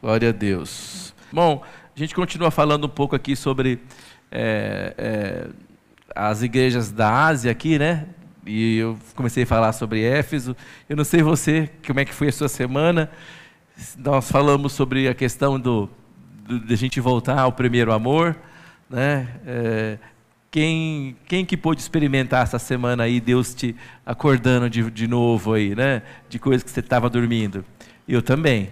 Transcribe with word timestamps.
Glória 0.00 0.28
a 0.28 0.32
Deus. 0.32 1.12
Bom, 1.32 1.62
a 1.94 1.98
gente 1.98 2.14
continua 2.14 2.52
falando 2.52 2.84
um 2.84 2.88
pouco 2.88 3.16
aqui 3.16 3.34
sobre 3.34 3.80
é, 4.30 4.94
é, 4.96 5.48
as 6.14 6.40
igrejas 6.40 6.92
da 6.92 7.26
Ásia 7.26 7.50
aqui, 7.50 7.80
né? 7.80 8.06
E 8.46 8.78
eu 8.78 8.96
comecei 9.16 9.42
a 9.42 9.46
falar 9.46 9.72
sobre 9.72 10.04
Éfeso. 10.04 10.56
Eu 10.88 10.96
não 10.96 11.02
sei 11.02 11.20
você, 11.20 11.68
como 11.84 11.98
é 11.98 12.04
que 12.04 12.14
foi 12.14 12.28
a 12.28 12.32
sua 12.32 12.48
semana. 12.48 13.10
Nós 13.98 14.30
falamos 14.30 14.72
sobre 14.72 15.08
a 15.08 15.14
questão 15.14 15.58
do, 15.58 15.90
do 16.46 16.60
de 16.60 16.72
a 16.72 16.76
gente 16.76 17.00
voltar 17.00 17.40
ao 17.40 17.50
primeiro 17.50 17.92
amor, 17.92 18.36
né? 18.88 19.28
É, 19.44 19.98
quem, 20.48 21.16
quem 21.26 21.44
que 21.44 21.56
pôde 21.56 21.80
experimentar 21.80 22.44
essa 22.44 22.58
semana 22.60 23.02
aí, 23.02 23.20
Deus 23.20 23.52
te 23.52 23.74
acordando 24.06 24.70
de, 24.70 24.88
de 24.92 25.08
novo 25.08 25.54
aí, 25.54 25.74
né? 25.74 26.02
De 26.28 26.38
coisas 26.38 26.62
que 26.62 26.70
você 26.70 26.80
estava 26.80 27.10
dormindo. 27.10 27.64
Eu 28.06 28.22
também. 28.22 28.70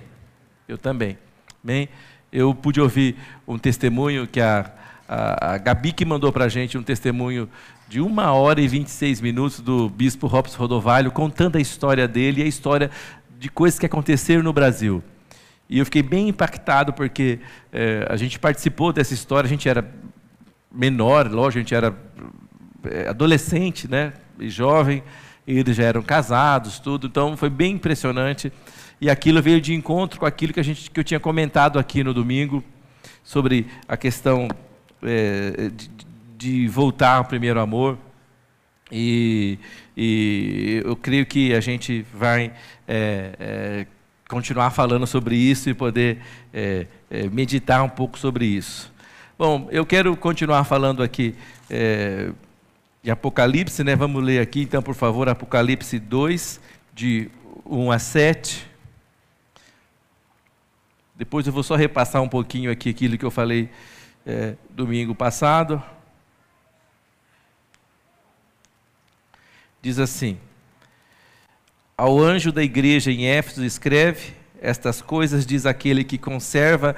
Eu 0.69 0.77
também. 0.77 1.17
Bem, 1.63 1.89
eu 2.33 2.53
pude 2.53 2.81
ouvir 2.81 3.17
um 3.47 3.57
testemunho 3.57 4.27
que 4.27 4.41
a, 4.41 4.73
a, 5.09 5.55
a 5.55 5.59
Gabi 5.59 5.93
que 5.93 6.05
mandou 6.05 6.33
para 6.33 6.47
a 6.47 6.49
gente 6.49 6.77
um 6.77 6.83
testemunho 6.83 7.49
de 7.89 8.01
uma 8.01 8.33
hora 8.33 8.61
e 8.61 8.67
26 8.67 9.21
minutos 9.21 9.61
do 9.61 9.89
bispo 9.89 10.27
Robson 10.27 10.59
Rodovalho, 10.59 11.13
contando 11.13 11.57
a 11.57 11.61
história 11.61 12.09
dele 12.09 12.41
e 12.41 12.45
a 12.45 12.49
história 12.49 12.91
de 13.39 13.49
coisas 13.49 13.79
que 13.79 13.87
aconteceram 13.87 14.43
no 14.43 14.53
Brasil. 14.53 15.05
E 15.69 15.79
eu 15.79 15.85
fiquei 15.85 16.03
bem 16.03 16.29
impactado 16.29 16.93
porque 16.93 17.39
é, 17.73 18.05
a 18.11 18.17
gente 18.17 18.37
participou 18.37 18.93
dessa 18.93 19.15
história, 19.15 19.47
a 19.47 19.51
gente 19.51 19.69
era 19.69 19.89
menor, 20.73 21.31
lógico, 21.31 21.59
a 21.59 21.63
gente 21.63 21.75
era 21.77 21.97
é, 22.91 23.09
adolescente, 23.09 23.89
né, 23.89 24.15
e 24.39 24.49
jovem, 24.49 25.05
e 25.47 25.59
eles 25.59 25.77
já 25.77 25.85
eram 25.85 26.03
casados, 26.03 26.81
tudo, 26.81 27.07
então 27.07 27.37
foi 27.37 27.51
bem 27.51 27.75
impressionante. 27.75 28.53
E 29.01 29.11
aquilo 29.11 29.43
veio 29.43 29.61
de 29.61 29.75
encontro 29.75 30.19
com 30.19 30.27
aquilo 30.27 30.53
que, 30.53 30.61
a 30.61 30.63
gente, 30.63 30.91
que 30.91 30.99
eu 30.99 31.05
tinha 31.05 31.21
comentado 31.21 31.79
aqui 31.79 32.03
no 32.03 32.15
domingo, 32.15 32.65
sobre 33.23 33.67
a 33.87 33.97
questão 33.97 34.49
é, 35.03 35.71
de, 35.75 35.91
de, 36.39 36.69
voltar 36.69 37.17
ao 37.17 37.25
primeiro 37.25 37.61
amor. 37.61 37.99
E, 38.91 39.59
e, 39.97 40.81
eu 40.85 40.97
creio 40.97 41.27
que 41.27 41.53
a 41.53 41.61
gente 41.61 42.07
vai 42.15 42.53
é, 42.87 43.35
é, 43.39 43.87
continuar 44.29 44.71
falando 44.71 45.07
sobre 45.07 45.37
isso 45.37 45.69
e 45.69 45.75
poder 45.75 46.19
é, 46.55 46.87
é, 47.11 47.29
meditar 47.29 47.83
um 47.83 47.89
pouco 47.89 48.19
sobre 48.19 48.47
isso. 48.47 48.93
Bom, 49.39 49.69
eu 49.71 49.85
quero 49.85 50.17
continuar 50.17 50.65
falando 50.65 51.03
aqui 51.03 51.35
é, 51.69 52.31
de 53.03 53.11
Apocalipse, 53.11 53.85
né? 53.85 53.95
Vamos 53.95 54.23
ler 54.25 54.41
aqui, 54.41 54.63
então, 54.63 54.81
por 54.81 54.95
favor, 54.95 55.29
Apocalipse 55.29 55.99
2, 55.99 56.61
de 56.95 57.29
1 57.67 57.91
a 57.91 57.99
7. 57.99 58.76
Depois 61.17 61.47
eu 61.47 61.53
vou 61.53 61.63
só 61.63 61.77
repassar 61.77 62.21
um 62.21 62.29
pouquinho 62.29 62.71
aqui 62.71 62.91
aquilo 62.91 63.17
que 63.17 63.25
eu 63.25 63.31
falei 63.31 63.71
é, 64.27 64.55
domingo 64.69 65.15
passado. 65.15 65.83
Diz 69.81 69.99
assim: 69.99 70.39
Ao 71.97 72.19
anjo 72.19 72.53
da 72.53 72.63
igreja 72.63 73.11
em 73.11 73.27
Éfeso 73.27 73.65
escreve: 73.65 74.35
Estas 74.61 75.01
coisas 75.01 75.47
diz 75.47 75.65
aquele 75.65 76.05
que 76.05 76.19
conserva 76.19 76.95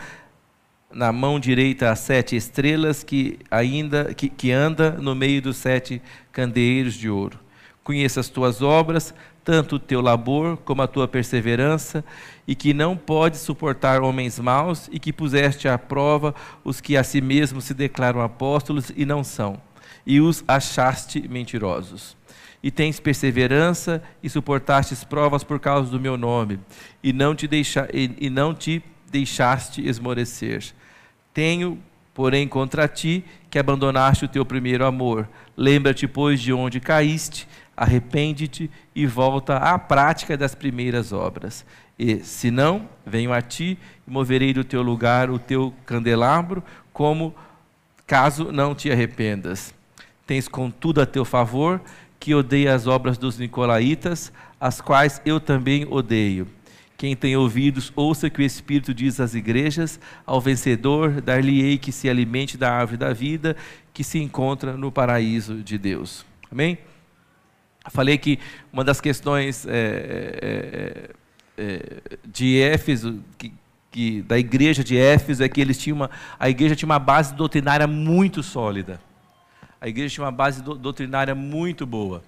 na 0.90 1.12
mão 1.12 1.38
direita 1.38 1.90
as 1.90 2.00
sete 2.00 2.34
estrelas 2.34 3.04
que 3.04 3.38
ainda 3.50 4.12
que, 4.14 4.28
que 4.28 4.50
anda 4.50 4.92
no 4.92 5.14
meio 5.14 5.40
dos 5.40 5.58
sete 5.58 6.02
candeeiros 6.32 6.94
de 6.94 7.08
ouro. 7.08 7.38
Conheça 7.84 8.18
as 8.18 8.28
tuas 8.28 8.62
obras, 8.62 9.14
tanto 9.44 9.76
o 9.76 9.78
teu 9.78 10.00
labor 10.00 10.56
como 10.58 10.82
a 10.82 10.86
tua 10.86 11.06
perseverança, 11.06 12.04
e 12.48 12.54
que 12.54 12.72
não 12.72 12.96
podes 12.96 13.40
suportar 13.40 14.00
homens 14.00 14.38
maus, 14.38 14.88
e 14.90 14.98
que 14.98 15.12
puseste 15.12 15.68
à 15.68 15.76
prova 15.76 16.34
os 16.64 16.80
que 16.80 16.96
a 16.96 17.04
si 17.04 17.20
mesmos 17.20 17.64
se 17.64 17.74
declaram 17.74 18.22
apóstolos 18.22 18.90
e 18.96 19.04
não 19.04 19.22
são, 19.22 19.60
e 20.06 20.18
os 20.18 20.42
achaste 20.48 21.28
mentirosos. 21.28 22.16
E 22.62 22.70
tens 22.70 22.98
perseverança 22.98 24.02
e 24.22 24.30
suportastes 24.30 25.04
provas 25.04 25.44
por 25.44 25.60
causa 25.60 25.90
do 25.90 26.00
meu 26.00 26.16
nome, 26.16 26.58
e 27.02 27.12
não 27.12 27.34
te, 27.34 27.46
deixa, 27.46 27.86
e, 27.92 28.16
e 28.18 28.30
não 28.30 28.54
te 28.54 28.82
deixaste 29.10 29.86
esmorecer. 29.86 30.64
Tenho, 31.34 31.78
porém, 32.14 32.48
contra 32.48 32.88
ti 32.88 33.22
que 33.50 33.58
abandonaste 33.58 34.24
o 34.24 34.28
teu 34.28 34.44
primeiro 34.46 34.86
amor. 34.86 35.28
Lembra-te, 35.54 36.08
pois, 36.08 36.40
de 36.40 36.52
onde 36.54 36.80
caíste 36.80 37.46
arrepende-te 37.78 38.68
e 38.92 39.06
volta 39.06 39.56
à 39.56 39.78
prática 39.78 40.36
das 40.36 40.52
primeiras 40.52 41.12
obras. 41.12 41.64
E, 41.98 42.20
se 42.20 42.50
não, 42.50 42.88
venho 43.04 43.32
a 43.32 43.42
ti 43.42 43.76
e 44.06 44.10
moverei 44.10 44.52
do 44.52 44.62
teu 44.62 44.82
lugar 44.82 45.30
o 45.30 45.38
teu 45.38 45.74
candelabro, 45.84 46.62
como 46.92 47.34
caso 48.06 48.52
não 48.52 48.74
te 48.74 48.90
arrependas. 48.90 49.74
Tens 50.26 50.46
contudo 50.46 51.00
a 51.00 51.06
teu 51.06 51.24
favor 51.24 51.80
que 52.20 52.34
odeia 52.34 52.74
as 52.74 52.86
obras 52.86 53.18
dos 53.18 53.38
nicolaítas, 53.38 54.32
as 54.60 54.80
quais 54.80 55.20
eu 55.24 55.40
também 55.40 55.86
odeio. 55.90 56.46
Quem 56.96 57.14
tem 57.14 57.36
ouvidos, 57.36 57.92
ouça 57.94 58.28
que 58.28 58.42
o 58.42 58.44
Espírito 58.44 58.92
diz 58.92 59.20
às 59.20 59.34
igrejas: 59.34 60.00
ao 60.26 60.40
vencedor, 60.40 61.20
dar-lhe-ei 61.20 61.78
que 61.78 61.92
se 61.92 62.08
alimente 62.08 62.56
da 62.56 62.72
árvore 62.72 62.96
da 62.96 63.12
vida, 63.12 63.56
que 63.94 64.02
se 64.02 64.18
encontra 64.18 64.76
no 64.76 64.90
paraíso 64.90 65.62
de 65.62 65.78
Deus. 65.78 66.26
Amém? 66.50 66.78
Falei 67.90 68.18
que 68.18 68.38
uma 68.72 68.82
das 68.82 69.00
questões 69.00 69.64
é, 69.66 69.70
é, 70.42 71.10
de 72.26 72.60
Éfeso, 72.60 73.20
que, 73.36 73.52
que, 73.90 74.22
da 74.22 74.38
igreja 74.38 74.84
de 74.84 74.96
Éfeso, 74.96 75.42
é 75.42 75.48
que 75.48 75.60
eles 75.60 75.78
tinham 75.78 75.96
uma, 75.96 76.10
a 76.38 76.48
igreja 76.48 76.76
tinha 76.76 76.88
uma 76.88 76.98
base 76.98 77.34
doutrinária 77.34 77.86
muito 77.86 78.42
sólida. 78.42 79.00
A 79.80 79.88
igreja 79.88 80.14
tinha 80.14 80.24
uma 80.24 80.32
base 80.32 80.62
do, 80.62 80.74
doutrinária 80.74 81.34
muito 81.34 81.86
boa. 81.86 82.22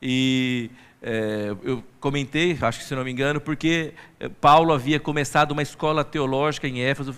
E 0.00 0.70
é, 1.02 1.54
eu 1.62 1.84
comentei, 2.00 2.56
acho 2.60 2.80
que 2.80 2.84
se 2.84 2.94
não 2.94 3.04
me 3.04 3.10
engano, 3.10 3.40
porque 3.40 3.92
é, 4.18 4.28
Paulo 4.28 4.72
havia 4.72 4.98
começado 4.98 5.52
uma 5.52 5.62
escola 5.62 6.04
teológica 6.04 6.66
em 6.66 6.80
Éfeso. 6.80 7.14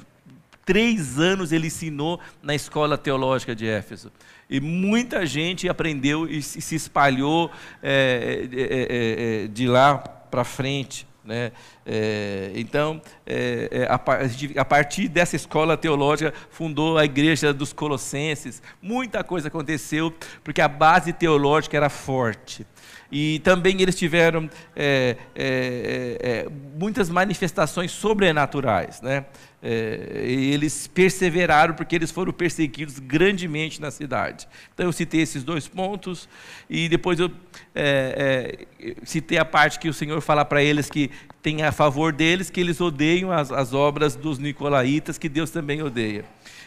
Três 0.65 1.19
anos 1.19 1.53
ele 1.53 1.69
ensinou 1.69 2.21
na 2.43 2.55
escola 2.55 2.99
teológica 2.99 3.55
de 3.55 3.67
Éfeso. 3.67 4.12
E 4.49 4.61
muita 4.61 5.25
gente 5.25 5.69
aprendeu 5.69 6.28
e 6.28 6.43
se 6.43 6.75
espalhou 6.75 7.50
é, 7.82 8.49
é, 8.53 8.65
é, 8.65 9.44
é 9.44 9.47
de 9.47 9.67
lá 9.67 9.99
para 9.99 10.44
frente. 10.44 11.06
Né? 11.25 11.53
É, 11.84 12.53
então, 12.54 13.00
é, 13.26 13.86
a, 13.88 14.64
partir 14.64 15.08
dessa 15.08 15.36
escola 15.36 15.76
teológica, 15.76 16.32
fundou 16.50 16.97
a 16.97 17.04
igreja 17.04 17.53
dos 17.53 17.72
Colossenses. 17.72 18.62
Muita 18.81 19.22
coisa 19.22 19.48
aconteceu, 19.48 20.12
porque 20.42 20.60
a 20.60 20.69
base 20.69 21.12
teológica 21.12 21.76
era 21.76 21.88
forte. 21.88 22.66
E 23.12 23.41
também 23.41 23.81
eles 23.82 23.97
tiveram 23.97 24.48
é, 24.75 25.16
é, 25.34 26.19
é, 26.20 26.48
muitas 26.78 27.10
manifestações 27.10 27.91
sobrenaturais. 27.91 29.00
Né? 29.02 29.25
É, 29.62 30.22
eles 30.25 30.87
perseveraram 30.87 31.75
porque 31.75 31.94
eles 31.94 32.10
foram 32.10 32.32
perseguidos 32.32 32.98
grandemente 32.98 33.81
na 33.81 33.91
cidade. 33.91 34.48
Então 34.72 34.87
eu 34.87 34.93
citei 34.93 35.21
esses 35.21 35.44
dois 35.44 35.69
pontos 35.69 36.28
e 36.69 36.88
depois 36.88 37.21
eu 37.21 37.31
é, 37.75 38.66
é, 38.81 38.94
citei 39.04 39.37
a 39.37 39.44
parte 39.44 39.78
que 39.78 39.88
o 39.88 39.93
Senhor 39.93 40.19
fala 40.22 40.47
para 40.47 40.62
eles 40.62 40.88
que 40.88 41.10
tem 41.43 41.62
a 41.62 41.72
favor 41.72 42.10
deles 42.10 42.49
que 42.49 42.59
eles 42.59 42.81
odeiam 42.81 43.31
as, 43.31 43.53
as 43.53 43.75
obras 43.75 44.16
dos 44.16 44.38
nicolaítas 44.38 45.19
que 45.19 45.28
Deus 45.28 45.50
também 45.50 45.82
odeia. 45.82 46.25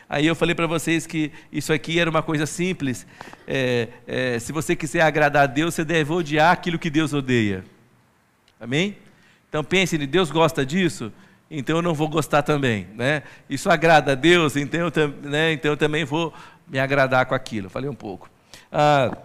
Aí 0.08 0.28
eu 0.28 0.36
falei 0.36 0.54
para 0.54 0.68
vocês 0.68 1.08
que 1.08 1.32
isso 1.52 1.74
aqui 1.74 1.98
era 1.98 2.08
uma 2.08 2.22
coisa 2.22 2.46
simples. 2.46 3.08
É, 3.48 3.88
é, 4.06 4.38
se 4.38 4.52
você 4.52 4.76
quiser 4.76 5.02
agradar 5.02 5.44
a 5.44 5.48
Deus, 5.48 5.74
você 5.74 5.84
deve 5.84 6.14
odiar 6.14 6.52
aquilo 6.52 6.78
que 6.78 6.92
Deus 6.92 7.14
odeia. 7.14 7.64
Amém? 8.60 8.98
Então 9.50 9.64
pense, 9.64 9.98
Deus 9.98 10.30
gosta 10.30 10.64
disso? 10.64 11.12
Então 11.56 11.78
eu 11.78 11.82
não 11.84 11.94
vou 11.94 12.10
gostar 12.10 12.42
também. 12.42 12.88
Né? 12.96 13.22
Isso 13.48 13.70
agrada 13.70 14.14
a 14.14 14.16
Deus, 14.16 14.56
então 14.56 14.80
eu, 14.80 15.08
né, 15.22 15.54
então 15.54 15.72
eu 15.72 15.78
também 15.78 16.04
vou 16.04 16.34
me 16.68 16.80
agradar 16.80 17.28
com 17.28 17.36
aquilo. 17.36 17.70
Falei 17.70 17.90
um 17.90 17.96
pouco. 17.96 18.30
Ah, 18.72 19.16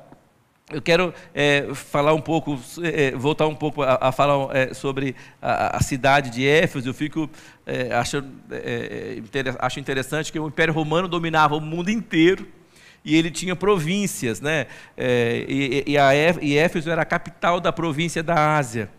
eu 0.70 0.82
quero 0.82 1.14
é, 1.34 1.66
falar 1.72 2.12
um 2.12 2.20
pouco, 2.20 2.60
é, 2.82 3.12
voltar 3.12 3.46
um 3.46 3.54
pouco 3.54 3.82
a, 3.82 3.98
a 4.02 4.12
falar 4.12 4.54
é, 4.54 4.74
sobre 4.74 5.16
a, 5.40 5.78
a, 5.78 5.80
cidade 5.80 6.28
de 6.28 6.46
Éfeso. 6.46 6.90
Eu 6.90 6.94
fico 6.94 7.30
é, 7.66 7.94
acho, 7.94 8.18
é, 8.50 9.22
é, 9.32 9.56
acho 9.60 9.80
interessante 9.80 10.30
que 10.30 10.38
o 10.38 10.46
Império 10.46 10.74
Romano 10.74 11.08
dominava 11.08 11.56
o 11.56 11.60
mundo 11.60 11.90
inteiro 11.90 12.46
e 13.02 13.16
ele 13.16 13.30
tinha 13.30 13.56
províncias, 13.56 14.42
né? 14.42 14.66
e, 14.98 15.84
e, 15.86 15.96
a, 15.96 16.10
e 16.42 16.58
Éfeso 16.58 16.90
era 16.90 17.00
a 17.00 17.06
capital 17.06 17.58
da 17.58 17.72
província 17.72 18.22
da 18.22 18.58
Ásia. 18.58 18.90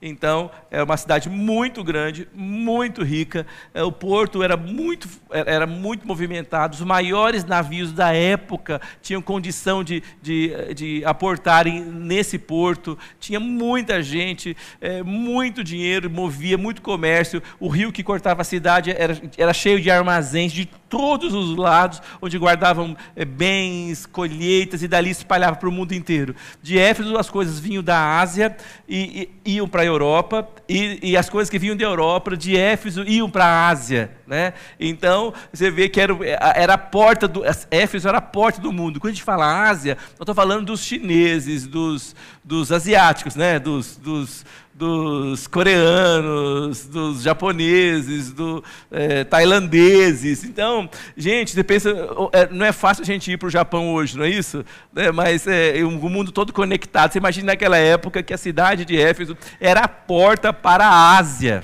Então, 0.00 0.50
era 0.70 0.84
uma 0.84 0.96
cidade 0.96 1.30
muito 1.30 1.82
grande, 1.82 2.28
muito 2.34 3.02
rica. 3.02 3.46
É, 3.72 3.82
o 3.82 3.90
porto 3.90 4.42
era 4.42 4.54
muito, 4.54 5.08
era 5.30 5.66
muito 5.66 6.06
movimentado. 6.06 6.74
Os 6.74 6.82
maiores 6.82 7.44
navios 7.44 7.92
da 7.92 8.12
época 8.12 8.80
tinham 9.00 9.22
condição 9.22 9.82
de, 9.82 10.02
de, 10.20 10.74
de 10.74 11.04
aportarem 11.04 11.80
nesse 11.80 12.38
porto. 12.38 12.98
Tinha 13.18 13.40
muita 13.40 14.02
gente, 14.02 14.54
é, 14.82 15.02
muito 15.02 15.64
dinheiro, 15.64 16.10
movia 16.10 16.58
muito 16.58 16.82
comércio. 16.82 17.42
O 17.58 17.68
rio 17.68 17.90
que 17.90 18.04
cortava 18.04 18.42
a 18.42 18.44
cidade 18.44 18.90
era, 18.90 19.18
era 19.38 19.54
cheio 19.54 19.80
de 19.80 19.90
armazéns 19.90 20.52
de 20.52 20.66
todos 20.88 21.32
os 21.32 21.56
lados, 21.56 22.02
onde 22.20 22.38
guardavam 22.38 22.94
é, 23.16 23.24
bens, 23.24 24.04
colheitas, 24.04 24.82
e 24.82 24.88
dali 24.88 25.10
espalhava 25.10 25.56
para 25.56 25.68
o 25.68 25.72
mundo 25.72 25.92
inteiro. 25.92 26.36
De 26.62 26.78
Éfeso, 26.78 27.16
as 27.16 27.30
coisas 27.30 27.58
vinham 27.58 27.82
da 27.82 28.20
Ásia 28.20 28.54
e, 28.86 29.30
e 29.44 29.54
iam 29.54 29.66
para 29.66 29.85
Europa, 29.86 30.48
e, 30.68 30.98
e, 31.02 31.16
as 31.16 31.28
coisas 31.30 31.48
que 31.48 31.58
vinham 31.58 31.76
da 31.76 31.84
Europa, 31.84 32.36
de 32.36 32.56
Éfeso, 32.56 33.02
iam 33.04 33.30
para 33.30 33.44
a 33.44 33.68
Ásia. 33.68 34.10
Né? 34.26 34.52
Então, 34.78 35.32
você 35.52 35.70
vê 35.70 35.88
que 35.88 36.00
era, 36.00 36.16
era 36.54 36.74
a 36.74 36.78
porta 36.78 37.28
do. 37.28 37.42
Éfeso 37.70 38.08
era 38.08 38.18
a 38.18 38.22
porta 38.22 38.60
do 38.60 38.72
mundo. 38.72 38.98
Quando 38.98 39.12
a 39.12 39.14
gente 39.14 39.22
fala 39.22 39.68
Ásia, 39.68 39.96
eu 40.18 40.22
estou 40.22 40.34
falando 40.34 40.66
dos 40.66 40.80
chineses, 40.80 41.66
dos, 41.66 42.14
dos 42.42 42.72
asiáticos, 42.72 43.36
né? 43.36 43.58
dos, 43.58 43.96
dos 43.96 44.44
dos 44.76 45.46
coreanos, 45.46 46.84
dos 46.86 47.22
japoneses, 47.22 48.30
dos 48.30 48.62
é, 48.90 49.24
tailandeses. 49.24 50.44
Então, 50.44 50.88
gente, 51.16 51.52
você 51.52 51.64
pensa, 51.64 51.90
é, 52.32 52.48
não 52.50 52.66
é 52.66 52.72
fácil 52.72 53.02
a 53.02 53.06
gente 53.06 53.32
ir 53.32 53.38
para 53.38 53.46
o 53.46 53.50
Japão 53.50 53.94
hoje, 53.94 54.18
não 54.18 54.24
é 54.24 54.28
isso? 54.28 54.64
É, 54.94 55.10
mas 55.10 55.46
é, 55.46 55.82
o 55.82 55.90
mundo 55.90 56.30
todo 56.30 56.52
conectado. 56.52 57.12
Você 57.12 57.18
imagina 57.18 57.46
naquela 57.46 57.78
época 57.78 58.22
que 58.22 58.34
a 58.34 58.38
cidade 58.38 58.84
de 58.84 59.00
Éfeso 59.00 59.36
era 59.58 59.80
a 59.80 59.88
porta 59.88 60.52
para 60.52 60.86
a 60.86 61.16
Ásia. 61.16 61.62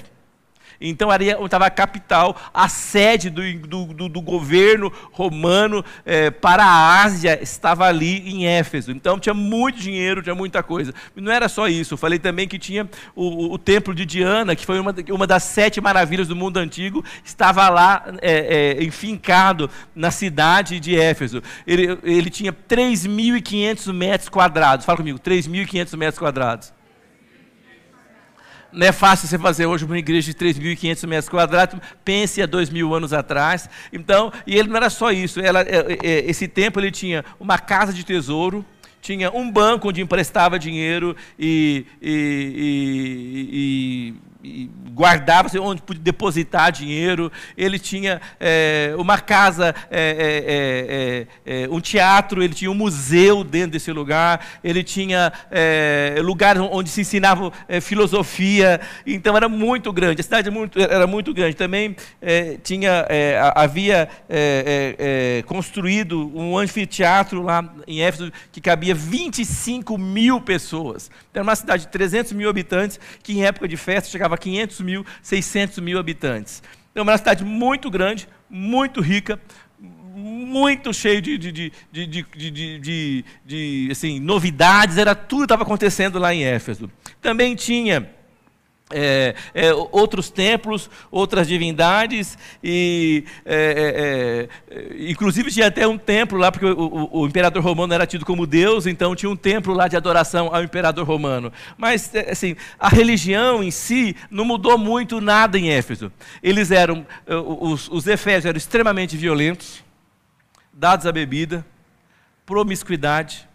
Então 0.89 1.11
ali 1.11 1.29
estava 1.31 1.67
a 1.67 1.71
capital, 1.71 2.37
a 2.53 2.69
sede 2.69 3.31
do, 3.31 3.43
do, 3.67 3.85
do, 3.87 4.09
do 4.09 4.21
governo 4.21 4.93
romano 5.13 5.85
é, 6.05 6.31
para 6.31 6.65
a 6.65 7.03
Ásia 7.03 7.39
estava 7.43 7.87
ali 7.87 8.29
em 8.29 8.47
Éfeso. 8.47 8.91
Então 8.91 9.19
tinha 9.19 9.35
muito 9.35 9.79
dinheiro, 9.79 10.23
tinha 10.23 10.35
muita 10.35 10.63
coisa. 10.63 10.93
Não 11.15 11.31
era 11.31 11.49
só 11.49 11.69
isso, 11.69 11.95
eu 11.95 11.99
falei 11.99 12.19
também 12.19 12.49
que 12.49 12.59
tinha 12.59 12.89
o, 13.15 13.53
o 13.53 13.59
templo 13.59 13.95
de 13.95 14.05
Diana, 14.05 14.57
que 14.57 14.67
foi 14.67 14.81
uma, 14.81 14.95
uma 15.11 15.27
das 15.27 15.45
sete 15.45 15.81
maravilhas 15.81 16.29
do 16.29 16.37
mundo 16.37 16.57
antigo, 16.59 17.05
estava 17.25 17.69
lá 17.69 18.05
é, 18.21 18.77
é, 18.79 18.85
enfincado 18.85 19.71
na 19.95 20.11
cidade 20.11 20.81
de 20.81 20.99
Éfeso. 20.99 21.43
Ele, 21.67 21.99
ele 22.03 22.31
tinha 22.31 22.53
3.500 22.53 23.93
metros 23.93 24.29
quadrados. 24.29 24.85
Fala 24.85 24.99
comigo, 24.99 25.19
3.500 25.19 25.97
metros 25.97 26.19
quadrados. 26.19 26.73
Não 28.73 28.87
é 28.87 28.93
fácil 28.93 29.29
você 29.29 29.39
fazer 29.39 29.67
hoje 29.67 29.85
uma 29.85 29.99
igreja 29.99 30.33
de 30.33 30.39
3.500 30.39 31.07
metros 31.07 31.29
quadrados, 31.29 31.79
pense 32.05 32.41
há 32.41 32.47
dois 32.47 32.71
mil 32.71 32.95
anos 32.95 33.13
atrás. 33.13 33.69
Então, 33.93 34.33
e 34.47 34.57
ele 34.57 34.69
não 34.69 34.77
era 34.77 34.89
só 34.89 35.13
isso. 35.13 35.41
Ela, 35.41 35.61
é, 35.61 35.99
é, 36.03 36.31
esse 36.31 36.49
tempo 36.49 36.81
ele 36.81 36.91
tinha 36.91 37.25
uma 37.39 37.59
casa 37.59 37.93
de 37.93 38.03
tesouro, 38.03 38.65
tinha 39.03 39.31
um 39.31 39.51
banco 39.51 39.89
onde 39.89 40.01
emprestava 40.01 40.59
dinheiro 40.59 41.15
e, 41.39 41.85
e, 42.01 42.55
e, 43.51 44.15
e 44.15 44.15
guardava 44.93 45.49
onde 45.61 45.83
podia 45.83 46.03
depositar 46.03 46.73
dinheiro. 46.73 47.31
Ele 47.57 47.79
tinha 47.79 48.21
é, 48.41 48.95
uma 48.99 49.19
casa, 49.19 49.75
é, 49.91 51.27
é, 51.45 51.69
um 51.71 51.81
teatro, 51.81 52.43
ele 52.43 52.55
tinha 52.55 52.71
um 52.71 52.75
museu 52.75 53.45
dentro 53.45 53.73
desse 53.73 53.93
lugar, 53.93 54.45
ele 54.63 54.83
tinha 54.83 55.33
lugares 56.23 56.63
onde 56.71 56.91
se 56.91 57.03
ensinava 57.03 57.53
filosofia. 57.81 58.81
Então 59.07 59.37
era 59.37 59.49
muito 59.49 59.93
grande, 59.93 60.21
a 60.21 60.25
cidade 60.25 60.51
muito, 60.51 60.81
era 60.81 61.07
muito 61.07 61.33
grande. 61.33 61.57
Também 61.57 61.97
tinha, 62.63 63.07
havia 63.55 64.09
construído 65.47 66.31
um 66.35 66.59
anfiteatro 66.59 67.43
lá 67.43 67.73
em 67.87 68.03
Éfeso 68.03 68.33
que 68.51 68.61
cabia 68.61 68.95
25 68.95 69.97
mil 69.97 70.41
pessoas. 70.41 71.11
Era 71.33 71.43
uma 71.43 71.57
cidade 71.57 71.85
de 71.85 71.89
300 71.89 72.33
mil 72.33 72.49
habitantes 72.49 73.01
que 73.23 73.33
em 73.33 73.45
época 73.45 73.67
de 73.67 73.77
festa 73.77 74.11
chegava 74.11 74.35
a 74.35 74.39
500 74.39 74.81
mil, 74.81 75.07
600 75.23 75.79
mil 75.79 75.99
habitantes. 75.99 76.63
Então, 76.91 77.03
uma 77.03 77.17
cidade 77.17 77.43
muito 77.45 77.91
grande, 77.91 78.29
muito 78.51 79.01
rica, 79.01 79.41
muito 80.15 80.93
cheio 80.93 81.23
de, 81.23 81.39
de, 81.39 81.51
de, 81.91 82.07
de, 82.07 83.25
de 83.45 83.89
assim, 83.91 84.21
novidades, 84.21 84.99
era 84.99 85.15
tudo 85.15 85.45
estava 85.45 85.63
acontecendo 85.63 86.19
lá 86.19 86.35
em 86.35 86.45
Éfeso. 86.45 86.91
Também 87.21 87.55
tinha 87.55 88.11
é, 88.93 89.35
é, 89.55 89.75
outros 89.75 90.31
templos, 90.31 90.91
outras 91.11 91.49
divindades, 91.49 92.39
e 92.63 93.25
é, 93.45 94.49
é, 94.71 94.77
é, 94.77 95.11
inclusive 95.11 95.51
tinha 95.51 95.67
até 95.67 95.87
um 95.87 95.99
templo 95.99 96.39
lá, 96.39 96.51
porque 96.53 96.67
o, 96.67 96.79
o, 96.79 97.21
o, 97.21 97.27
imperador 97.27 97.63
romano 97.63 97.93
era 97.93 98.07
tido 98.07 98.25
como 98.25 98.47
Deus, 98.47 98.87
então 98.87 99.15
tinha 99.17 99.31
um 99.31 99.37
templo 99.37 99.75
lá 99.75 99.89
de 99.89 99.97
adoração 99.97 100.55
ao 100.55 100.63
imperador 100.63 101.07
romano. 101.07 101.53
Mas, 101.77 102.15
é, 102.15 102.31
assim, 102.31 102.57
a 102.79 102.89
religião 102.89 103.63
em 103.63 103.71
si 103.71 104.17
não 104.31 104.45
mudou 104.45 104.79
muito 104.79 105.21
nada 105.21 105.59
em 105.59 105.71
Éfeso. 105.71 106.13
Eles 106.43 106.71
eram, 106.71 107.07
os, 107.61 107.89
os 107.89 108.07
efésios 108.07 108.47
eram 108.47 108.57
extremamente 108.57 109.17
violentos, 109.17 109.85
dados 110.73 111.07
à 111.07 111.13
bebida, 111.13 111.65
promiscuidade, 112.45 113.49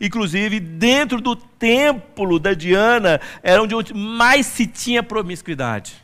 Inclusive, 0.00 0.60
dentro 0.60 1.20
do 1.20 1.36
templo 1.36 2.38
da 2.38 2.54
Diana, 2.54 3.20
era 3.42 3.62
onde 3.62 3.94
mais 3.94 4.46
se 4.46 4.66
tinha 4.66 5.02
promiscuidade. 5.02 5.94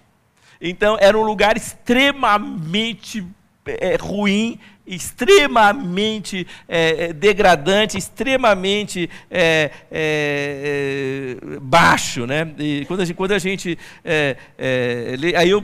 Então, 0.60 0.96
era 1.00 1.18
um 1.18 1.22
lugar 1.22 1.56
extremamente 1.56 3.24
é, 3.66 3.96
ruim 3.96 4.58
extremamente 4.86 6.46
é, 6.68 7.06
é, 7.06 7.12
degradante, 7.12 7.96
extremamente 7.96 9.08
é, 9.30 9.70
é, 9.90 11.36
é, 11.40 11.58
baixo, 11.60 12.26
né? 12.26 12.52
E 12.58 12.84
quando 12.86 13.00
a 13.00 13.04
gente, 13.04 13.16
quando 13.16 13.32
a 13.32 13.38
gente 13.38 13.78
é, 14.04 14.36
aí 15.36 15.48
eu 15.48 15.62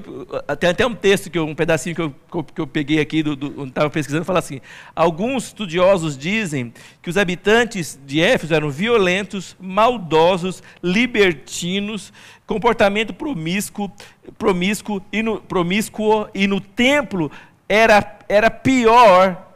tem 0.58 0.70
até 0.70 0.86
um 0.86 0.94
texto 0.94 1.30
que 1.30 1.38
eu, 1.38 1.46
um 1.46 1.54
pedacinho 1.54 1.94
que 1.94 2.00
eu, 2.00 2.14
que 2.44 2.60
eu 2.60 2.66
peguei 2.66 3.00
aqui 3.00 3.22
do, 3.22 3.36
do 3.36 3.64
estava 3.66 3.90
pesquisando 3.90 4.24
fala 4.24 4.38
assim: 4.38 4.60
alguns 4.96 5.48
estudiosos 5.48 6.16
dizem 6.16 6.72
que 7.02 7.10
os 7.10 7.18
habitantes 7.18 7.98
de 8.06 8.22
Éfeso 8.22 8.54
eram 8.54 8.70
violentos, 8.70 9.54
maldosos, 9.60 10.62
libertinos, 10.82 12.10
comportamento 12.46 13.12
promíscuo, 13.12 13.92
promíscuo 14.38 15.02
e 15.12 15.22
no, 15.22 15.40
promíscuo 15.40 16.28
e 16.34 16.46
no 16.46 16.60
templo 16.60 17.30
era, 17.70 18.18
era 18.28 18.50
pior 18.50 19.46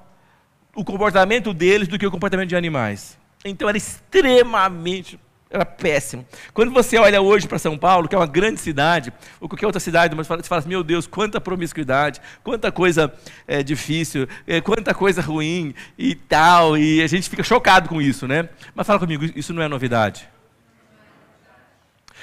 o 0.72 0.84
comportamento 0.84 1.52
deles 1.52 1.88
do 1.88 1.98
que 1.98 2.06
o 2.06 2.10
comportamento 2.12 2.48
de 2.48 2.54
animais. 2.54 3.18
Então 3.44 3.68
era 3.68 3.76
extremamente, 3.76 5.18
era 5.50 5.66
péssimo. 5.66 6.24
Quando 6.52 6.70
você 6.70 6.96
olha 6.96 7.20
hoje 7.20 7.48
para 7.48 7.58
São 7.58 7.76
Paulo, 7.76 8.06
que 8.06 8.14
é 8.14 8.18
uma 8.18 8.26
grande 8.28 8.60
cidade, 8.60 9.12
ou 9.40 9.48
qualquer 9.48 9.66
outra 9.66 9.80
cidade, 9.80 10.14
você 10.14 10.28
fala 10.44 10.60
assim, 10.60 10.68
meu 10.68 10.84
Deus, 10.84 11.08
quanta 11.08 11.40
promiscuidade, 11.40 12.20
quanta 12.44 12.70
coisa 12.70 13.12
é, 13.48 13.64
difícil, 13.64 14.28
é, 14.46 14.60
quanta 14.60 14.94
coisa 14.94 15.20
ruim 15.20 15.74
e 15.98 16.14
tal, 16.14 16.78
e 16.78 17.02
a 17.02 17.08
gente 17.08 17.28
fica 17.28 17.42
chocado 17.42 17.88
com 17.88 18.00
isso, 18.00 18.28
né? 18.28 18.48
Mas 18.76 18.86
fala 18.86 19.00
comigo, 19.00 19.24
isso 19.34 19.52
não 19.52 19.60
é 19.60 19.66
novidade. 19.66 20.28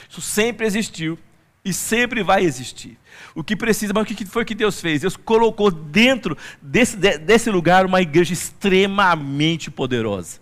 Isso 0.10 0.22
sempre 0.22 0.66
existiu 0.66 1.20
e 1.63 1.72
sempre 1.72 2.24
vai 2.24 2.44
existir. 2.44 2.98
O 3.36 3.44
que 3.44 3.56
precisa, 3.56 3.94
mas 3.94 4.03
o 4.03 4.06
que 4.06 4.25
foi 4.25 4.44
que 4.44 4.56
Deus 4.56 4.82
fez? 4.82 5.01
Deus 5.01 5.15
colocou 5.15 5.70
dentro 5.72 6.38
desse, 6.62 6.98
desse 6.98 7.50
lugar 7.50 7.86
uma 7.86 8.01
igreja 8.01 8.34
extremamente 8.34 9.70
poderosa. 9.70 10.39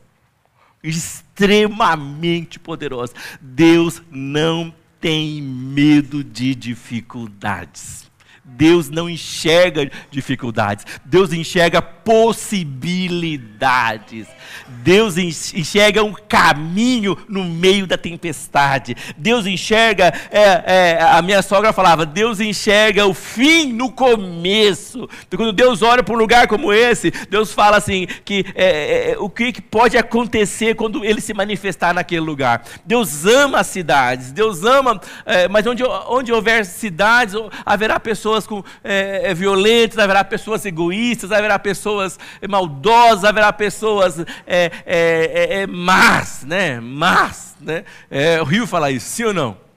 Extremamente 0.82 2.58
poderosa. 2.58 3.14
Deus 3.42 4.02
não 4.10 4.74
tem 5.00 5.42
medo 5.42 6.24
de 6.24 6.56
dificuldades. 6.56 8.09
Deus 8.56 8.90
não 8.90 9.10
enxerga 9.10 9.90
dificuldades, 10.12 10.86
Deus 11.06 11.34
enxerga 11.34 11.82
possibilidades. 11.82 14.28
Deus 14.68 15.18
enxerga 15.18 16.04
um 16.04 16.14
caminho 16.14 17.18
no 17.28 17.44
meio 17.44 17.86
da 17.86 17.98
tempestade. 17.98 18.96
Deus 19.18 19.46
enxerga, 19.46 20.14
é, 20.32 20.64
é, 20.66 21.00
a 21.02 21.22
minha 21.22 21.42
sogra 21.42 21.74
falava, 21.74 22.06
Deus 22.06 22.40
enxerga 22.40 23.06
o 23.06 23.14
fim 23.14 23.74
no 23.74 23.92
começo. 23.92 25.10
Então, 25.28 25.38
quando 25.38 25.54
Deus 25.54 25.82
olha 25.82 26.04
para 26.04 26.14
um 26.14 26.18
lugar 26.18 26.48
como 26.48 26.72
esse, 26.72 27.12
Deus 27.30 27.54
fala 27.54 27.78
assim 27.78 28.08
que 28.24 28.46
é, 28.56 29.12
é, 29.12 29.20
o 29.20 29.30
que 29.30 29.62
pode 29.62 29.98
acontecer 29.98 30.76
quando 30.76 31.04
Ele 31.04 31.22
se 31.22 31.34
manifestar 31.34 31.94
naquele 31.94 32.22
lugar. 32.22 32.64
Deus 32.86 33.26
ama 33.26 33.60
as 33.60 33.68
cidades, 33.68 34.32
Deus 34.32 34.64
ama, 34.64 35.00
é, 35.26 35.48
mas 35.48 35.66
onde, 35.68 35.84
onde 35.84 36.32
houver 36.32 36.66
cidades, 36.66 37.36
haverá 37.66 38.00
pessoas 38.00 38.39
com, 38.48 38.64
é, 38.84 39.34
violentas, 39.34 39.98
haverá 39.98 40.24
pessoas 40.24 40.66
egoístas, 40.66 41.32
haverá 41.32 41.58
pessoas 41.58 42.20
maldosas, 42.48 43.24
haverá 43.24 43.52
pessoas 43.54 44.20
é, 44.20 44.26
é, 44.46 44.72
é, 44.86 45.62
é 45.62 45.68
más, 45.68 46.44
né? 46.46 46.80
Más, 46.80 47.56
né? 47.60 47.84
É, 48.10 48.42
o 48.42 48.46
Rio 48.46 48.68
fala 48.68 48.92
isso, 48.92 49.08
sim 49.08 49.24
ou 49.24 49.34
não? 49.34 49.70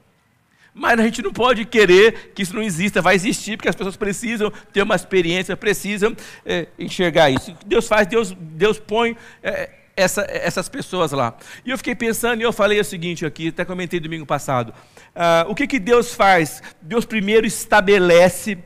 Mas 0.75 0.99
a 0.99 1.03
gente 1.03 1.21
não 1.21 1.33
pode 1.33 1.67
querer 1.67 2.33
que 2.35 2.43
isso 2.43 2.55
não 2.55 2.63
exista, 2.63 3.03
vai 3.03 3.15
existir, 3.15 3.57
porque 3.57 3.69
as 3.69 3.75
pessoas 3.75 3.97
precisam 3.97 4.51
ter 4.73 4.83
uma 4.83 4.95
experiência, 4.95 5.55
precisam 5.55 6.17
é, 6.47 6.67
enxergar 6.79 7.31
isso. 7.31 7.55
Deus 7.67 7.87
faz, 7.87 8.07
Deus, 8.07 8.35
Deus 8.39 8.79
põe 8.79 9.17
é, 9.43 9.69
essa, 9.97 10.27
essas 10.29 10.69
pessoas 10.69 11.13
lá. 11.13 11.35
E 11.65 11.71
eu 11.71 11.79
fiquei 11.79 11.95
pensando, 11.95 12.41
e 12.41 12.45
eu 12.45 12.53
falei 12.53 12.81
o 12.81 12.85
seguinte 12.85 13.25
aqui, 13.27 13.49
até 13.49 13.65
comentei 13.65 14.01
domingo 14.01 14.27
passado. 14.27 14.73
Ah, 15.15 15.45
o 15.49 15.55
que, 15.55 15.67
que 15.67 15.79
Deus 15.79 16.15
faz? 16.15 16.63
Deus 16.81 17.05
primeiro 17.05 17.47
estabelece 17.47 18.59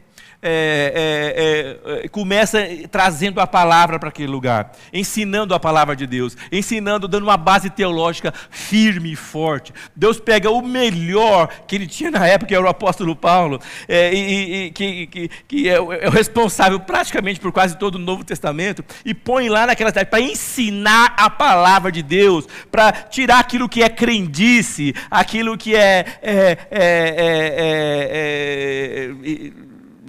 é, 0.43 1.78
é, 1.87 2.05
é, 2.05 2.09
começa 2.09 2.59
trazendo 2.90 3.40
a 3.40 3.47
palavra 3.47 3.99
para 3.99 4.09
aquele 4.09 4.28
lugar, 4.28 4.73
ensinando 4.93 5.55
a 5.55 5.61
palavra 5.61 5.97
de 5.97 6.07
Deus, 6.07 6.37
ensinando, 6.52 7.09
dando 7.09 7.25
uma 7.25 7.37
base 7.37 7.71
teológica 7.71 8.33
firme 8.50 9.12
e 9.12 9.16
forte. 9.16 9.73
Deus 9.95 10.21
pega 10.21 10.50
o 10.50 10.62
melhor 10.62 11.49
que 11.66 11.76
ele 11.76 11.87
tinha 11.87 12.11
na 12.11 12.26
época, 12.26 12.49
que 12.49 12.55
era 12.55 12.64
o 12.64 12.69
apóstolo 12.69 13.16
Paulo, 13.16 13.61
é, 13.88 14.12
e, 14.12 14.66
e 14.66 14.71
que, 14.71 15.07
que, 15.07 15.31
que 15.49 15.69
é, 15.69 15.81
o 15.81 15.93
é 15.93 16.09
responsável 16.09 16.78
praticamente 16.81 17.40
por 17.40 17.52
quase 17.52 17.76
todo 17.76 17.97
o 17.97 17.99
Novo 17.99 18.25
Testamento, 18.25 18.85
e 19.05 19.14
põe 19.14 19.49
lá 19.49 19.66
naquela 19.66 19.90
cidade 19.90 20.11
para 20.11 20.21
ensinar 20.21 21.14
a 21.16 21.28
palavra 21.31 21.90
de 21.90 22.02
Deus, 22.02 22.47
para 22.71 22.93
tirar 22.93 23.38
aquilo 23.38 23.69
que 23.69 23.83
é 23.83 23.88
crendice, 23.88 24.95
aquilo 25.11 25.57
que 25.57 25.75
é, 25.75 26.05
é, 26.23 26.59
é 26.71 27.37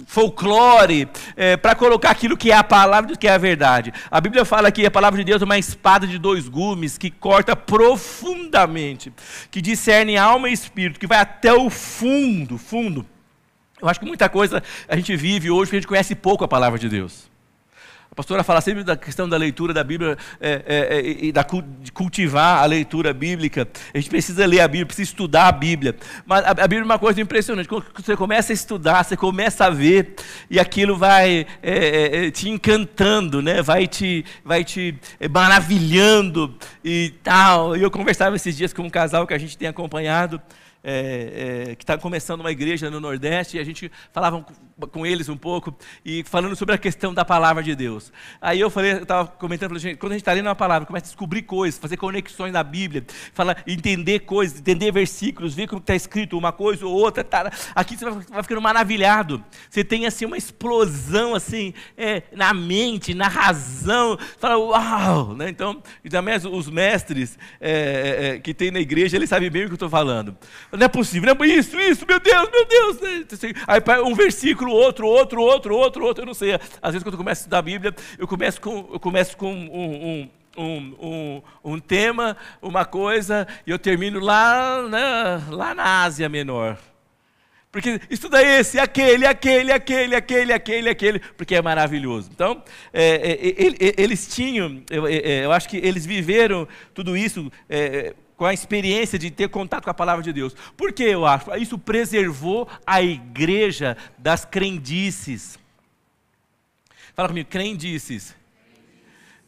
folclore, 0.08 1.06
é, 1.36 1.54
para 1.58 1.74
colocar 1.74 2.10
aquilo 2.10 2.34
que 2.34 2.50
é 2.50 2.56
a 2.56 2.64
palavra 2.64 3.12
do 3.12 3.18
que 3.18 3.28
é 3.28 3.30
a 3.30 3.38
verdade. 3.38 3.92
A 4.10 4.18
Bíblia 4.22 4.42
fala 4.42 4.72
que 4.72 4.86
a 4.86 4.90
palavra 4.90 5.18
de 5.18 5.24
Deus 5.24 5.42
é 5.42 5.44
uma 5.44 5.58
espada 5.58 6.06
de 6.06 6.18
dois 6.18 6.48
gumes 6.48 6.96
que 6.96 7.10
corta 7.10 7.54
profundamente, 7.54 9.12
que 9.50 9.60
discerne 9.60 10.16
alma 10.16 10.48
e 10.48 10.54
espírito, 10.54 10.98
que 10.98 11.06
vai 11.06 11.18
até 11.18 11.52
o 11.52 11.68
fundo, 11.68 12.56
fundo. 12.56 13.04
Eu 13.80 13.86
acho 13.86 14.00
que 14.00 14.06
muita 14.06 14.30
coisa 14.30 14.62
a 14.88 14.96
gente 14.96 15.14
vive 15.14 15.50
hoje 15.50 15.66
porque 15.66 15.76
a 15.76 15.80
gente 15.80 15.88
conhece 15.88 16.14
pouco 16.14 16.42
a 16.42 16.48
palavra 16.48 16.78
de 16.78 16.88
Deus 16.88 17.27
pastora 18.18 18.42
fala 18.42 18.60
sempre 18.60 18.82
da 18.82 18.96
questão 18.96 19.28
da 19.28 19.36
leitura 19.36 19.72
da 19.72 19.84
Bíblia 19.84 20.18
é, 20.40 20.62
é, 20.66 20.98
é, 20.98 21.26
e 21.26 21.30
da, 21.30 21.46
de 21.80 21.92
cultivar 21.92 22.64
a 22.64 22.66
leitura 22.66 23.14
bíblica. 23.14 23.68
A 23.94 23.96
gente 23.96 24.10
precisa 24.10 24.44
ler 24.44 24.58
a 24.58 24.66
Bíblia, 24.66 24.86
precisa 24.86 25.08
estudar 25.08 25.46
a 25.46 25.52
Bíblia. 25.52 25.94
Mas 26.26 26.44
a, 26.44 26.50
a 26.50 26.54
Bíblia 26.54 26.80
é 26.80 26.84
uma 26.84 26.98
coisa 26.98 27.20
impressionante. 27.20 27.68
Quando 27.68 27.84
você 27.96 28.16
começa 28.16 28.52
a 28.52 28.54
estudar, 28.54 29.04
você 29.04 29.16
começa 29.16 29.66
a 29.66 29.70
ver 29.70 30.16
e 30.50 30.58
aquilo 30.58 30.96
vai 30.96 31.46
é, 31.62 31.72
é, 31.72 32.26
é, 32.26 32.30
te 32.32 32.48
encantando, 32.48 33.40
né? 33.40 33.62
vai 33.62 33.86
te, 33.86 34.24
vai 34.44 34.64
te 34.64 34.98
maravilhando 35.30 36.56
e 36.84 37.14
tal. 37.22 37.76
E 37.76 37.82
eu 37.82 37.90
conversava 37.90 38.34
esses 38.34 38.56
dias 38.56 38.72
com 38.72 38.82
um 38.82 38.90
casal 38.90 39.28
que 39.28 39.34
a 39.34 39.38
gente 39.38 39.56
tem 39.56 39.68
acompanhado 39.68 40.42
é, 40.82 41.66
é, 41.70 41.74
que 41.76 41.84
está 41.84 41.96
começando 41.96 42.40
uma 42.40 42.50
igreja 42.50 42.90
no 42.90 42.98
Nordeste, 42.98 43.56
e 43.56 43.60
a 43.60 43.64
gente 43.64 43.90
falava 44.12 44.44
com 44.86 45.04
eles 45.04 45.28
um 45.28 45.36
pouco, 45.36 45.74
e 46.04 46.22
falando 46.24 46.54
sobre 46.54 46.74
a 46.74 46.78
questão 46.78 47.12
da 47.12 47.24
palavra 47.24 47.62
de 47.62 47.74
Deus. 47.74 48.12
Aí 48.40 48.60
eu 48.60 48.70
falei, 48.70 48.92
eu 48.92 49.02
estava 49.02 49.28
comentando, 49.28 49.70
falei, 49.70 49.82
gente, 49.82 49.96
quando 49.96 50.12
a 50.12 50.14
gente 50.14 50.22
está 50.22 50.32
lendo 50.32 50.46
uma 50.46 50.54
palavra, 50.54 50.86
começa 50.86 51.06
a 51.06 51.08
descobrir 51.08 51.42
coisas, 51.42 51.80
fazer 51.80 51.96
conexões 51.96 52.52
na 52.52 52.62
Bíblia, 52.62 53.04
fala, 53.32 53.56
entender 53.66 54.20
coisas, 54.20 54.60
entender 54.60 54.92
versículos, 54.92 55.54
ver 55.54 55.66
como 55.66 55.80
está 55.80 55.94
escrito 55.94 56.38
uma 56.38 56.52
coisa 56.52 56.86
ou 56.86 56.92
outra, 56.92 57.24
tá, 57.24 57.50
aqui 57.74 57.96
você 57.96 58.04
vai, 58.04 58.22
vai, 58.28 58.42
ficando 58.42 58.60
maravilhado. 58.60 59.42
Você 59.68 59.82
tem 59.82 60.06
assim 60.06 60.24
uma 60.24 60.36
explosão 60.36 61.34
assim 61.34 61.74
é, 61.96 62.22
na 62.32 62.52
mente, 62.54 63.14
na 63.14 63.28
razão, 63.28 64.18
fala, 64.38 64.58
uau! 64.58 65.34
Né? 65.34 65.48
Então, 65.48 65.82
também 66.10 66.34
os 66.36 66.68
mestres 66.68 67.38
é, 67.60 67.70
é, 67.70 68.26
é, 68.26 68.38
que 68.38 68.54
tem 68.54 68.70
na 68.70 68.80
igreja, 68.80 69.16
eles 69.16 69.28
sabem 69.28 69.50
bem 69.50 69.62
o 69.62 69.66
que 69.66 69.72
eu 69.72 69.76
estou 69.76 69.90
falando. 69.90 70.36
Não 70.72 70.84
é 70.84 70.88
possível, 70.88 71.34
não 71.34 71.44
é 71.44 71.48
isso, 71.48 71.78
isso, 71.80 72.06
meu 72.06 72.20
Deus, 72.20 72.48
meu 72.50 72.66
Deus. 72.66 73.00
Né? 73.00 73.24
Aí 73.66 73.80
um 74.04 74.14
versículo, 74.14 74.67
outro, 74.70 75.06
outro, 75.06 75.40
outro, 75.42 75.74
outro, 75.74 76.04
outro, 76.04 76.22
eu 76.22 76.26
não 76.26 76.34
sei. 76.34 76.54
Às 76.54 76.92
vezes 76.92 77.02
quando 77.02 77.14
eu 77.14 77.18
começo 77.18 77.40
a 77.40 77.42
estudar 77.42 77.58
a 77.58 77.62
Bíblia, 77.62 77.94
eu 78.18 78.26
começo 78.26 78.60
com, 78.60 78.88
eu 78.92 79.00
começo 79.00 79.36
com 79.36 79.52
um, 79.52 80.22
um 80.22 80.30
um, 80.56 80.96
um, 81.00 81.42
um, 81.64 81.78
tema, 81.78 82.36
uma 82.60 82.84
coisa, 82.84 83.46
e 83.64 83.70
eu 83.70 83.78
termino 83.78 84.18
lá, 84.18 84.82
né, 84.82 85.44
lá 85.50 85.72
na 85.72 86.02
Ásia 86.02 86.28
Menor. 86.28 86.76
Porque 87.70 88.00
estuda 88.08 88.42
esse, 88.42 88.78
aquele, 88.78 89.26
aquele, 89.26 89.70
aquele, 89.70 90.16
aquele, 90.16 90.52
aquele, 90.52 90.88
aquele, 90.88 91.18
porque 91.36 91.54
é 91.54 91.62
maravilhoso. 91.62 92.30
Então, 92.32 92.62
é, 92.92 93.38
é, 93.38 94.02
eles 94.02 94.26
tinham, 94.34 94.82
eu, 94.90 95.06
é, 95.06 95.44
eu, 95.44 95.52
acho 95.52 95.68
que 95.68 95.76
eles 95.76 96.06
viveram 96.06 96.66
tudo 96.94 97.16
isso 97.16 97.52
é, 97.68 98.14
com 98.38 98.44
a 98.44 98.54
experiência 98.54 99.18
de 99.18 99.32
ter 99.32 99.48
contato 99.48 99.84
com 99.84 99.90
a 99.90 99.94
palavra 99.94 100.22
de 100.22 100.32
Deus. 100.32 100.54
Por 100.76 100.92
que 100.92 101.02
eu 101.02 101.26
acho? 101.26 101.54
Isso 101.56 101.76
preservou 101.76 102.68
a 102.86 103.02
igreja 103.02 103.96
das 104.16 104.44
crendices. 104.44 105.58
Fala 107.14 107.28
comigo, 107.28 107.50
crendices. 107.50 108.36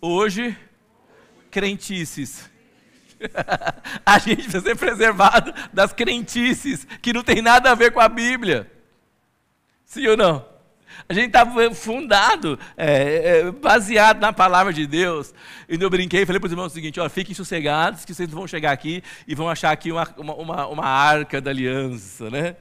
Hoje, 0.01 0.59
crentices. 1.53 2.51
a 4.05 4.19
gente 4.19 4.43
precisa 4.43 4.61
ser 4.61 4.77
preservado 4.77 5.55
das 5.73 5.93
crentices, 5.93 6.85
que 7.01 7.13
não 7.13 7.23
tem 7.23 7.41
nada 7.41 7.71
a 7.71 7.77
ver 7.77 7.93
com 7.93 8.01
a 8.01 8.09
Bíblia. 8.09 8.69
Sim 9.87 10.09
ou 10.09 10.17
não? 10.17 10.50
A 11.11 11.13
gente 11.13 11.27
está 11.27 11.45
fundado, 11.75 12.57
é, 12.77 13.41
é, 13.41 13.51
baseado 13.51 14.21
na 14.21 14.33
palavra 14.33 14.73
de 14.73 14.87
Deus. 14.87 15.35
E 15.69 15.75
eu 15.75 15.91
brinquei 15.91 16.23
e 16.23 16.25
falei 16.25 16.39
para 16.39 16.47
os 16.47 16.53
irmãos 16.53 16.71
o 16.71 16.75
seguinte: 16.75 17.01
ó, 17.01 17.11
fiquem 17.11 17.35
sossegados, 17.35 18.05
que 18.05 18.15
vocês 18.15 18.31
vão 18.31 18.47
chegar 18.47 18.71
aqui 18.71 19.03
e 19.27 19.35
vão 19.35 19.49
achar 19.49 19.73
aqui 19.73 19.91
uma, 19.91 20.09
uma, 20.17 20.67
uma 20.69 20.87
arca 20.87 21.41
da 21.41 21.51
aliança, 21.51 22.31
né? 22.31 22.55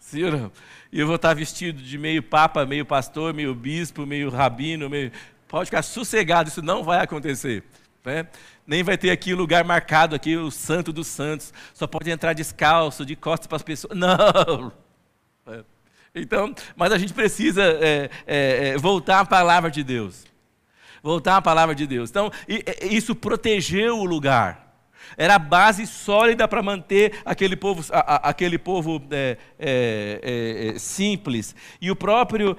Sim 0.00 0.24
ou 0.24 0.32
não? 0.32 0.52
E 0.90 0.98
eu 0.98 1.06
vou 1.06 1.14
estar 1.14 1.32
vestido 1.32 1.80
de 1.80 1.96
meio 1.96 2.24
papa, 2.24 2.66
meio 2.66 2.84
pastor, 2.84 3.32
meio 3.32 3.54
bispo, 3.54 4.04
meio 4.04 4.28
rabino, 4.28 4.90
meio... 4.90 5.12
Pode 5.46 5.66
ficar 5.66 5.82
sossegado, 5.82 6.48
isso 6.48 6.60
não 6.60 6.82
vai 6.82 6.98
acontecer. 6.98 7.62
Né? 8.04 8.26
Nem 8.66 8.82
vai 8.82 8.98
ter 8.98 9.10
aqui 9.10 9.32
o 9.32 9.36
lugar 9.36 9.62
marcado 9.62 10.16
aqui, 10.16 10.36
o 10.36 10.50
santo 10.50 10.92
dos 10.92 11.06
santos. 11.06 11.54
Só 11.72 11.86
pode 11.86 12.10
entrar 12.10 12.32
descalço, 12.32 13.06
de 13.06 13.14
costas 13.14 13.46
para 13.46 13.56
as 13.56 13.62
pessoas. 13.62 13.94
Não! 13.96 14.72
É. 15.46 15.62
Então, 16.14 16.54
mas 16.76 16.92
a 16.92 16.98
gente 16.98 17.14
precisa 17.14 17.62
é, 17.62 18.10
é, 18.26 18.68
é, 18.68 18.76
voltar 18.76 19.20
à 19.20 19.24
palavra 19.24 19.70
de 19.70 19.82
Deus. 19.82 20.24
Voltar 21.02 21.38
à 21.38 21.42
palavra 21.42 21.74
de 21.74 21.86
Deus. 21.86 22.10
Então, 22.10 22.30
isso 22.82 23.14
protegeu 23.14 23.98
o 23.98 24.04
lugar. 24.04 24.62
Era 25.16 25.36
a 25.36 25.38
base 25.38 25.86
sólida 25.86 26.46
para 26.46 26.62
manter 26.62 27.14
aquele 27.24 27.56
povo, 27.56 27.84
a, 27.90 27.98
a, 27.98 28.16
aquele 28.28 28.58
povo 28.58 29.02
é, 29.10 29.36
é, 29.58 30.72
é, 30.74 30.78
simples. 30.78 31.56
E 31.80 31.90
o 31.90 31.96
próprio 31.96 32.56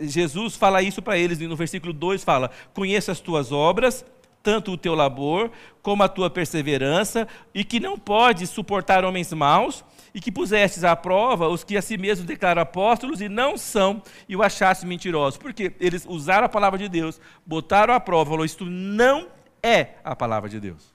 Jesus 0.00 0.54
fala 0.54 0.82
isso 0.82 1.02
para 1.02 1.18
eles, 1.18 1.38
no 1.40 1.56
versículo 1.56 1.92
2 1.92 2.22
fala: 2.22 2.50
Conheça 2.72 3.12
as 3.12 3.20
tuas 3.20 3.50
obras, 3.50 4.04
tanto 4.42 4.72
o 4.72 4.76
teu 4.76 4.94
labor 4.94 5.50
como 5.82 6.02
a 6.02 6.08
tua 6.08 6.30
perseverança, 6.30 7.26
e 7.54 7.64
que 7.64 7.80
não 7.80 7.98
podes 7.98 8.50
suportar 8.50 9.04
homens 9.04 9.32
maus, 9.32 9.84
e 10.14 10.20
que 10.20 10.30
pusestes 10.30 10.84
à 10.84 10.94
prova 10.94 11.48
os 11.48 11.64
que 11.64 11.76
a 11.76 11.82
si 11.82 11.96
mesmos 11.96 12.26
declaram 12.26 12.62
apóstolos 12.62 13.20
e 13.20 13.28
não 13.28 13.56
são, 13.56 14.02
e 14.28 14.36
o 14.36 14.42
achaste 14.42 14.86
mentirosos. 14.86 15.38
Porque 15.38 15.72
eles 15.80 16.04
usaram 16.06 16.46
a 16.46 16.48
palavra 16.48 16.78
de 16.78 16.88
Deus, 16.88 17.20
botaram 17.46 17.94
à 17.94 18.00
prova, 18.00 18.30
falou, 18.30 18.44
isto 18.44 18.64
não 18.64 19.28
é 19.62 19.94
a 20.04 20.14
palavra 20.14 20.48
de 20.48 20.60
Deus. 20.60 20.92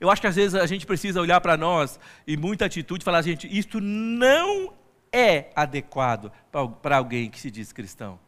Eu 0.00 0.10
acho 0.10 0.20
que 0.20 0.28
às 0.28 0.36
vezes 0.36 0.54
a 0.54 0.66
gente 0.66 0.86
precisa 0.86 1.20
olhar 1.20 1.40
para 1.40 1.56
nós 1.56 1.98
e 2.26 2.36
muita 2.36 2.64
atitude 2.66 3.02
e 3.02 3.04
falar, 3.04 3.20
gente, 3.22 3.48
isto 3.50 3.80
não 3.80 4.72
é 5.12 5.50
adequado 5.56 6.30
para 6.80 6.96
alguém 6.96 7.28
que 7.28 7.40
se 7.40 7.50
diz 7.50 7.72
cristão. 7.72 8.18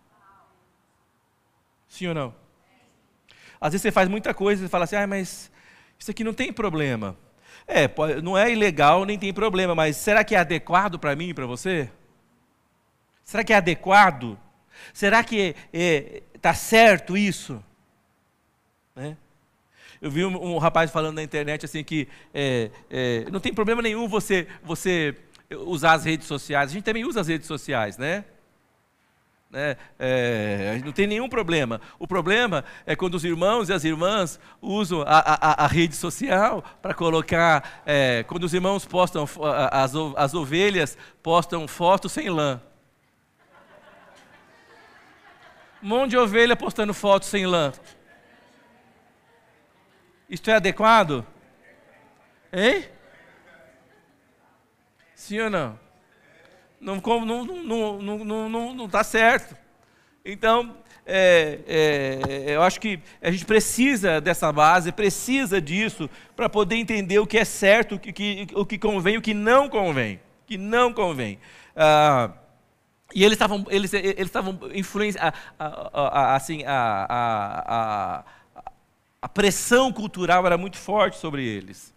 Sim 1.89 2.09
ou 2.09 2.15
não? 2.15 2.35
Às 3.61 3.73
vezes 3.73 3.83
você 3.83 3.93
faz 3.93 4.09
muita 4.09 4.33
coisa 4.35 4.65
e 4.65 4.69
fala 4.69 4.85
assim, 4.85 4.97
ah, 4.97 5.07
mas 5.07 5.51
isso 5.99 6.11
aqui 6.11 6.25
não 6.25 6.33
tem 6.33 6.53
problema. 6.53 7.17
É, 7.71 8.21
não 8.21 8.37
é 8.37 8.51
ilegal 8.51 9.05
nem 9.05 9.19
tem 9.19 9.33
problema, 9.33 9.75
mas 9.75 9.97
será 9.97 10.25
que 10.25 10.35
é 10.35 10.39
adequado 10.39 10.99
para 10.99 11.15
mim 11.15 11.29
e 11.29 11.35
para 11.35 11.47
você? 11.47 11.89
Será 13.25 13.45
que 13.45 13.53
é 13.53 13.57
adequado? 13.57 14.37
Será 14.93 15.23
que 15.23 15.55
está 15.73 15.79
é, 15.79 16.23
tá 16.41 16.53
certo 16.53 17.17
isso? 17.17 17.63
Né? 18.95 19.17
Eu 20.03 20.11
vi 20.11 20.25
um, 20.25 20.55
um, 20.55 20.59
rapaz 20.59 20.91
falando 20.91 21.17
na 21.17 21.23
internet 21.23 21.65
assim 21.65 21.85
que 21.85 22.09
é, 22.35 22.71
é, 22.91 23.31
não 23.31 23.39
tem 23.39 23.55
problema 23.55 23.81
nenhum 23.81 24.09
você, 24.09 24.49
você 24.65 25.15
usar 25.51 25.93
as 25.93 26.05
redes 26.05 26.27
sociais. 26.27 26.71
A 26.71 26.73
gente 26.73 26.85
também 26.85 27.05
usa 27.05 27.21
as 27.21 27.29
redes 27.29 27.47
sociais, 27.47 27.97
né? 27.97 28.25
Né? 29.51 29.77
É, 29.99 30.81
não 30.85 30.93
tem 30.93 31.09
nenhum 31.09 31.29
problema. 31.29 31.81
O 31.99 32.07
problema 32.07 32.65
é 32.87 32.95
quando 32.95 33.15
os 33.15 33.25
irmãos 33.25 33.69
e 33.69 33.73
as 33.73 33.83
irmãs 33.83 34.39
usam 34.63 35.03
a, 35.03 35.19
a, 35.19 35.65
a 35.65 35.67
rede 35.67 35.97
social 35.97 36.63
para 36.81 36.95
colocar. 36.95 37.83
É, 37.85 38.23
quando 38.23 38.45
os 38.45 38.55
irmãos 38.55 38.87
postam, 38.87 39.29
as, 39.73 39.93
as 40.17 40.35
ovelhas 40.35 40.97
postam 41.21 41.67
fotos 41.67 42.13
sem 42.13 42.31
lã. 42.31 42.61
Um 45.83 45.89
monte 45.89 46.11
de 46.11 46.19
ovelha 46.19 46.55
postando 46.55 46.95
fotos 46.95 47.29
sem 47.29 47.45
lã. 47.45 47.73
Isto 50.29 50.49
é 50.51 50.55
adequado? 50.55 51.27
Hein? 52.53 52.85
Sim 55.17 55.41
ou 55.41 55.51
não? 55.51 55.90
Não 56.81 56.97
está 56.97 57.11
não, 57.27 57.45
não, 57.45 57.99
não, 57.99 58.49
não, 58.49 58.75
não, 58.75 58.89
tá 58.89 59.05
certo. 59.05 59.55
Então, 60.25 60.75
é, 61.05 61.59
é, 61.67 62.55
eu 62.57 62.63
acho 62.63 62.81
que 62.81 62.99
a 63.21 63.31
gente 63.31 63.45
precisa 63.45 64.19
dessa 64.21 64.51
base, 64.51 64.91
precisa 64.91 65.61
disso, 65.61 66.09
para 66.35 66.49
poder 66.49 66.77
entender 66.77 67.19
o 67.19 67.27
que 67.27 67.37
é 67.37 67.45
certo, 67.45 67.97
o 67.97 67.99
que, 67.99 68.47
o 68.55 68.65
que 68.65 68.79
convém, 68.79 69.19
o 69.19 69.23
que 69.23 69.35
não 69.35 69.69
convém. 69.69 70.21
Que 70.47 70.57
não 70.57 70.93
convém. 70.93 71.39
Ah, 71.77 72.31
e 73.15 73.25
eles 73.25 73.35
estavam 73.35 73.67
eles 73.69 73.93
estavam 73.93 74.59
influenciando, 74.73 75.35
assim, 75.59 76.65
a, 76.65 77.07
a, 77.09 77.75
a, 77.75 78.25
a 79.21 79.29
pressão 79.29 79.93
cultural 79.93 80.47
era 80.47 80.57
muito 80.57 80.79
forte 80.79 81.19
sobre 81.19 81.45
eles 81.45 81.93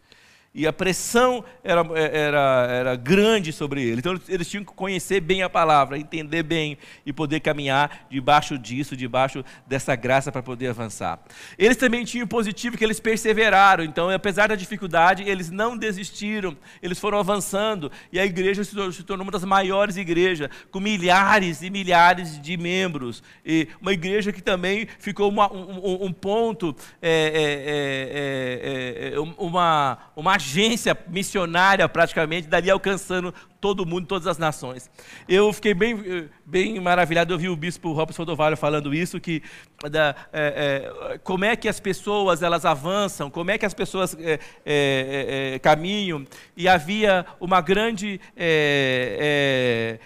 e 0.53 0.67
a 0.67 0.73
pressão 0.73 1.43
era, 1.63 1.81
era, 1.97 2.67
era 2.69 2.95
grande 2.95 3.51
sobre 3.51 3.81
ele. 3.81 3.99
Então 3.99 4.19
eles 4.29 4.47
tinham 4.47 4.63
que 4.63 4.71
conhecer 4.73 5.19
bem 5.19 5.41
a 5.41 5.49
palavra, 5.49 5.97
entender 5.97 6.43
bem 6.43 6.77
e 7.03 7.11
poder 7.11 7.39
caminhar 7.39 8.05
debaixo 8.09 8.57
disso, 8.57 8.95
debaixo 8.95 9.43
dessa 9.65 9.95
graça 9.95 10.31
para 10.31 10.43
poder 10.43 10.67
avançar. 10.67 11.19
Eles 11.57 11.75
também 11.75 12.05
tinham 12.05 12.27
positivo 12.27 12.77
que 12.77 12.83
eles 12.83 12.99
perseveraram, 12.99 13.83
então 13.83 14.09
apesar 14.09 14.47
da 14.47 14.55
dificuldade, 14.55 15.23
eles 15.23 15.49
não 15.49 15.75
desistiram, 15.75 16.55
eles 16.83 16.99
foram 16.99 17.17
avançando 17.17 17.91
e 18.11 18.19
a 18.19 18.25
igreja 18.25 18.63
se 18.63 19.03
tornou 19.03 19.23
uma 19.23 19.31
das 19.31 19.43
maiores 19.43 19.97
igrejas, 19.97 20.49
com 20.69 20.79
milhares 20.79 21.63
e 21.63 21.69
milhares 21.71 22.39
de 22.39 22.57
membros. 22.57 23.23
E 23.43 23.67
uma 23.81 23.91
igreja 23.91 24.31
que 24.31 24.41
também 24.41 24.87
ficou 24.99 25.29
uma, 25.29 25.51
um, 25.51 26.05
um, 26.05 26.13
ponto, 26.13 26.75
é, 27.01 29.09
é, 29.11 29.15
é, 29.15 29.19
uma, 29.19 29.97
uma 30.15 30.42
agência 30.43 30.97
missionária 31.07 31.87
praticamente, 31.87 32.47
dali 32.47 32.69
alcançando 32.69 33.33
todo 33.61 33.85
mundo, 33.85 34.05
todas 34.05 34.27
as 34.27 34.37
nações. 34.37 34.91
Eu 35.27 35.53
fiquei 35.53 35.73
bem, 35.73 36.29
bem 36.45 36.79
maravilhado, 36.81 37.33
eu 37.33 37.37
vi 37.37 37.47
o 37.47 37.55
bispo 37.55 37.93
Robson 37.93 38.17
Fodovalho 38.17 38.57
falando 38.57 38.93
isso, 38.93 39.19
que 39.21 39.41
da, 39.89 40.13
é, 40.33 41.13
é, 41.13 41.17
como 41.19 41.45
é 41.45 41.55
que 41.55 41.69
as 41.69 41.79
pessoas 41.79 42.43
elas 42.43 42.65
avançam, 42.65 43.29
como 43.29 43.51
é 43.51 43.57
que 43.57 43.65
as 43.65 43.73
pessoas 43.73 44.15
é, 44.19 44.39
é, 44.65 45.53
é 45.55 45.59
caminham, 45.59 46.27
e 46.57 46.67
havia 46.67 47.25
uma 47.39 47.61
grande 47.61 48.19
é, 48.35 49.97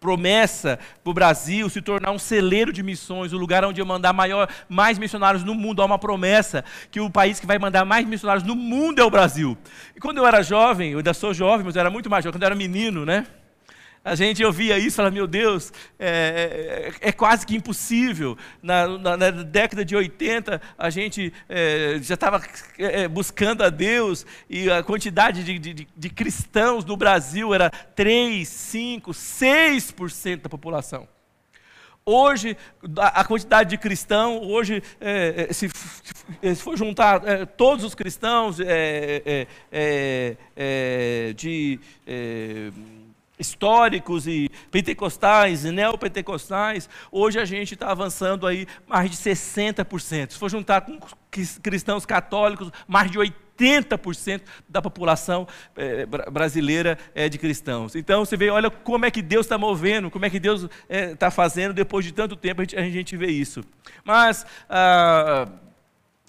promessa 0.00 0.78
para 1.02 1.10
o 1.10 1.14
Brasil 1.14 1.68
se 1.68 1.82
tornar 1.82 2.10
um 2.12 2.18
celeiro 2.18 2.72
de 2.72 2.82
missões, 2.82 3.32
o 3.32 3.38
lugar 3.38 3.64
onde 3.64 3.80
eu 3.80 3.86
mandar 3.86 4.12
maior, 4.12 4.48
mais 4.68 4.98
missionários 4.98 5.44
no 5.44 5.54
mundo. 5.54 5.82
Há 5.82 5.84
uma 5.84 5.98
promessa 5.98 6.64
que 6.90 7.00
o 7.00 7.10
país 7.10 7.40
que 7.40 7.46
vai 7.46 7.58
mandar 7.58 7.84
mais 7.84 8.06
missionários 8.06 8.46
no 8.46 8.54
mundo 8.54 9.00
é 9.00 9.04
o 9.04 9.10
Brasil. 9.10 9.56
E 9.94 10.00
quando 10.00 10.18
eu 10.18 10.26
era 10.26 10.42
jovem, 10.42 10.92
eu 10.92 10.98
ainda 10.98 11.14
sou 11.14 11.34
jovem, 11.34 11.64
mas 11.64 11.74
eu 11.74 11.80
era 11.80 11.90
muito 11.90 12.08
mais 12.08 12.24
jovem, 12.24 12.38
quando 12.38 12.42
eu 12.42 12.46
era 12.46 12.54
menino, 12.54 13.04
né? 13.04 13.26
A 14.04 14.14
gente 14.14 14.42
ouvia 14.44 14.78
isso 14.78 14.88
e 14.88 14.96
falava, 14.96 15.14
meu 15.14 15.26
Deus, 15.26 15.72
é, 15.98 16.92
é, 17.02 17.08
é 17.08 17.12
quase 17.12 17.44
que 17.44 17.56
impossível. 17.56 18.38
Na, 18.62 18.86
na, 18.86 19.16
na, 19.16 19.30
década 19.30 19.84
de 19.84 19.94
80, 19.94 20.60
a 20.78 20.90
gente 20.90 21.32
é, 21.48 21.98
já 22.00 22.14
estava 22.14 22.42
é, 22.78 23.02
é, 23.02 23.08
buscando 23.08 23.62
a 23.62 23.68
Deus 23.68 24.24
e 24.48 24.70
a 24.70 24.82
quantidade 24.82 25.44
de, 25.44 25.58
de, 25.58 25.88
de 25.94 26.10
cristãos 26.10 26.84
no 26.84 26.96
Brasil 26.96 27.52
era 27.52 27.70
3, 27.70 28.48
5, 28.48 29.10
6% 29.10 30.42
da 30.42 30.48
população. 30.48 31.08
Hoje, 32.10 32.56
a 32.96 33.22
quantidade 33.22 33.68
de 33.68 33.76
cristãos, 33.76 34.40
hoje, 34.46 34.82
é, 34.98 35.52
se, 35.52 35.68
se, 35.68 36.54
for 36.56 36.74
juntar 36.74 37.22
é, 37.28 37.44
todos 37.44 37.84
os 37.84 37.94
cristãos 37.94 38.56
é, 38.60 39.46
de 41.36 41.78
históricos 43.38 44.26
e 44.26 44.50
pentecostais 44.70 45.64
e 45.64 45.70
neopentecostais, 45.70 46.88
hoje 47.10 47.38
a 47.38 47.44
gente 47.44 47.74
está 47.74 47.90
avançando 47.90 48.46
aí 48.46 48.66
mais 48.86 49.10
de 49.10 49.16
60%. 49.16 50.32
Se 50.32 50.38
for 50.38 50.50
juntar 50.50 50.82
com 50.82 50.98
cristãos 51.62 52.04
católicos, 52.04 52.70
mais 52.86 53.10
de 53.10 53.18
80% 53.18 54.42
da 54.68 54.80
população 54.80 55.46
é, 55.76 56.06
brasileira 56.06 56.98
é 57.14 57.28
de 57.28 57.38
cristãos. 57.38 57.94
Então 57.94 58.24
você 58.24 58.36
vê, 58.36 58.50
olha 58.50 58.70
como 58.70 59.04
é 59.04 59.10
que 59.10 59.22
Deus 59.22 59.46
está 59.46 59.58
movendo, 59.58 60.10
como 60.10 60.24
é 60.24 60.30
que 60.30 60.40
Deus 60.40 60.68
está 60.88 61.26
é, 61.26 61.30
fazendo, 61.30 61.74
depois 61.74 62.04
de 62.04 62.12
tanto 62.12 62.36
tempo 62.36 62.60
a 62.60 62.64
gente, 62.64 62.76
a 62.76 62.82
gente 62.82 63.16
vê 63.16 63.28
isso. 63.28 63.62
Mas. 64.04 64.44
Ah, 64.68 65.48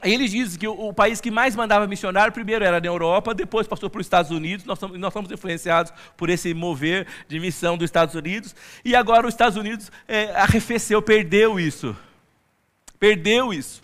Aí 0.02 0.14
ele 0.14 0.28
diz 0.28 0.56
que 0.56 0.68
o, 0.68 0.88
o, 0.88 0.94
país 0.94 1.20
que 1.20 1.30
mais 1.30 1.56
mandava 1.56 1.86
missionário, 1.86 2.32
primeiro 2.32 2.64
era 2.64 2.80
na 2.80 2.88
Europa, 2.88 3.34
depois 3.34 3.68
passou 3.68 3.90
para 3.90 4.00
os 4.00 4.06
Estados 4.06 4.32
Unidos, 4.32 4.66
nós 4.66 4.80
somos, 4.80 4.98
nós 4.98 5.14
influenciados 5.32 5.92
por 6.16 6.30
esse 6.30 6.54
mover 6.54 7.06
de 7.28 7.40
missão 7.40 7.78
dos 7.78 7.86
Estados 7.86 8.16
Unidos, 8.16 8.56
e 8.86 8.96
agora 8.96 9.28
os 9.28 9.34
Estados 9.34 9.58
Unidos 9.58 9.92
é, 10.08 10.32
arrefeceu, 10.36 11.02
perdeu 11.02 11.60
isso. 11.60 11.96
Perdeu 12.98 13.54
isso. 13.54 13.82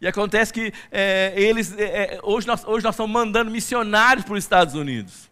E 0.00 0.06
acontece 0.06 0.52
que 0.52 0.72
é, 0.90 1.34
eles, 1.36 1.76
é, 1.76 2.14
é 2.14 2.20
hoje, 2.22 2.46
nós, 2.46 2.64
hoje 2.64 2.84
nós 2.84 2.94
estamos 2.94 3.12
mandando 3.12 3.50
missionários 3.50 4.24
para 4.24 4.34
os 4.34 4.44
Estados 4.44 4.74
Unidos. 4.74 5.28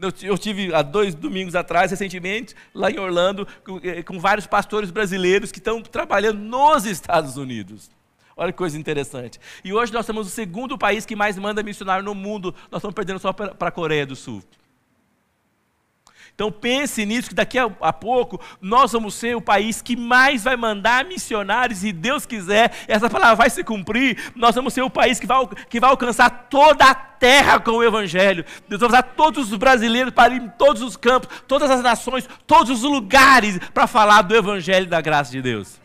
Eu, 0.00 0.12
eu 0.22 0.38
tive 0.38 0.74
há 0.74 0.82
dois 0.82 1.14
domingos 1.14 1.54
atrás, 1.54 1.90
recentemente, 1.90 2.54
lá 2.72 2.90
em 2.90 2.98
Orlando, 2.98 3.46
com, 3.64 3.78
é, 3.82 4.02
com 4.02 4.18
vários 4.18 4.46
pastores 4.46 4.90
brasileiros 4.90 5.52
que 5.52 5.58
estão 5.58 5.82
trabalhando 5.82 6.38
nos 6.38 6.86
Estados 6.86 7.36
Unidos. 7.36 7.90
Olha 8.36 8.52
que 8.52 8.58
coisa 8.58 8.78
interessante. 8.78 9.38
E 9.62 9.72
hoje 9.72 9.92
nós 9.92 10.04
somos 10.06 10.26
o 10.26 10.30
segundo 10.30 10.76
país 10.76 11.06
que 11.06 11.14
mais 11.14 11.38
manda 11.38 11.62
missionário 11.62 12.04
no 12.04 12.14
mundo. 12.14 12.54
Nós 12.70 12.80
estamos 12.80 12.94
perdendo 12.94 13.18
só 13.18 13.32
para 13.32 13.68
a 13.68 13.70
Coreia 13.70 14.04
do 14.04 14.16
Sul. 14.16 14.42
Então 16.34 16.50
pense 16.50 17.06
nisso, 17.06 17.28
que 17.28 17.34
daqui 17.34 17.56
a, 17.56 17.70
a, 17.80 17.92
pouco 17.92 18.40
nós 18.60 18.90
vamos 18.90 19.14
ser 19.14 19.36
o 19.36 19.40
país 19.40 19.80
que 19.80 19.94
mais 19.94 20.42
vai 20.42 20.56
mandar 20.56 21.04
missionários, 21.04 21.84
e 21.84 21.92
Deus 21.92 22.26
quiser, 22.26 22.72
essa 22.88 23.08
palavra 23.08 23.36
vai 23.36 23.50
se 23.50 23.62
cumprir, 23.62 24.32
nós 24.34 24.52
vamos 24.52 24.74
ser 24.74 24.82
o 24.82 24.90
país 24.90 25.20
que 25.20 25.28
vai, 25.28 25.46
que 25.70 25.78
vai 25.78 25.90
alcançar 25.90 26.48
toda 26.50 26.86
a 26.86 26.94
terra 26.94 27.60
com 27.60 27.70
o 27.72 27.84
Evangelho. 27.84 28.44
Deus 28.68 28.80
vai 28.80 28.88
usar 28.88 29.02
todos 29.02 29.52
os 29.52 29.56
brasileiros 29.56 30.12
para 30.12 30.34
ir 30.34 30.42
em 30.42 30.48
todos 30.48 30.82
os 30.82 30.96
campos, 30.96 31.28
todas 31.46 31.70
as 31.70 31.82
nações, 31.82 32.28
todos 32.48 32.70
os 32.70 32.82
lugares 32.82 33.60
para 33.72 33.86
falar 33.86 34.22
do 34.22 34.34
Evangelho 34.34 34.88
da 34.88 35.00
graça 35.00 35.30
de 35.30 35.40
Deus. 35.40 35.80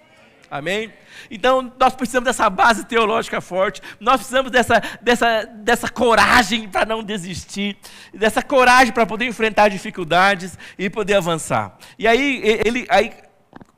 Amém? 0.50 0.92
Então, 1.30 1.72
nós 1.80 1.96
precisamos 1.96 2.26
dessa 2.26 2.50
base 2.50 2.86
teológica 2.86 3.42
forte, 3.42 3.82
nós 4.00 4.18
precisamos 4.18 4.52
dessa, 4.52 4.82
dessa, 5.02 5.46
dessa 5.46 5.90
coragem 5.90 6.68
para 6.68 6.86
não 6.86 7.04
desistir, 7.04 7.78
dessa 8.14 8.42
coragem 8.42 8.94
para 8.94 9.06
poder 9.06 9.26
enfrentar 9.26 9.70
dificuldades 9.70 10.58
e 10.78 10.90
poder 10.90 11.16
avançar. 11.16 11.78
E 11.98 12.08
aí, 12.08 12.42
ele, 12.66 12.86
aí 12.90 13.14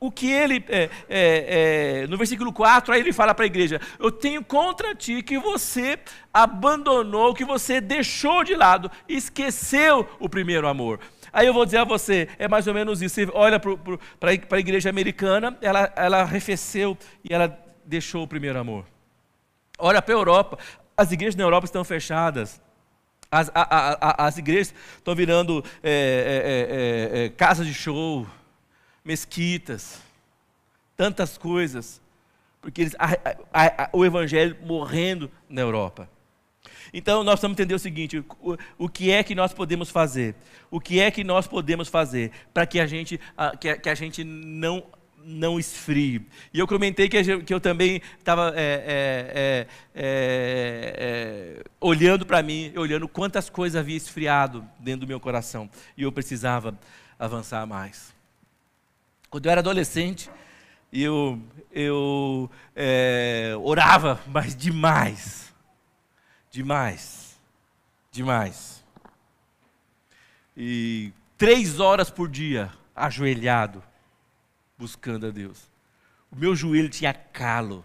o 0.00 0.10
que 0.10 0.30
ele, 0.30 0.64
é, 0.68 0.90
é, 1.08 2.02
é, 2.02 2.06
no 2.08 2.16
versículo 2.16 2.52
4, 2.52 2.92
aí 2.92 3.00
ele 3.00 3.12
fala 3.12 3.34
para 3.34 3.44
a 3.44 3.46
igreja: 3.46 3.80
Eu 3.98 4.10
tenho 4.10 4.42
contra 4.42 4.94
ti 4.94 5.22
que 5.22 5.38
você 5.38 5.98
abandonou, 6.34 7.32
que 7.34 7.44
você 7.44 7.80
deixou 7.80 8.42
de 8.42 8.56
lado, 8.56 8.90
esqueceu 9.08 10.08
o 10.18 10.28
primeiro 10.28 10.66
amor. 10.66 10.98
Aí 11.32 11.46
eu 11.46 11.54
vou 11.54 11.64
dizer 11.64 11.78
a 11.78 11.84
você, 11.84 12.28
é 12.38 12.46
mais 12.46 12.66
ou 12.66 12.74
menos 12.74 13.00
isso. 13.00 13.14
Você 13.14 13.28
olha 13.32 13.60
para 13.60 14.56
a 14.56 14.58
igreja 14.58 14.90
americana, 14.90 15.56
ela, 15.62 15.92
ela 15.96 16.20
arrefeceu 16.20 16.98
e 17.24 17.32
ela 17.32 17.58
deixou 17.84 18.24
o 18.24 18.28
primeiro 18.28 18.58
amor. 18.58 18.84
Olha 19.78 20.02
para 20.02 20.14
a 20.14 20.18
Europa, 20.18 20.58
as 20.96 21.10
igrejas 21.10 21.36
na 21.36 21.44
Europa 21.44 21.64
estão 21.64 21.84
fechadas. 21.84 22.60
As, 23.30 23.50
a, 23.54 23.62
a, 23.62 24.24
a, 24.24 24.26
as 24.26 24.36
igrejas 24.36 24.74
estão 24.98 25.14
virando 25.14 25.64
é, 25.82 27.12
é, 27.14 27.24
é, 27.24 27.28
casas 27.30 27.66
de 27.66 27.72
show, 27.72 28.26
mesquitas, 29.04 30.00
tantas 30.96 31.36
coisas, 31.36 32.00
porque 32.60 32.82
eles, 32.82 32.94
o 33.92 34.04
evangelho 34.04 34.56
morrendo 34.62 35.30
na 35.48 35.60
Europa. 35.60 36.08
Então 36.92 37.24
nós 37.24 37.34
precisamos 37.34 37.56
entender 37.56 37.74
o 37.74 37.78
seguinte: 37.78 38.18
o, 38.18 38.56
o, 38.78 38.88
que 38.88 39.10
é 39.10 39.22
que 39.22 39.34
nós 39.34 39.52
podemos 39.52 39.90
fazer? 39.90 40.34
O 40.70 40.80
que 40.80 41.00
é 41.00 41.10
que 41.10 41.24
nós 41.24 41.46
podemos 41.46 41.88
fazer 41.88 42.30
para 42.52 42.66
que 42.66 42.78
a 42.78 42.86
gente, 42.86 43.20
a, 43.36 43.56
que, 43.56 43.68
a, 43.68 43.76
que 43.76 43.88
a 43.88 43.94
gente 43.94 44.22
não 44.22 44.84
não 45.24 45.58
esfrie. 45.58 46.26
E 46.52 46.58
eu 46.58 46.66
comentei 46.66 47.08
que, 47.08 47.16
eu, 47.16 47.42
que 47.44 47.54
eu 47.54 47.60
também 47.60 48.02
estava 48.18 48.52
é, 48.56 48.56
é, 48.56 49.66
é, 49.94 50.96
é, 50.98 51.64
olhando 51.80 52.26
para 52.26 52.42
mim, 52.42 52.72
olhando 52.76 53.06
quantas 53.06 53.48
coisas 53.48 53.78
havia 53.78 53.96
esfriado 53.96 54.66
dentro 54.80 55.02
do 55.02 55.06
meu 55.06 55.20
coração. 55.20 55.70
E 55.96 56.02
eu 56.02 56.10
precisava 56.10 56.76
avançar 57.18 57.64
mais. 57.66 58.12
Quando 59.32 59.46
eu 59.46 59.50
era 59.50 59.60
adolescente, 59.60 60.30
eu, 60.92 61.42
eu 61.72 62.48
é, 62.76 63.52
orava, 63.58 64.20
mas 64.28 64.54
demais 64.54 65.42
Demais. 66.52 67.40
Demais. 68.10 68.84
E 70.54 71.10
três 71.38 71.80
horas 71.80 72.10
por 72.10 72.28
dia, 72.28 72.70
ajoelhado, 72.94 73.82
buscando 74.76 75.26
a 75.26 75.30
Deus. 75.30 75.70
O 76.30 76.36
meu 76.36 76.54
joelho 76.54 76.90
tinha 76.90 77.14
calo. 77.14 77.82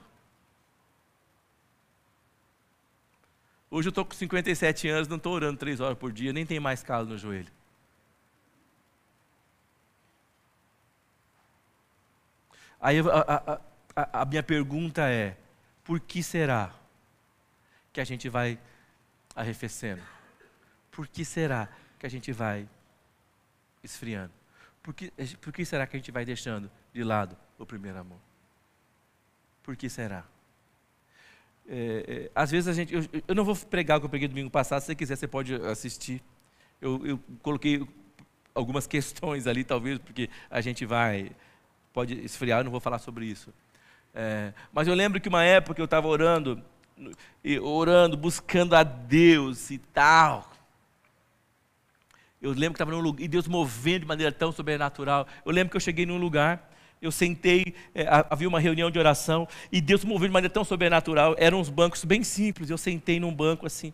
Hoje 3.71 3.88
eu 3.88 3.91
estou 3.91 4.03
com 4.03 4.13
57 4.13 4.89
anos, 4.89 5.07
não 5.07 5.15
estou 5.15 5.33
orando 5.33 5.57
três 5.57 5.79
horas 5.79 5.97
por 5.97 6.12
dia, 6.12 6.33
nem 6.33 6.45
tem 6.45 6.60
mais 6.60 6.83
calo 6.83 7.07
no 7.07 7.17
joelho. 7.17 7.57
Aí 12.79 12.99
a, 12.99 13.03
a, 13.03 13.61
a, 13.95 14.21
a 14.21 14.25
minha 14.25 14.43
pergunta 14.43 15.09
é: 15.09 15.37
por 15.83 15.99
que 15.99 16.21
será 16.21 16.73
que 17.91 17.99
a 17.99 18.03
gente 18.03 18.29
vai 18.29 18.59
arrefecendo? 19.35 20.01
Por 20.91 21.07
que 21.07 21.23
será 21.23 21.69
que 21.99 22.05
a 22.05 22.09
gente 22.09 22.31
vai 22.31 22.67
esfriando? 23.83 24.33
Por 24.81 24.93
que, 24.93 25.11
por 25.41 25.51
que 25.51 25.65
será 25.65 25.85
que 25.85 25.95
a 25.95 25.99
gente 25.99 26.11
vai 26.11 26.23
deixando 26.23 26.71
de 26.93 27.03
lado 27.03 27.37
o 27.57 27.65
primeiro 27.65 27.97
amor? 27.97 28.19
Por 29.63 29.75
que 29.75 29.89
será? 29.89 30.23
É, 31.67 32.05
é, 32.07 32.31
às 32.33 32.49
vezes 32.49 32.67
a 32.69 32.73
gente. 32.73 32.93
Eu, 32.93 33.03
eu, 33.27 33.35
não 33.35 33.43
vou 33.43 33.55
pregar 33.55 33.97
o 33.97 33.99
que 33.99 34.05
eu 34.05 34.09
preguei 34.09 34.27
domingo 34.27 34.49
passado, 34.49 34.79
se 34.79 34.87
você 34.87 34.95
quiser, 34.95 35.17
você 35.17 35.27
pode 35.27 35.53
assistir. 35.55 36.23
Eu, 36.81 37.05
eu 37.05 37.19
coloquei 37.41 37.85
algumas 38.55 38.87
questões 38.87 39.45
ali, 39.45 39.63
talvez, 39.63 39.99
porque 39.99 40.29
a 40.49 40.61
gente 40.61 40.85
vai. 40.85 41.31
Pode 41.97 42.13
esfriar, 42.23 42.60
eu 42.60 42.65
não 42.65 42.69
vou 42.69 42.79
falar 42.79 42.99
sobre 42.99 43.25
isso. 43.25 43.51
É, 44.13 44.53
mas 44.71 44.88
eu 44.88 44.93
lembro 44.93 45.19
que 45.19 45.27
uma 45.27 45.43
época 45.43 45.81
eu 45.81 45.86
estava 45.86 46.07
orando, 46.07 46.62
orando, 47.60 48.15
buscando 48.15 48.75
a 48.75 48.83
Deus 48.83 49.71
e 49.71 49.79
tal. 49.79 50.47
Eu 52.39 52.51
lembro 52.51 52.73
que 52.73 52.83
estava 52.83 52.91
num 52.91 52.99
lugar, 52.99 53.23
e 53.23 53.27
Deus 53.27 53.47
movendo 53.47 54.01
de 54.01 54.05
maneira 54.05 54.31
tão 54.31 54.51
sobrenatural. 54.51 55.25
Eu 55.43 55.51
lembro 55.51 55.71
que 55.71 55.75
eu 55.75 55.81
cheguei 55.81 56.05
num 56.05 56.19
lugar, 56.19 56.71
eu 57.01 57.12
sentei, 57.12 57.73
é, 57.95 58.05
havia 58.29 58.47
uma 58.47 58.60
reunião 58.60 58.91
de 58.91 58.99
oração, 58.99 59.47
e 59.71 59.81
Deus 59.81 60.05
moveu 60.05 60.27
de 60.27 60.33
maneira 60.33 60.53
tão 60.53 60.63
sobrenatural. 60.63 61.33
Eram 61.39 61.60
uns 61.60 61.71
bancos 61.71 62.05
bem 62.05 62.23
simples, 62.23 62.69
eu 62.69 62.77
sentei 62.77 63.19
num 63.19 63.33
banco 63.33 63.65
assim. 63.65 63.91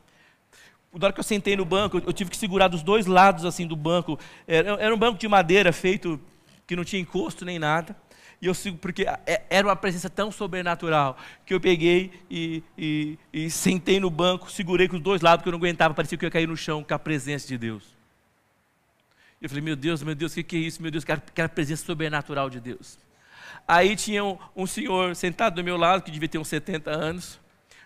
Na 0.94 1.06
hora 1.06 1.14
que 1.14 1.22
eu 1.22 1.24
sentei 1.24 1.56
no 1.56 1.64
banco, 1.64 2.00
eu, 2.00 2.04
eu 2.08 2.12
tive 2.12 2.30
que 2.30 2.36
segurar 2.36 2.68
dos 2.68 2.84
dois 2.84 3.06
lados 3.06 3.46
assim 3.46 3.66
do 3.66 3.78
banco. 3.78 4.20
Era, 4.46 4.72
era 4.72 4.94
um 4.94 4.98
banco 4.98 5.18
de 5.18 5.28
madeira 5.30 5.72
feito 5.72 6.20
que 6.66 6.76
não 6.76 6.84
tinha 6.84 7.02
encosto 7.02 7.46
nem 7.46 7.60
nada. 7.60 7.96
E 8.42 8.46
eu 8.46 8.54
sigo, 8.54 8.78
porque 8.78 9.06
é, 9.26 9.44
era 9.50 9.66
uma 9.66 9.76
presença 9.76 10.10
tão 10.10 10.30
sobrenatural 10.32 11.18
que 11.46 11.54
eu 11.54 11.62
peguei 11.62 12.12
e, 12.30 12.62
e, 12.78 13.18
e, 13.32 13.50
sentei 13.50 14.02
no 14.02 14.10
banco, 14.10 14.52
segurei 14.52 14.88
com 14.88 14.98
os 14.98 15.02
dois 15.02 15.22
lados, 15.22 15.42
porque 15.42 15.50
eu 15.50 15.54
não 15.54 15.60
aguentava, 15.60 15.94
parecia 15.94 16.18
que 16.18 16.26
eu 16.26 16.28
ia 16.28 16.32
cair 16.32 16.48
no 16.48 16.58
chão 16.58 16.84
com 16.84 16.94
a 16.94 17.00
presença 17.00 17.48
de 17.48 17.58
Deus. 17.58 17.84
Eu 19.42 19.48
falei, 19.50 19.64
meu 19.64 19.76
Deus, 19.76 20.04
meu 20.04 20.16
Deus, 20.16 20.34
o 20.34 20.36
que, 20.36 20.44
que 20.44 20.56
é 20.58 20.60
isso? 20.60 20.82
Meu 20.82 20.92
Deus, 20.92 21.06
aquela 21.08 21.50
presença 21.50 21.86
sobrenatural 21.86 22.50
de 22.50 22.60
Deus. 22.60 23.00
Aí 23.68 23.96
tinha 23.96 24.24
um, 24.24 24.38
um, 24.56 24.68
senhor 24.68 25.16
sentado 25.16 25.56
do 25.56 25.64
meu 25.64 25.78
lado, 25.78 26.04
que 26.04 26.12
devia 26.12 26.28
ter 26.28 26.38
uns 26.38 26.48
70 26.50 26.92
anos, 26.92 27.40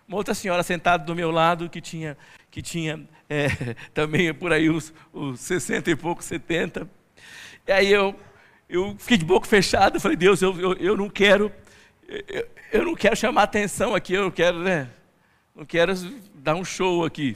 uma 0.08 0.18
outra 0.18 0.34
senhora 0.34 0.64
sentada 0.64 1.04
do 1.04 1.16
meu 1.16 1.30
lado, 1.30 1.70
que 1.70 1.82
tinha, 1.82 2.18
que 2.50 2.62
tinha 2.62 3.08
é, 3.30 3.48
também 3.94 4.34
por 4.34 4.52
aí 4.52 4.70
os, 4.70 4.94
os 5.14 5.40
60 5.40 5.92
e 5.92 5.96
pouco, 5.96 6.24
70. 6.24 6.90
E 7.68 7.72
aí 7.72 7.92
eu, 7.92 8.16
eu 8.70 8.96
fiquei 8.98 9.18
de 9.18 9.26
boca 9.26 9.48
fechada, 9.48 10.00
falei, 10.00 10.18
Deus, 10.18 10.42
eu, 10.42 10.60
eu, 10.60 10.74
eu 10.74 10.98
não 10.98 11.10
quero, 11.10 11.52
eu, 12.08 12.48
eu 12.72 12.86
não 12.86 12.96
quero 12.96 13.16
chamar 13.16 13.44
atenção 13.44 13.96
aqui, 13.96 14.14
eu 14.14 14.24
não 14.24 14.32
quero, 14.32 14.60
né? 14.60 14.90
Não 15.56 15.66
quero 15.66 15.94
dar 16.36 16.56
um 16.56 16.64
show 16.64 17.04
aqui 17.06 17.36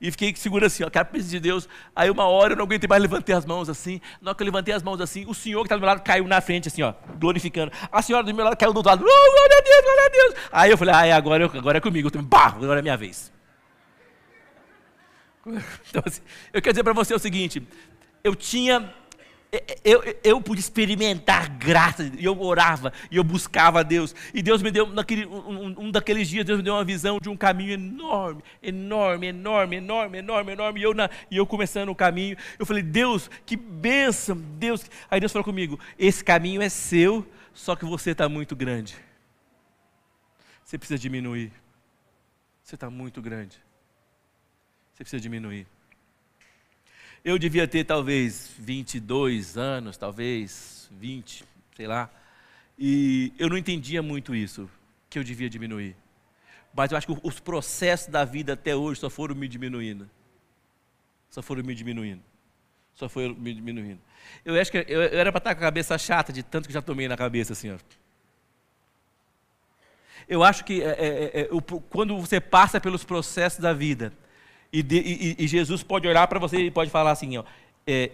e 0.00 0.10
fiquei 0.10 0.34
seguro 0.34 0.64
assim, 0.64 0.82
ó, 0.82 0.88
quero 0.88 1.02
a 1.02 1.04
presença 1.04 1.32
de 1.32 1.40
Deus. 1.40 1.68
Aí 1.94 2.10
uma 2.10 2.24
hora 2.24 2.54
eu 2.54 2.56
não 2.56 2.64
aguentei 2.64 2.88
mais, 2.88 3.02
levantei 3.02 3.34
as 3.34 3.44
mãos 3.44 3.68
assim. 3.68 4.00
Na 4.20 4.30
hora 4.30 4.36
que 4.36 4.42
eu 4.42 4.46
levantei 4.46 4.72
as 4.72 4.82
mãos 4.82 4.98
assim, 4.98 5.26
o 5.26 5.34
senhor 5.34 5.60
que 5.60 5.66
estava 5.66 5.78
do 5.78 5.82
meu 5.82 5.88
lado 5.88 6.02
caiu 6.02 6.26
na 6.26 6.40
frente, 6.40 6.68
assim, 6.68 6.82
ó, 6.82 6.94
glorificando. 7.18 7.70
A 7.92 8.00
senhora 8.00 8.24
do 8.24 8.34
meu 8.34 8.44
lado 8.44 8.56
caiu 8.56 8.72
do 8.72 8.78
outro 8.78 8.90
lado, 8.90 9.04
oh, 9.04 9.04
glória 9.04 9.58
a 9.58 9.60
Deus, 9.60 9.82
glória 9.82 10.04
a 10.04 10.08
Deus. 10.08 10.34
Aí 10.50 10.70
eu 10.70 10.78
falei, 10.78 10.94
ah, 10.94 11.16
agora, 11.16 11.44
eu, 11.44 11.50
agora 11.52 11.78
é 11.78 11.80
comigo, 11.82 12.10
eu 12.12 12.22
bah, 12.22 12.46
agora 12.46 12.78
é 12.78 12.82
minha 12.82 12.96
vez. 12.96 13.30
Então, 15.90 16.02
assim, 16.06 16.22
eu 16.52 16.62
quero 16.62 16.72
dizer 16.72 16.84
para 16.84 16.92
você 16.92 17.12
o 17.12 17.18
seguinte: 17.18 17.66
eu 18.22 18.36
tinha 18.36 18.92
eu, 19.84 20.02
eu 20.22 20.40
pude 20.40 20.60
experimentar 20.60 21.48
graça, 21.48 22.10
e 22.16 22.24
eu 22.24 22.40
orava, 22.40 22.92
e 23.10 23.16
eu 23.16 23.24
buscava 23.24 23.80
a 23.80 23.82
Deus, 23.82 24.14
e 24.32 24.42
Deus 24.42 24.62
me 24.62 24.70
deu, 24.70 24.86
naquele, 24.86 25.26
um, 25.26 25.86
um, 25.86 25.90
daqueles 25.90 26.28
dias, 26.28 26.44
Deus 26.44 26.58
me 26.58 26.64
deu 26.64 26.74
uma 26.74 26.84
visão 26.84 27.18
de 27.20 27.28
um 27.28 27.36
caminho 27.36 27.72
enorme, 27.72 28.42
enorme, 28.62 29.26
enorme, 29.26 29.76
enorme, 29.76 30.18
enorme, 30.18 30.52
enorme, 30.52 30.80
e 30.80 30.82
eu, 30.84 30.94
na, 30.94 31.10
e 31.30 31.36
eu 31.36 31.46
começando 31.46 31.88
o 31.88 31.94
caminho, 31.94 32.36
eu 32.58 32.64
falei, 32.64 32.82
Deus, 32.82 33.28
que 33.44 33.56
bênção, 33.56 34.36
Deus, 34.36 34.88
aí 35.10 35.18
Deus 35.18 35.32
falou 35.32 35.44
comigo, 35.44 35.80
esse 35.98 36.22
caminho 36.22 36.62
é 36.62 36.68
seu, 36.68 37.26
só 37.52 37.74
que 37.74 37.84
você 37.84 38.12
está 38.12 38.28
muito 38.28 38.54
grande, 38.54 38.96
você 40.64 40.78
precisa 40.78 40.98
diminuir, 40.98 41.52
você 42.62 42.76
está 42.76 42.88
muito 42.88 43.20
grande, 43.20 43.58
você 44.92 45.02
precisa 45.02 45.20
diminuir. 45.20 45.66
Eu 47.24 47.38
devia 47.38 47.68
ter 47.68 47.84
talvez 47.84 48.50
22 48.58 49.58
anos, 49.58 49.96
talvez 49.96 50.88
20, 50.92 51.44
sei 51.76 51.86
lá. 51.86 52.10
E 52.78 53.32
eu 53.38 53.48
não 53.48 53.58
entendia 53.58 54.02
muito 54.02 54.34
isso, 54.34 54.70
que 55.10 55.18
eu 55.18 55.24
devia 55.24 55.50
diminuir. 55.50 55.94
Mas 56.72 56.90
eu 56.90 56.96
acho 56.96 57.06
que 57.06 57.20
os 57.22 57.38
processos 57.38 58.08
da 58.08 58.24
vida 58.24 58.54
até 58.54 58.74
hoje 58.74 59.00
só 59.00 59.10
foram 59.10 59.34
me 59.34 59.46
diminuindo. 59.48 60.08
Só 61.28 61.42
foram 61.42 61.62
me 61.62 61.74
diminuindo. 61.74 62.22
Só 62.94 63.08
foram 63.08 63.34
me 63.34 63.52
diminuindo. 63.52 64.00
Eu 64.44 64.58
acho 64.58 64.70
que 64.70 64.78
eu, 64.78 65.02
eu 65.02 65.18
era 65.18 65.30
para 65.30 65.38
estar 65.38 65.54
com 65.54 65.60
a 65.60 65.64
cabeça 65.64 65.98
chata 65.98 66.32
de 66.32 66.42
tanto 66.42 66.68
que 66.68 66.72
já 66.72 66.80
tomei 66.80 67.06
na 67.06 67.16
cabeça 67.16 67.52
assim, 67.52 67.70
ó. 67.70 67.78
Eu 70.28 70.44
acho 70.44 70.64
que 70.64 70.80
é, 70.80 70.86
é, 70.86 71.40
é, 71.40 71.48
quando 71.90 72.16
você 72.18 72.40
passa 72.40 72.80
pelos 72.80 73.04
processos 73.04 73.58
da 73.58 73.72
vida, 73.72 74.12
e, 74.72 74.82
de, 74.82 74.98
e, 74.98 75.36
e 75.38 75.48
Jesus 75.48 75.82
pode 75.82 76.06
olhar 76.06 76.26
para 76.28 76.38
você 76.38 76.58
e 76.58 76.70
pode 76.70 76.90
falar 76.90 77.10
assim: 77.12 77.36
ó, 77.36 77.44
é, 77.86 78.10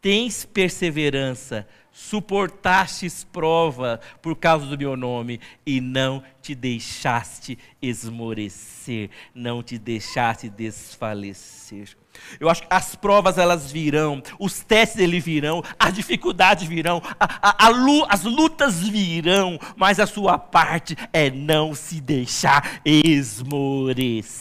tens 0.00 0.44
perseverança, 0.44 1.66
suportastes 1.92 3.24
prova 3.24 4.00
por 4.20 4.36
causa 4.36 4.66
do 4.66 4.76
meu 4.76 4.96
nome 4.96 5.40
e 5.64 5.80
não 5.80 6.22
te 6.42 6.54
deixaste 6.54 7.58
esmorecer, 7.80 9.08
não 9.34 9.62
te 9.62 9.78
deixaste 9.78 10.50
desfalecer. 10.50 11.96
Eu 12.38 12.50
acho 12.50 12.62
que 12.62 12.68
as 12.68 12.94
provas 12.94 13.38
elas 13.38 13.72
virão, 13.72 14.22
os 14.38 14.60
testes 14.60 14.98
eles 14.98 15.24
virão, 15.24 15.62
as 15.78 15.94
dificuldades 15.94 16.68
virão, 16.68 17.00
a, 17.18 17.24
a, 17.40 17.68
a, 17.68 17.70
as 18.10 18.24
lutas 18.24 18.80
virão, 18.80 19.58
mas 19.76 19.98
a 19.98 20.06
sua 20.06 20.38
parte 20.38 20.94
é 21.12 21.30
não 21.30 21.74
se 21.74 22.00
deixar 22.02 22.80
esmorecer. 22.84 24.32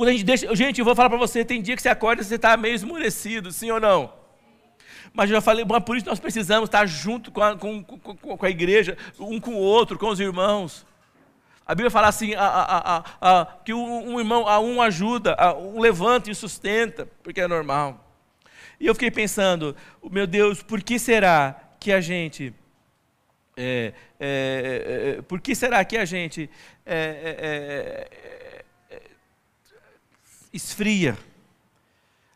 Quando 0.00 0.08
a 0.08 0.12
gente 0.12 0.24
deixa. 0.24 0.56
Gente, 0.56 0.78
eu 0.78 0.84
vou 0.86 0.94
falar 0.94 1.10
para 1.10 1.18
você: 1.18 1.44
tem 1.44 1.60
dia 1.60 1.76
que 1.76 1.82
você 1.82 1.90
acorda 1.90 2.22
e 2.22 2.24
você 2.24 2.36
está 2.36 2.56
meio 2.56 2.74
esmurecido, 2.74 3.52
sim 3.52 3.70
ou 3.70 3.78
não? 3.78 4.10
Mas 5.12 5.28
eu 5.28 5.36
já 5.36 5.42
falei, 5.42 5.62
mas 5.62 5.84
por 5.84 5.94
isso 5.94 6.06
nós 6.06 6.18
precisamos 6.18 6.68
estar 6.68 6.86
junto 6.86 7.30
com 7.30 7.42
a, 7.42 7.54
com, 7.54 7.84
com, 7.84 8.16
com 8.16 8.46
a 8.46 8.48
igreja, 8.48 8.96
um 9.18 9.38
com 9.38 9.50
o 9.50 9.58
outro, 9.58 9.98
com 9.98 10.08
os 10.08 10.18
irmãos. 10.18 10.86
A 11.66 11.74
Bíblia 11.74 11.90
fala 11.90 12.08
assim: 12.08 12.34
a, 12.34 12.46
a, 12.46 13.04
a, 13.20 13.46
que 13.62 13.74
um, 13.74 14.14
um, 14.14 14.18
irmão, 14.18 14.48
a 14.48 14.58
um 14.58 14.80
ajuda, 14.80 15.36
um 15.58 15.78
levanta 15.78 16.30
e 16.30 16.34
sustenta, 16.34 17.06
porque 17.22 17.42
é 17.42 17.46
normal. 17.46 18.02
E 18.80 18.86
eu 18.86 18.94
fiquei 18.94 19.10
pensando, 19.10 19.76
meu 20.10 20.26
Deus, 20.26 20.62
por 20.62 20.82
que 20.82 20.98
será 20.98 21.60
que 21.78 21.92
a 21.92 22.00
gente. 22.00 22.54
É, 23.54 23.92
é, 24.18 25.16
é, 25.18 25.22
por 25.22 25.42
que 25.42 25.54
será 25.54 25.84
que 25.84 25.98
a 25.98 26.06
gente 26.06 26.48
é, 26.86 28.08
é, 28.16 28.39
esfria, 30.52 31.18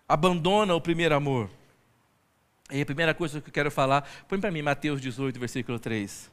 abandona 0.08 0.74
o 0.74 0.80
primeiro 0.80 1.14
amor. 1.14 1.50
E 2.70 2.80
a 2.80 2.86
primeira 2.86 3.14
coisa 3.14 3.40
que 3.40 3.48
eu 3.48 3.52
quero 3.52 3.70
falar, 3.70 4.08
põe 4.26 4.40
para 4.40 4.50
mim 4.50 4.62
Mateus 4.62 5.00
18, 5.00 5.38
versículo 5.38 5.78
3. 5.78 6.32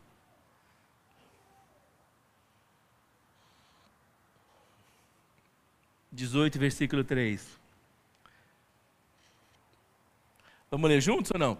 Dezoito, 6.11 6.59
versículo 6.59 7.03
3. 7.03 7.59
Vamos 10.69 10.89
ler 10.89 11.01
juntos 11.01 11.31
ou 11.33 11.39
não? 11.39 11.57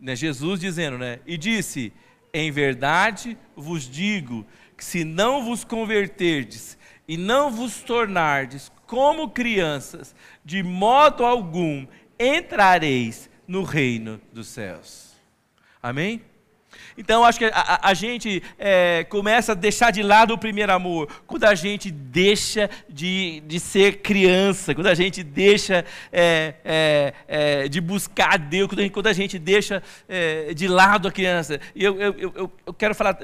Né, 0.00 0.16
Jesus 0.16 0.60
dizendo, 0.60 0.96
né? 0.96 1.20
E 1.26 1.36
disse: 1.36 1.92
Em 2.32 2.50
verdade 2.50 3.36
vos 3.54 3.84
digo 3.84 4.46
que 4.76 4.84
se 4.84 5.04
não 5.04 5.44
vos 5.44 5.64
converterdes 5.64 6.78
e 7.06 7.16
não 7.16 7.50
vos 7.50 7.82
tornardes 7.82 8.70
como 8.88 9.28
crianças, 9.28 10.14
de 10.42 10.62
modo 10.62 11.24
algum 11.24 11.86
entrareis 12.18 13.28
no 13.46 13.62
reino 13.62 14.18
dos 14.32 14.48
céus. 14.48 15.12
Amém? 15.80 16.22
Então, 16.96 17.22
acho 17.22 17.38
que 17.38 17.44
a, 17.44 17.50
a, 17.50 17.90
a 17.90 17.94
gente 17.94 18.42
é, 18.58 19.04
começa 19.04 19.52
a 19.52 19.54
deixar 19.54 19.92
de 19.92 20.02
lado 20.02 20.32
o 20.32 20.38
primeiro 20.38 20.72
amor 20.72 21.06
quando 21.26 21.44
a 21.44 21.54
gente 21.54 21.90
deixa 21.90 22.68
de, 22.88 23.40
de 23.46 23.60
ser 23.60 23.98
criança, 23.98 24.74
quando 24.74 24.88
a 24.88 24.94
gente 24.94 25.22
deixa 25.22 25.84
é, 26.10 26.54
é, 26.64 27.14
é 27.28 27.68
de 27.68 27.80
buscar 27.80 28.38
Deus, 28.38 28.68
quando 28.68 28.80
a 28.80 28.82
gente, 28.82 28.92
quando 28.92 29.06
a 29.06 29.12
gente 29.12 29.38
deixa 29.38 29.82
é, 30.08 30.54
de 30.54 30.66
lado 30.66 31.08
a 31.08 31.12
criança. 31.12 31.60
E 31.74 31.84
eu, 31.84 32.00
eu, 32.00 32.14
eu, 32.18 32.52
eu 32.66 32.74
quero 32.74 32.94
falar, 32.94 33.18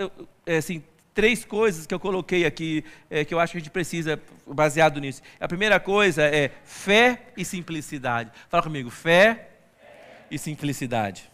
é, 0.46 0.58
assim, 0.58 0.82
três 1.14 1.44
coisas 1.44 1.86
que 1.86 1.94
eu 1.94 2.00
coloquei 2.00 2.44
aqui, 2.44 2.84
é, 3.08 3.24
que 3.24 3.32
eu 3.32 3.38
acho 3.38 3.52
que 3.52 3.58
a 3.58 3.60
gente 3.60 3.70
precisa, 3.70 4.20
baseado 4.46 5.00
nisso. 5.00 5.22
A 5.38 5.46
primeira 5.46 5.78
coisa 5.78 6.24
é 6.24 6.50
fé 6.64 7.28
e 7.36 7.44
simplicidade. 7.44 8.30
Fala 8.48 8.62
comigo, 8.62 8.90
fé 8.90 9.48
e 10.30 10.36
simplicidade. 10.36 11.30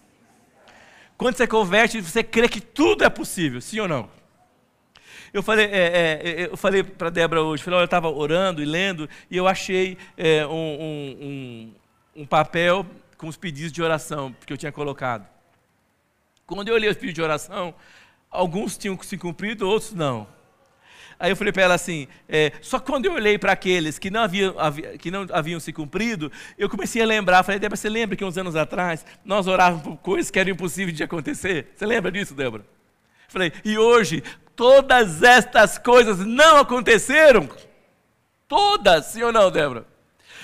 Quando 1.16 1.36
você 1.36 1.46
converte, 1.46 2.00
você 2.00 2.22
crê 2.22 2.48
que 2.48 2.60
tudo 2.60 3.04
é 3.04 3.10
possível, 3.10 3.60
sim 3.60 3.80
ou 3.80 3.88
não? 3.88 4.08
Eu 5.32 5.42
falei, 5.42 5.66
é, 5.66 6.20
é, 6.22 6.48
eu 6.50 6.56
falei 6.56 6.82
para 6.82 7.08
Débora 7.08 7.42
hoje, 7.42 7.62
falei, 7.62 7.80
eu 7.80 7.84
estava 7.84 8.08
orando 8.08 8.62
e 8.62 8.64
lendo, 8.64 9.08
e 9.30 9.36
eu 9.36 9.46
achei 9.46 9.96
é, 10.16 10.46
um, 10.46 10.52
um, 10.54 11.74
um 12.22 12.26
papel 12.26 12.84
com 13.16 13.28
os 13.28 13.36
pedidos 13.36 13.70
de 13.70 13.82
oração 13.82 14.34
que 14.44 14.52
eu 14.52 14.56
tinha 14.56 14.72
colocado. 14.72 15.26
Quando 16.46 16.68
eu 16.68 16.74
olhei 16.74 16.90
os 16.90 16.96
pedidos 16.96 17.14
de 17.14 17.22
oração, 17.22 17.72
alguns 18.30 18.76
tinham 18.76 18.98
se 19.02 19.18
cumprido, 19.18 19.68
outros 19.68 19.92
não. 19.92 20.26
Aí 21.18 21.30
eu 21.30 21.36
falei 21.36 21.52
para 21.52 21.64
ela 21.64 21.74
assim: 21.74 22.08
é, 22.26 22.52
só 22.62 22.78
quando 22.78 23.04
eu 23.04 23.12
olhei 23.12 23.36
para 23.38 23.52
aqueles 23.52 23.98
que 23.98 24.10
não, 24.10 24.22
haviam, 24.22 24.54
que 24.98 25.10
não 25.10 25.26
haviam 25.30 25.60
se 25.60 25.70
cumprido, 25.70 26.32
eu 26.56 26.68
comecei 26.68 27.02
a 27.02 27.06
lembrar. 27.06 27.42
Falei, 27.42 27.58
Débora, 27.58 27.76
você 27.76 27.90
lembra 27.90 28.16
que 28.16 28.24
uns 28.24 28.38
anos 28.38 28.56
atrás 28.56 29.04
nós 29.22 29.46
orávamos 29.46 29.82
por 29.82 29.96
coisas 29.98 30.30
que 30.30 30.38
eram 30.38 30.52
impossíveis 30.52 30.96
de 30.96 31.02
acontecer? 31.02 31.72
Você 31.76 31.84
lembra 31.84 32.10
disso, 32.10 32.34
Débora? 32.34 32.64
Falei, 33.28 33.52
e 33.64 33.76
hoje 33.76 34.22
todas 34.56 35.22
estas 35.22 35.76
coisas 35.76 36.18
não 36.20 36.56
aconteceram? 36.56 37.48
Todas, 38.48 39.06
sim 39.06 39.22
ou 39.22 39.30
não, 39.30 39.50
Débora? 39.50 39.86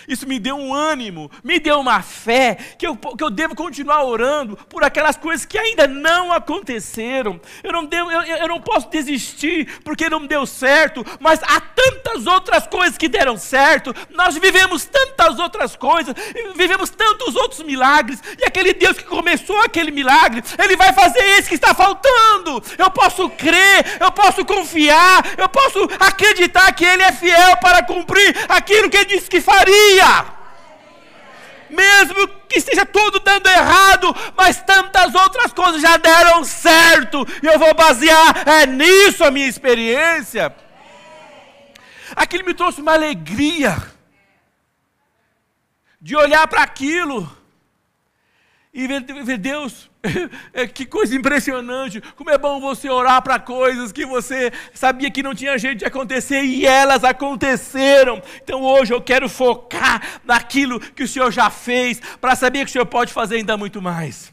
Isso 0.08 0.26
me 0.26 0.38
deu 0.38 0.56
um 0.56 0.72
ânimo, 0.72 1.30
me 1.42 1.58
deu 1.58 1.80
uma 1.80 2.02
fé 2.02 2.56
que 2.78 2.86
eu, 2.86 2.96
que 2.96 3.22
eu 3.22 3.30
devo 3.30 3.54
continuar 3.54 4.04
orando 4.04 4.56
por 4.68 4.84
aquelas 4.84 5.16
coisas 5.16 5.44
que 5.44 5.58
ainda 5.58 5.86
não 5.86 6.32
aconteceram. 6.32 7.40
Eu 7.62 7.72
não, 7.72 7.84
devo, 7.84 8.10
eu, 8.10 8.22
eu 8.22 8.48
não 8.48 8.60
posso 8.60 8.88
desistir 8.88 9.80
porque 9.84 10.08
não 10.08 10.26
deu 10.26 10.46
certo, 10.46 11.04
mas 11.20 11.40
há 11.42 11.60
tantas 11.60 12.26
outras 12.26 12.66
coisas 12.66 12.96
que 12.96 13.08
deram 13.08 13.36
certo. 13.36 13.94
Nós 14.10 14.36
vivemos 14.36 14.84
tantas 14.84 15.38
outras 15.38 15.74
coisas, 15.74 16.14
vivemos 16.54 16.90
tantos 16.90 17.34
outros 17.34 17.62
milagres, 17.62 18.22
e 18.38 18.44
aquele 18.44 18.72
Deus 18.72 18.96
que 18.96 19.04
começou 19.04 19.58
aquele 19.60 19.90
milagre, 19.90 20.42
Ele 20.62 20.76
vai 20.76 20.92
fazer 20.92 21.22
esse 21.38 21.48
que 21.48 21.54
está 21.54 21.74
faltando. 21.74 22.62
Eu 22.78 22.90
posso 22.90 23.28
crer, 23.30 23.98
eu 24.00 24.12
posso 24.12 24.44
confiar, 24.44 25.24
eu 25.36 25.48
posso 25.48 25.88
acreditar 25.98 26.72
que 26.72 26.84
Ele 26.84 27.02
é 27.02 27.12
fiel 27.12 27.56
para 27.58 27.82
cumprir 27.82 28.36
aquilo 28.48 28.88
que 28.88 28.96
Ele 28.96 29.06
disse 29.06 29.28
que 29.28 29.40
faria 29.40 29.95
mesmo 31.70 32.28
que 32.48 32.58
esteja 32.58 32.86
tudo 32.86 33.20
dando 33.20 33.46
errado, 33.46 34.14
mas 34.36 34.62
tantas 34.62 35.14
outras 35.14 35.52
coisas 35.52 35.80
já 35.80 35.96
deram 35.96 36.44
certo, 36.44 37.26
e 37.42 37.46
eu 37.46 37.58
vou 37.58 37.74
basear 37.74 38.48
é 38.48 38.66
nisso 38.66 39.24
a 39.24 39.30
minha 39.30 39.48
experiência. 39.48 40.54
Aquilo 42.14 42.44
me 42.44 42.54
trouxe 42.54 42.80
uma 42.80 42.92
alegria 42.92 43.76
de 46.00 46.14
olhar 46.14 46.46
para 46.46 46.62
aquilo 46.62 47.30
e 48.76 48.86
ver, 48.86 49.00
ver 49.24 49.38
Deus 49.38 49.88
é, 50.52 50.66
que 50.66 50.84
coisa 50.84 51.16
impressionante. 51.16 52.02
Como 52.14 52.28
é 52.28 52.36
bom 52.36 52.60
você 52.60 52.90
orar 52.90 53.22
para 53.22 53.38
coisas 53.38 53.90
que 53.90 54.04
você 54.04 54.52
sabia 54.74 55.10
que 55.10 55.22
não 55.22 55.34
tinha 55.34 55.56
jeito 55.56 55.78
de 55.78 55.84
acontecer 55.86 56.42
e 56.42 56.66
elas 56.66 57.02
aconteceram. 57.02 58.22
Então 58.44 58.62
hoje 58.62 58.92
eu 58.92 59.00
quero 59.00 59.30
focar 59.30 60.20
naquilo 60.22 60.78
que 60.78 61.04
o 61.04 61.08
Senhor 61.08 61.32
já 61.32 61.48
fez, 61.48 61.98
para 62.20 62.36
saber 62.36 62.66
que 62.66 62.66
o 62.66 62.72
Senhor 62.72 62.84
pode 62.84 63.14
fazer 63.14 63.36
ainda 63.36 63.56
muito 63.56 63.80
mais. 63.80 64.30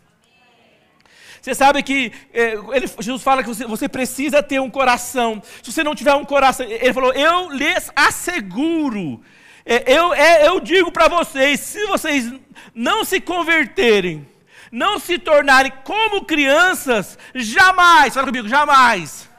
Você 1.42 1.56
sabe 1.56 1.82
que 1.82 2.12
é, 2.34 2.56
ele, 2.74 2.88
Jesus 3.00 3.24
fala 3.24 3.44
que 3.44 3.50
você, 3.50 3.66
você, 3.66 3.88
precisa 3.88 4.44
ter 4.44 4.60
um 4.60 4.70
coração. 4.70 5.42
Se 5.62 5.72
você 5.72 5.86
não 5.86 5.96
tiver 5.96 6.14
um 6.16 6.26
coração, 6.26 6.66
ele 6.66 6.94
falou: 6.94 7.14
Eu 7.14 7.50
lhes 7.50 7.90
asseguro. 7.96 9.22
É, 9.66 9.98
eu, 9.98 10.14
é, 10.14 10.48
eu 10.48 10.60
digo 10.60 10.92
para 10.92 11.08
vocês: 11.08 11.62
se 11.62 11.86
vocês 11.86 12.32
não 12.74 13.06
se 13.06 13.22
converterem, 13.22 14.33
não 14.74 14.98
se 14.98 15.20
tornarem 15.20 15.72
como 15.84 16.26
crianças, 16.26 17.16
jamais, 17.36 18.12
fala 18.12 18.26
comigo, 18.26 18.50
jamais, 18.50 19.30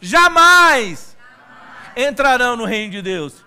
jamais, 0.00 1.14
entrarão 1.94 2.56
no 2.56 2.64
reino 2.64 2.92
de 2.92 3.02
Deus, 3.02 3.44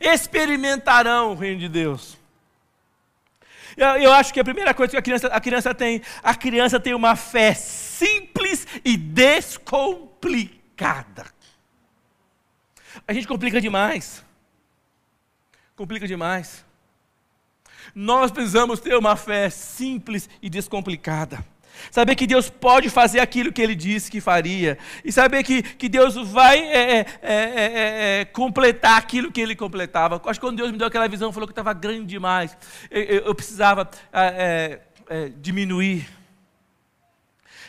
experimentarão 0.00 1.32
o 1.32 1.34
reino 1.34 1.60
de 1.60 1.68
Deus. 1.68 2.16
Eu, 3.76 3.88
eu, 3.88 4.10
acho 4.12 4.32
que 4.32 4.40
a 4.40 4.44
primeira 4.44 4.72
coisa 4.72 4.92
que 4.92 4.96
a 4.96 5.02
criança, 5.02 5.26
a 5.26 5.40
criança 5.40 5.74
tem, 5.74 6.00
a 6.22 6.34
criança 6.34 6.80
tem 6.80 6.94
uma 6.94 7.14
fé 7.14 7.52
simples 7.52 8.66
e 8.82 8.96
descomplicada. 8.96 11.26
A 13.06 13.12
gente 13.12 13.28
complica 13.28 13.60
demais. 13.60 14.24
Complica 15.76 16.08
demais. 16.08 16.63
Nós 17.94 18.30
precisamos 18.30 18.80
ter 18.80 18.96
uma 18.96 19.16
fé 19.16 19.48
simples 19.48 20.28
e 20.42 20.50
descomplicada. 20.50 21.44
Saber 21.90 22.14
que 22.14 22.26
Deus 22.26 22.48
pode 22.48 22.88
fazer 22.88 23.20
aquilo 23.20 23.52
que 23.52 23.62
Ele 23.62 23.74
disse 23.74 24.10
que 24.10 24.20
faria. 24.20 24.78
E 25.04 25.12
saber 25.12 25.42
que, 25.42 25.62
que 25.62 25.88
Deus 25.88 26.14
vai 26.16 26.58
é, 26.58 27.00
é, 27.00 27.06
é, 27.22 28.20
é 28.20 28.24
completar 28.24 28.96
aquilo 28.98 29.30
que 29.30 29.40
Ele 29.40 29.54
completava. 29.54 30.20
Acho 30.24 30.40
que 30.40 30.46
quando 30.46 30.56
Deus 30.56 30.70
me 30.70 30.78
deu 30.78 30.86
aquela 30.86 31.08
visão, 31.08 31.32
falou 31.32 31.46
que 31.46 31.52
estava 31.52 31.72
grande 31.72 32.06
demais. 32.06 32.56
Eu, 32.90 33.02
eu, 33.02 33.20
eu 33.26 33.34
precisava 33.34 33.88
é, 34.12 34.80
é, 35.08 35.28
diminuir. 35.40 36.08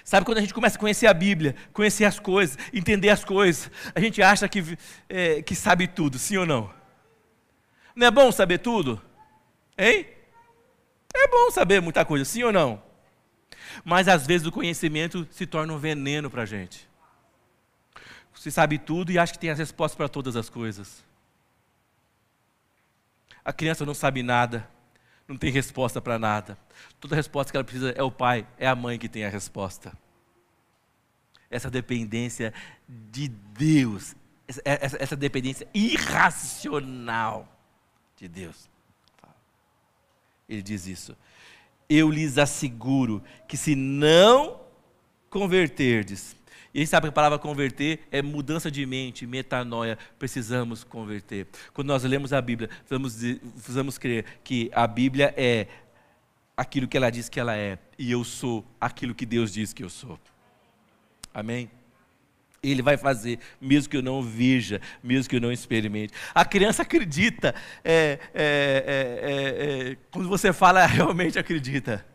Sabe 0.04 0.26
quando 0.26 0.38
a 0.38 0.42
gente 0.42 0.54
começa 0.54 0.78
a 0.78 0.80
conhecer 0.80 1.08
a 1.08 1.14
Bíblia, 1.14 1.56
conhecer 1.74 2.06
as 2.06 2.20
coisas, 2.20 2.58
entender 2.72 3.10
as 3.10 3.24
coisas, 3.26 3.72
a 3.94 4.00
gente 4.00 4.22
acha 4.22 4.48
que, 4.48 4.78
que 5.44 5.56
sabe 5.56 5.88
tudo, 5.88 6.20
sim 6.20 6.38
ou 6.38 6.46
não? 6.46 6.70
Não 7.96 8.06
é 8.06 8.12
bom 8.12 8.32
saber 8.32 8.60
tudo? 8.60 9.02
Hein? 9.76 10.06
É 11.16 11.28
bom 11.28 11.50
saber 11.50 11.82
muita 11.82 12.04
coisa, 12.04 12.26
sim 12.26 12.44
ou 12.44 12.52
não? 12.52 12.82
Mas 13.84 14.08
às 14.08 14.28
vezes 14.28 14.46
o 14.46 14.52
conhecimento 14.52 15.28
se 15.32 15.48
torna 15.48 15.74
um 15.74 15.78
veneno 15.78 16.30
para 16.30 16.44
a 16.44 16.46
gente. 16.46 16.88
Você 18.34 18.52
sabe 18.52 18.78
tudo 18.78 19.12
e 19.12 19.18
acha 19.18 19.34
que 19.34 19.40
tem 19.40 19.50
as 19.50 19.58
respostas 19.58 19.96
para 19.96 20.10
todas 20.10 20.36
as 20.36 20.50
coisas. 20.50 21.04
A 23.44 23.54
criança 23.54 23.86
não 23.86 23.94
sabe 23.94 24.22
nada, 24.22 24.70
não 25.28 25.38
tem 25.38 25.52
resposta 25.52 26.02
para 26.02 26.20
nada. 26.20 26.58
Toda 27.00 27.16
resposta 27.16 27.52
que 27.52 27.58
ela 27.58 27.64
precisa 27.64 27.92
é 27.92 28.04
o 28.04 28.12
pai, 28.12 28.46
é 28.58 28.68
a 28.68 28.76
mãe 28.76 29.00
que 29.00 29.08
tem 29.08 29.26
a 29.26 29.30
resposta. 29.30 29.98
Essa 31.50 31.70
dependência 31.70 32.54
de 32.88 33.28
Deus, 33.28 34.16
essa, 34.48 34.98
essa 35.00 35.16
dependência 35.16 35.68
irracional 35.74 37.48
de 38.18 38.28
Deus. 38.28 38.70
Ele 40.48 40.62
diz 40.62 40.88
isso. 40.88 41.16
Eu 41.90 42.10
lhes 42.10 42.38
asseguro 42.38 43.22
que 43.48 43.58
se 43.58 43.76
não 43.76 44.60
converterdes, 45.30 46.36
e 46.74 46.82
aí 46.82 46.88
sabe 46.88 47.06
que 47.06 47.10
a 47.10 47.14
palavra 47.14 47.40
converter 47.40 48.06
é 48.12 48.22
mudança 48.22 48.70
de 48.70 48.86
mente, 48.86 49.26
metanoia. 49.26 49.98
Precisamos 50.20 50.84
converter. 50.84 51.48
Quando 51.74 51.88
nós 51.88 52.04
lemos 52.04 52.34
a 52.34 52.42
Bíblia, 52.42 52.68
precisamos, 52.68 53.40
precisamos 53.54 53.98
crer 53.98 54.26
que 54.44 54.70
a 54.74 54.86
Bíblia 54.86 55.34
é 55.38 55.68
aquilo 56.58 56.86
que 56.86 56.98
ela 56.98 57.10
diz 57.10 57.30
que 57.30 57.40
ela 57.40 57.56
é, 57.56 57.78
e 57.98 58.12
eu 58.12 58.24
sou 58.26 58.66
aquilo 58.80 59.16
que 59.16 59.26
Deus 59.26 59.54
diz 59.54 59.72
que 59.72 59.84
eu 59.84 59.90
sou. 59.90 60.20
Amém? 61.34 61.70
Ele 62.70 62.82
vai 62.82 62.98
fazer, 62.98 63.40
mesmo 63.60 63.90
que 63.90 63.98
eu 63.98 64.02
não 64.02 64.22
veja, 64.22 64.82
mesmo 65.04 65.30
que 65.30 65.36
eu 65.36 65.42
não 65.42 65.52
experimente. 65.52 66.14
A 66.34 66.44
criança 66.46 66.82
acredita. 66.82 67.54
É, 67.84 68.20
é, 68.34 68.84
é, 68.88 69.92
é 69.92 69.98
quando 70.12 70.28
você 70.28 70.52
fala, 70.52 70.86
realmente 70.86 71.38
acredita. 71.38 72.06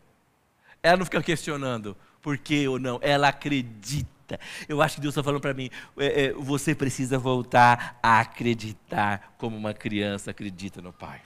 Ela 0.83 0.97
não 0.97 1.05
fica 1.05 1.21
questionando 1.21 1.95
por 2.21 2.37
que 2.37 2.67
ou 2.67 2.79
não. 2.79 2.99
Ela 3.01 3.27
acredita. 3.29 4.39
Eu 4.67 4.81
acho 4.81 4.95
que 4.95 5.01
Deus 5.01 5.13
está 5.13 5.23
falando 5.23 5.41
para 5.41 5.53
mim: 5.53 5.69
é, 5.97 6.25
é, 6.25 6.33
você 6.33 6.73
precisa 6.73 7.17
voltar 7.17 7.99
a 8.01 8.19
acreditar 8.19 9.33
como 9.37 9.57
uma 9.57 9.73
criança 9.73 10.31
acredita 10.31 10.81
no 10.81 10.93
Pai. 10.93 11.21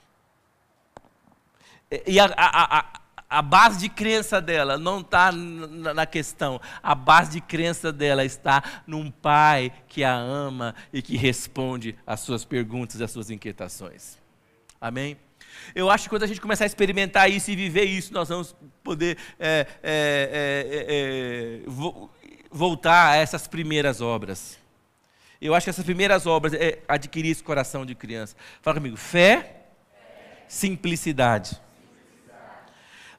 E 2.06 2.18
a, 2.18 2.24
a, 2.24 2.78
a, 2.78 3.00
a 3.28 3.42
base 3.42 3.78
de 3.78 3.88
crença 3.88 4.40
dela 4.40 4.78
não 4.78 5.00
está 5.00 5.32
na 5.32 6.06
questão. 6.06 6.60
A 6.82 6.94
base 6.94 7.32
de 7.32 7.40
crença 7.40 7.92
dela 7.92 8.24
está 8.24 8.62
num 8.86 9.10
pai 9.10 9.72
que 9.88 10.04
a 10.04 10.14
ama 10.14 10.74
e 10.92 11.02
que 11.02 11.16
responde 11.16 11.96
às 12.06 12.20
suas 12.20 12.44
perguntas, 12.44 13.00
às 13.00 13.10
suas 13.10 13.30
inquietações. 13.30 14.18
Amém? 14.80 15.16
Eu 15.74 15.90
acho 15.90 16.04
que 16.04 16.10
quando 16.10 16.22
a 16.22 16.26
gente 16.26 16.40
começar 16.40 16.64
a 16.64 16.66
experimentar 16.66 17.30
isso 17.30 17.50
e 17.50 17.56
viver 17.56 17.84
isso, 17.84 18.12
nós 18.12 18.28
vamos 18.28 18.54
poder 18.84 19.18
é, 19.40 19.66
é, 19.82 20.86
é, 20.88 21.62
voltar 22.50 23.10
a 23.10 23.16
essas 23.16 23.48
primeiras 23.48 24.00
obras. 24.00 24.58
Eu 25.40 25.54
acho 25.54 25.64
que 25.64 25.70
essas 25.70 25.84
primeiras 25.84 26.26
obras 26.26 26.54
é 26.54 26.78
adquirir 26.86 27.30
esse 27.30 27.42
coração 27.42 27.84
de 27.84 27.94
criança. 27.94 28.36
Fala 28.62 28.76
comigo, 28.76 28.96
fé, 28.96 29.64
simplicidade 30.46 31.60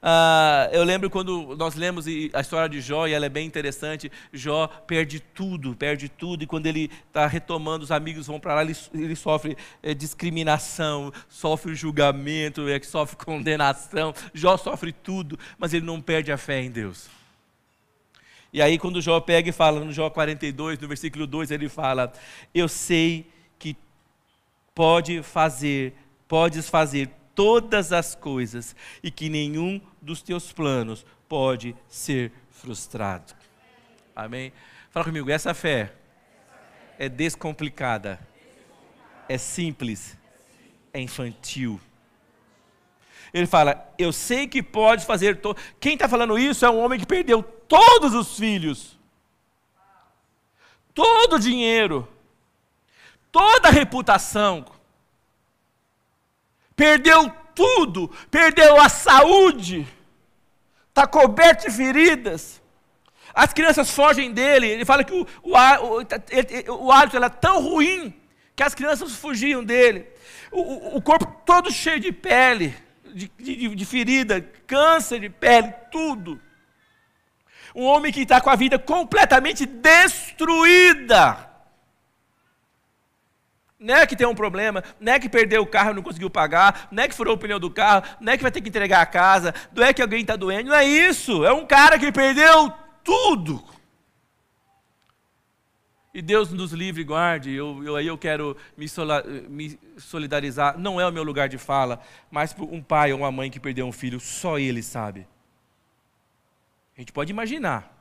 Ah, 0.00 0.68
eu 0.72 0.84
lembro 0.84 1.10
quando 1.10 1.56
nós 1.56 1.74
lemos 1.74 2.06
a 2.32 2.40
história 2.40 2.68
de 2.68 2.80
Jó, 2.80 3.06
e 3.06 3.12
ela 3.12 3.26
é 3.26 3.28
bem 3.28 3.46
interessante. 3.46 4.10
Jó 4.32 4.66
perde 4.66 5.20
tudo, 5.20 5.74
perde 5.74 6.08
tudo, 6.08 6.44
e 6.44 6.46
quando 6.46 6.66
ele 6.66 6.90
está 7.06 7.26
retomando, 7.26 7.84
os 7.84 7.90
amigos 7.90 8.26
vão 8.26 8.38
para 8.38 8.54
lá, 8.54 8.62
ele, 8.62 8.76
ele 8.94 9.16
sofre 9.16 9.56
é, 9.82 9.92
discriminação, 9.94 11.12
sofre 11.28 11.74
julgamento, 11.74 12.68
é, 12.68 12.80
sofre 12.80 13.16
condenação. 13.24 14.14
Jó 14.32 14.56
sofre 14.56 14.92
tudo, 14.92 15.38
mas 15.58 15.74
ele 15.74 15.84
não 15.84 16.00
perde 16.00 16.30
a 16.30 16.36
fé 16.36 16.62
em 16.62 16.70
Deus. 16.70 17.08
E 18.52 18.62
aí, 18.62 18.78
quando 18.78 19.02
Jó 19.02 19.20
pega 19.20 19.50
e 19.50 19.52
fala, 19.52 19.84
no 19.84 19.92
Jó 19.92 20.08
42, 20.08 20.78
no 20.78 20.88
versículo 20.88 21.26
2, 21.26 21.50
ele 21.50 21.68
fala: 21.68 22.12
Eu 22.54 22.66
sei 22.66 23.26
que 23.58 23.76
pode 24.74 25.22
fazer, 25.22 25.92
podes 26.26 26.68
fazer 26.68 27.10
todas 27.38 27.92
as 27.92 28.16
coisas 28.16 28.74
e 29.00 29.12
que 29.12 29.28
nenhum 29.28 29.80
dos 30.02 30.20
teus 30.22 30.52
planos 30.52 31.06
pode 31.28 31.76
ser 31.86 32.32
frustrado. 32.50 33.32
Amém? 34.16 34.52
Fala 34.90 35.04
comigo, 35.04 35.30
essa 35.30 35.54
fé 35.54 35.92
é 36.98 37.08
descomplicada, 37.08 38.18
é 39.28 39.38
simples, 39.38 40.18
é 40.92 41.00
infantil. 41.00 41.80
Ele 43.32 43.46
fala: 43.46 43.88
Eu 43.96 44.12
sei 44.12 44.48
que 44.48 44.60
pode 44.60 45.06
fazer. 45.06 45.40
To... 45.40 45.54
Quem 45.78 45.94
está 45.94 46.08
falando 46.08 46.36
isso 46.36 46.66
é 46.66 46.70
um 46.70 46.80
homem 46.80 46.98
que 46.98 47.06
perdeu 47.06 47.40
todos 47.40 48.14
os 48.14 48.36
filhos, 48.36 48.98
todo 50.92 51.36
o 51.36 51.38
dinheiro, 51.38 52.08
toda 53.30 53.68
a 53.68 53.70
reputação 53.70 54.64
perdeu 56.78 57.28
tudo, 57.56 58.08
perdeu 58.30 58.80
a 58.80 58.88
saúde, 58.88 59.84
está 60.88 61.08
coberto 61.08 61.68
de 61.68 61.76
feridas. 61.76 62.62
As 63.34 63.52
crianças 63.52 63.90
fogem 63.90 64.32
dele, 64.32 64.68
ele 64.68 64.84
fala 64.84 65.02
que 65.02 65.12
o, 65.12 65.26
o, 65.42 65.52
o, 65.52 66.86
o 66.86 66.92
hálito 66.92 67.16
era 67.16 67.28
tão 67.28 67.60
ruim 67.60 68.14
que 68.54 68.62
as 68.62 68.76
crianças 68.76 69.12
fugiam 69.16 69.62
dele. 69.62 70.06
O, 70.52 70.96
o 70.96 71.02
corpo 71.02 71.26
todo 71.44 71.70
cheio 71.70 71.98
de 71.98 72.12
pele, 72.12 72.74
de, 73.12 73.28
de, 73.36 73.74
de 73.74 73.84
ferida, 73.84 74.40
câncer 74.64 75.20
de 75.20 75.28
pele, 75.28 75.72
tudo. 75.90 76.40
Um 77.74 77.84
homem 77.84 78.12
que 78.12 78.20
está 78.20 78.40
com 78.40 78.50
a 78.50 78.56
vida 78.56 78.78
completamente 78.78 79.66
destruída. 79.66 81.47
Não 83.78 83.94
é 83.94 84.06
que 84.06 84.16
tem 84.16 84.26
um 84.26 84.34
problema, 84.34 84.82
não 84.98 85.12
é 85.12 85.20
que 85.20 85.28
perdeu 85.28 85.62
o 85.62 85.66
carro 85.66 85.92
e 85.92 85.94
não 85.94 86.02
conseguiu 86.02 86.28
pagar, 86.28 86.88
não 86.90 87.02
é 87.02 87.08
que 87.08 87.14
furou 87.14 87.34
o 87.34 87.38
pneu 87.38 87.60
do 87.60 87.70
carro, 87.70 88.02
não 88.20 88.32
é 88.32 88.36
que 88.36 88.42
vai 88.42 88.50
ter 88.50 88.60
que 88.60 88.68
entregar 88.68 89.00
a 89.00 89.06
casa, 89.06 89.54
não 89.72 89.84
é 89.84 89.92
que 89.92 90.02
alguém 90.02 90.22
está 90.22 90.34
doente, 90.34 90.66
não 90.66 90.74
é 90.74 90.84
isso. 90.84 91.44
É 91.44 91.52
um 91.52 91.64
cara 91.64 91.96
que 91.96 92.10
perdeu 92.10 92.72
tudo. 93.04 93.64
E 96.12 96.20
Deus 96.20 96.50
nos 96.50 96.72
livre 96.72 97.02
e 97.02 97.04
guarde. 97.04 97.52
Eu, 97.52 97.84
eu, 97.84 97.94
aí 97.94 98.08
eu 98.08 98.18
quero 98.18 98.56
me, 98.76 98.86
me 99.48 99.78
solidarizar. 99.98 100.76
Não 100.76 101.00
é 101.00 101.06
o 101.06 101.12
meu 101.12 101.22
lugar 101.22 101.48
de 101.48 101.58
fala, 101.58 102.00
mas 102.28 102.56
um 102.58 102.82
pai 102.82 103.12
ou 103.12 103.20
uma 103.20 103.30
mãe 103.30 103.48
que 103.48 103.60
perdeu 103.60 103.86
um 103.86 103.92
filho, 103.92 104.18
só 104.18 104.58
ele 104.58 104.82
sabe. 104.82 105.28
A 106.96 107.00
gente 107.00 107.12
pode 107.12 107.30
imaginar. 107.30 107.97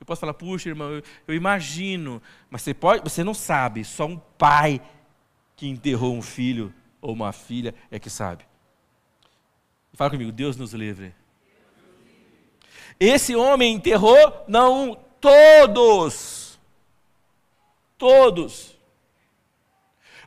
Eu 0.00 0.06
posso 0.06 0.20
falar, 0.20 0.32
puxa, 0.32 0.70
irmão, 0.70 0.90
eu, 0.90 1.02
eu 1.28 1.34
imagino, 1.34 2.22
mas 2.48 2.62
você, 2.62 2.72
pode, 2.72 3.02
você 3.02 3.22
não 3.22 3.34
sabe, 3.34 3.84
só 3.84 4.06
um 4.06 4.16
pai 4.16 4.80
que 5.54 5.68
enterrou 5.68 6.16
um 6.16 6.22
filho 6.22 6.72
ou 7.02 7.12
uma 7.12 7.32
filha 7.32 7.74
é 7.90 7.98
que 7.98 8.08
sabe. 8.08 8.44
Fala 9.92 10.10
comigo, 10.10 10.32
Deus 10.32 10.56
nos 10.56 10.72
livre. 10.72 11.14
Esse 12.98 13.36
homem 13.36 13.74
enterrou 13.74 14.44
não 14.48 14.98
todos. 15.20 16.58
Todos. 17.98 18.79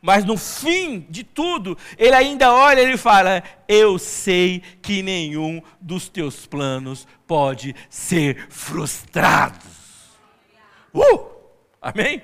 Mas 0.06 0.26
no 0.26 0.36
fim 0.36 1.08
de 1.10 1.24
tudo, 1.24 1.78
ele 1.98 2.14
ainda 2.14 2.52
olha 2.52 2.82
e 2.82 2.84
ele 2.84 2.98
fala: 2.98 3.42
Eu 3.70 3.98
sei 3.98 4.62
que 4.82 5.02
nenhum 5.02 5.62
dos 5.80 6.10
teus 6.10 6.46
planos 6.46 7.08
pode 7.26 7.74
ser 7.90 8.48
frustrado. 8.50 9.66
Uh! 10.94 11.32
Amém? 11.82 12.22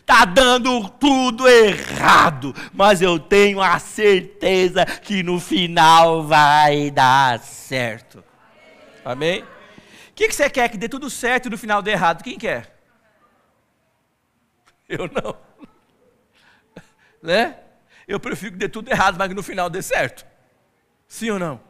Está 0.00 0.24
dando 0.24 0.88
tudo 0.88 1.46
errado, 1.46 2.54
mas 2.72 3.02
eu 3.02 3.18
tenho 3.18 3.60
a 3.60 3.78
certeza 3.78 4.86
que 4.86 5.22
no 5.22 5.38
final 5.38 6.22
vai 6.22 6.90
dar 6.90 7.40
certo. 7.40 8.24
Amém? 9.04 9.42
O 9.42 10.14
que, 10.14 10.28
que 10.28 10.34
você 10.34 10.48
quer? 10.48 10.70
Que 10.70 10.78
dê 10.78 10.88
tudo 10.88 11.10
certo 11.10 11.44
e 11.44 11.50
no 11.50 11.58
final 11.58 11.82
dê 11.82 11.90
errado? 11.90 12.24
Quem 12.24 12.38
quer? 12.38 12.74
Eu 14.88 15.10
não 15.12 15.47
né? 17.22 17.56
Eu 18.06 18.18
prefiro 18.18 18.52
que 18.52 18.58
dê 18.58 18.68
tudo 18.68 18.90
errado, 18.90 19.16
mas 19.18 19.28
que 19.28 19.34
no 19.34 19.42
final 19.42 19.68
dê 19.68 19.82
certo. 19.82 20.26
Sim 21.06 21.30
ou 21.30 21.38
não? 21.38 21.60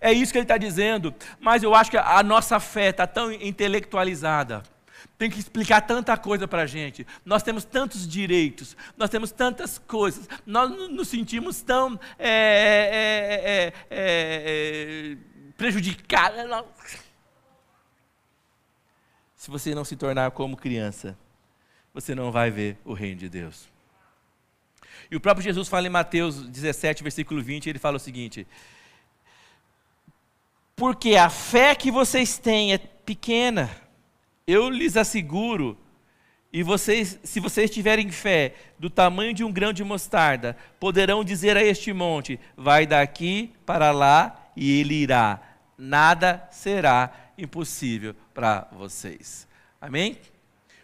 É 0.00 0.12
isso 0.12 0.32
que 0.32 0.38
ele 0.38 0.44
está 0.44 0.56
dizendo, 0.56 1.14
mas 1.38 1.62
eu 1.62 1.74
acho 1.74 1.90
que 1.90 1.98
a 1.98 2.22
nossa 2.22 2.58
fé 2.58 2.88
está 2.88 3.06
tão 3.06 3.30
intelectualizada, 3.30 4.62
tem 5.18 5.30
que 5.30 5.38
explicar 5.38 5.82
tanta 5.82 6.16
coisa 6.16 6.48
para 6.48 6.62
a 6.62 6.66
gente. 6.66 7.06
Nós 7.24 7.42
temos 7.42 7.64
tantos 7.64 8.08
direitos, 8.08 8.74
nós 8.96 9.10
temos 9.10 9.30
tantas 9.30 9.78
coisas, 9.78 10.26
nós 10.46 10.70
nos 10.70 11.08
sentimos 11.08 11.60
tão 11.60 12.00
é, 12.18 13.70
é, 13.70 13.72
é, 13.90 15.16
prejudicados. 15.58 16.40
Se 19.36 19.50
você 19.50 19.74
não 19.74 19.84
se 19.84 19.96
tornar 19.96 20.30
como 20.30 20.56
criança, 20.56 21.16
você 21.92 22.14
não 22.14 22.32
vai 22.32 22.50
ver 22.50 22.78
o 22.84 22.94
reino 22.94 23.18
de 23.18 23.28
Deus. 23.28 23.68
E 25.10 25.16
o 25.16 25.20
próprio 25.20 25.44
Jesus 25.44 25.68
fala 25.68 25.86
em 25.86 25.90
Mateus 25.90 26.46
17, 26.48 27.02
versículo 27.02 27.42
20, 27.42 27.68
ele 27.68 27.78
fala 27.78 27.96
o 27.96 28.00
seguinte: 28.00 28.46
Porque 30.76 31.16
a 31.16 31.28
fé 31.28 31.74
que 31.74 31.90
vocês 31.90 32.38
têm 32.38 32.72
é 32.72 32.78
pequena, 32.78 33.70
eu 34.46 34.68
lhes 34.68 34.96
asseguro, 34.96 35.76
e 36.52 36.62
vocês, 36.62 37.18
se 37.22 37.38
vocês 37.38 37.70
tiverem 37.70 38.10
fé 38.10 38.54
do 38.78 38.90
tamanho 38.90 39.32
de 39.32 39.44
um 39.44 39.52
grão 39.52 39.72
de 39.72 39.84
mostarda, 39.84 40.56
poderão 40.80 41.22
dizer 41.22 41.56
a 41.56 41.62
este 41.62 41.92
monte: 41.92 42.40
vai 42.56 42.86
daqui 42.86 43.52
para 43.64 43.90
lá, 43.92 44.50
e 44.56 44.80
ele 44.80 44.94
irá. 44.94 45.40
Nada 45.78 46.46
será 46.50 47.10
impossível 47.38 48.14
para 48.34 48.68
vocês. 48.72 49.48
Amém? 49.80 50.18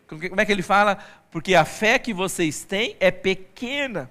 Como 0.07 0.41
é 0.41 0.47
que 0.47 0.53
ele 0.53 0.63
fala? 0.63 0.99
Porque 1.31 1.55
a 1.55 1.65
fé 1.65 1.99
que 1.99 2.15
vocês 2.15 2.65
têm 2.65 2.97
é 3.01 3.11
pequena 3.11 4.11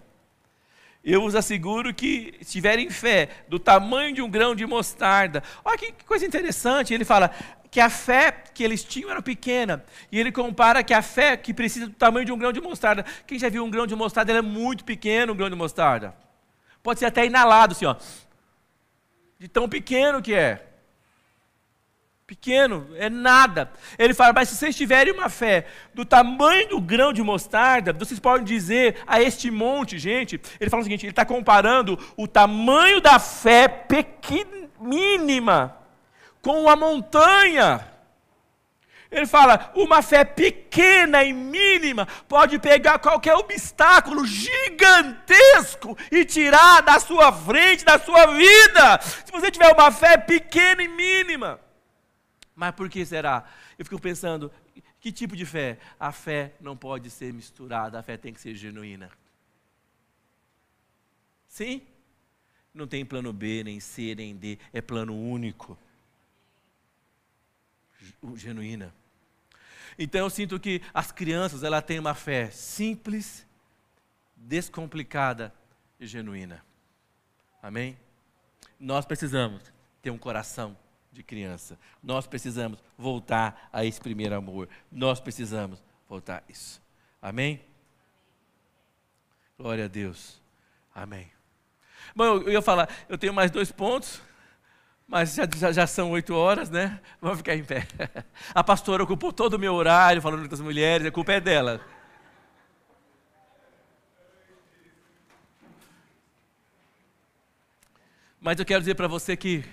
eu 1.05 1.21
vos 1.21 1.35
asseguro 1.35 1.93
que 1.93 2.33
se 2.41 2.53
tiverem 2.53 2.89
fé 2.89 3.29
do 3.47 3.59
tamanho 3.59 4.15
de 4.15 4.23
um 4.23 4.29
grão 4.29 4.55
de 4.55 4.65
mostarda. 4.65 5.43
Olha 5.63 5.77
que 5.77 5.93
coisa 6.03 6.25
interessante, 6.25 6.95
ele 6.95 7.05
fala 7.05 7.29
que 7.69 7.79
a 7.79 7.91
fé 7.91 8.31
que 8.31 8.63
eles 8.63 8.83
tinham 8.83 9.11
era 9.11 9.21
pequena, 9.21 9.85
e 10.11 10.19
ele 10.19 10.31
compara 10.31 10.83
que 10.83 10.93
a 10.93 11.03
fé 11.03 11.37
que 11.37 11.53
precisa 11.53 11.85
do 11.85 11.93
tamanho 11.93 12.25
de 12.25 12.31
um 12.31 12.37
grão 12.37 12.51
de 12.51 12.59
mostarda. 12.59 13.05
Quem 13.27 13.37
já 13.37 13.49
viu 13.49 13.63
um 13.63 13.69
grão 13.69 13.85
de 13.85 13.95
mostarda, 13.95 14.31
ele 14.31 14.39
é 14.39 14.41
muito 14.41 14.83
pequeno, 14.83 15.33
um 15.33 15.35
grão 15.35 15.49
de 15.49 15.55
mostarda. 15.55 16.15
Pode 16.81 16.99
ser 16.99 17.05
até 17.05 17.25
inalado, 17.25 17.73
assim, 17.73 17.85
ó. 17.85 17.95
De 19.37 19.47
tão 19.47 19.69
pequeno 19.69 20.21
que 20.23 20.33
é. 20.33 20.65
Pequeno, 22.27 22.87
é 22.95 23.07
nada. 23.07 23.71
Ele 23.99 24.11
fala, 24.11 24.33
mas 24.33 24.49
se 24.49 24.55
vocês 24.55 24.75
tiverem 24.75 25.13
uma 25.13 25.29
fé 25.29 25.67
do 25.93 26.03
tamanho 26.03 26.69
do 26.69 26.81
grão 26.81 27.13
de 27.13 27.21
mostarda, 27.21 27.93
vocês 27.93 28.19
podem 28.19 28.43
dizer 28.43 28.97
a 29.05 29.21
este 29.21 29.51
monte, 29.51 29.99
gente. 29.99 30.41
Ele 30.59 30.69
fala 30.69 30.81
o 30.81 30.83
seguinte: 30.83 31.05
ele 31.05 31.11
está 31.11 31.23
comparando 31.23 31.99
o 32.17 32.27
tamanho 32.27 32.99
da 32.99 33.19
fé 33.19 33.67
pequenínima 33.67 34.57
com 36.41 36.67
a 36.67 36.75
montanha. 36.75 37.91
Ele 39.11 39.27
fala, 39.27 39.71
uma 39.75 40.01
fé 40.01 40.25
pequena 40.25 41.23
e 41.23 41.31
mínima 41.31 42.07
pode 42.27 42.57
pegar 42.57 42.97
qualquer 42.97 43.35
obstáculo 43.35 44.25
gigantesco 44.25 45.95
e 46.11 46.25
tirar 46.25 46.81
da 46.81 46.99
sua 46.99 47.31
frente, 47.31 47.85
da 47.85 47.99
sua 47.99 48.25
vida. 48.25 48.99
Se 48.99 49.31
você 49.31 49.51
tiver 49.51 49.71
uma 49.71 49.91
fé 49.91 50.17
pequena 50.17 50.81
e 50.81 50.87
mínima. 50.87 51.64
Mas 52.55 52.73
por 52.73 52.89
que 52.89 53.05
será? 53.05 53.45
Eu 53.77 53.83
fico 53.83 53.99
pensando, 53.99 54.51
que 55.01 55.11
tipo 55.11 55.35
de 55.35 55.45
fé? 55.45 55.77
A 55.99 56.11
fé 56.11 56.53
não 56.61 56.77
pode 56.77 57.09
ser 57.09 57.33
misturada, 57.33 57.99
a 57.99 58.03
fé 58.03 58.15
tem 58.15 58.33
que 58.33 58.39
ser 58.39 58.55
genuína. 58.55 59.11
Sim? 61.49 61.81
Não 62.73 62.87
tem 62.87 63.05
plano 63.05 63.33
B, 63.33 63.63
nem 63.63 63.79
C, 63.79 64.15
nem 64.15 64.35
D, 64.35 64.57
é 64.71 64.81
plano 64.81 65.13
único. 65.13 65.77
Genuína. 68.35 68.93
Então 69.97 70.21
eu 70.21 70.29
sinto 70.29 70.59
que 70.59 70.81
as 70.93 71.11
crianças, 71.11 71.63
ela 71.63 71.81
têm 71.81 71.99
uma 71.99 72.13
fé 72.13 72.49
simples, 72.51 73.45
descomplicada 74.35 75.53
e 75.99 76.07
genuína. 76.07 76.63
Amém? 77.61 77.97
Nós 78.79 79.05
precisamos 79.05 79.73
ter 80.01 80.11
um 80.11 80.17
coração 80.17 80.77
de 81.15 81.23
criança. 81.23 81.79
Nós 82.03 82.27
precisamos 82.27 82.83
voltar 82.97 83.69
a 83.71 83.85
esse 83.85 83.99
primeiro 83.99 84.35
amor. 84.35 84.67
Nós 84.91 85.19
precisamos 85.19 85.81
voltar 86.07 86.37
a 86.37 86.51
isso. 86.51 86.81
Amém? 87.21 87.61
Glória 89.57 89.85
a 89.85 89.87
Deus. 89.87 90.41
Amém. 90.93 91.31
Bom, 92.15 92.25
eu 92.25 92.51
ia 92.51 92.61
falar, 92.61 92.89
eu 93.07 93.17
tenho 93.17 93.33
mais 93.33 93.49
dois 93.49 93.71
pontos, 93.71 94.21
mas 95.07 95.33
já, 95.33 95.47
já, 95.55 95.71
já 95.71 95.87
são 95.87 96.11
oito 96.11 96.35
horas, 96.35 96.69
né? 96.69 96.99
Vamos 97.21 97.37
ficar 97.37 97.55
em 97.55 97.63
pé. 97.63 97.87
A 98.53 98.63
pastora 98.63 99.03
ocupou 99.03 99.31
todo 99.31 99.53
o 99.53 99.59
meu 99.59 99.73
horário 99.73 100.21
falando 100.21 100.47
com 100.47 100.53
as 100.53 100.61
mulheres, 100.61 101.07
a 101.07 101.11
culpa 101.11 101.33
é 101.33 101.39
dela. 101.39 101.81
Mas 108.39 108.59
eu 108.59 108.65
quero 108.65 108.81
dizer 108.81 108.95
para 108.95 109.07
você 109.07 109.35
que 109.35 109.63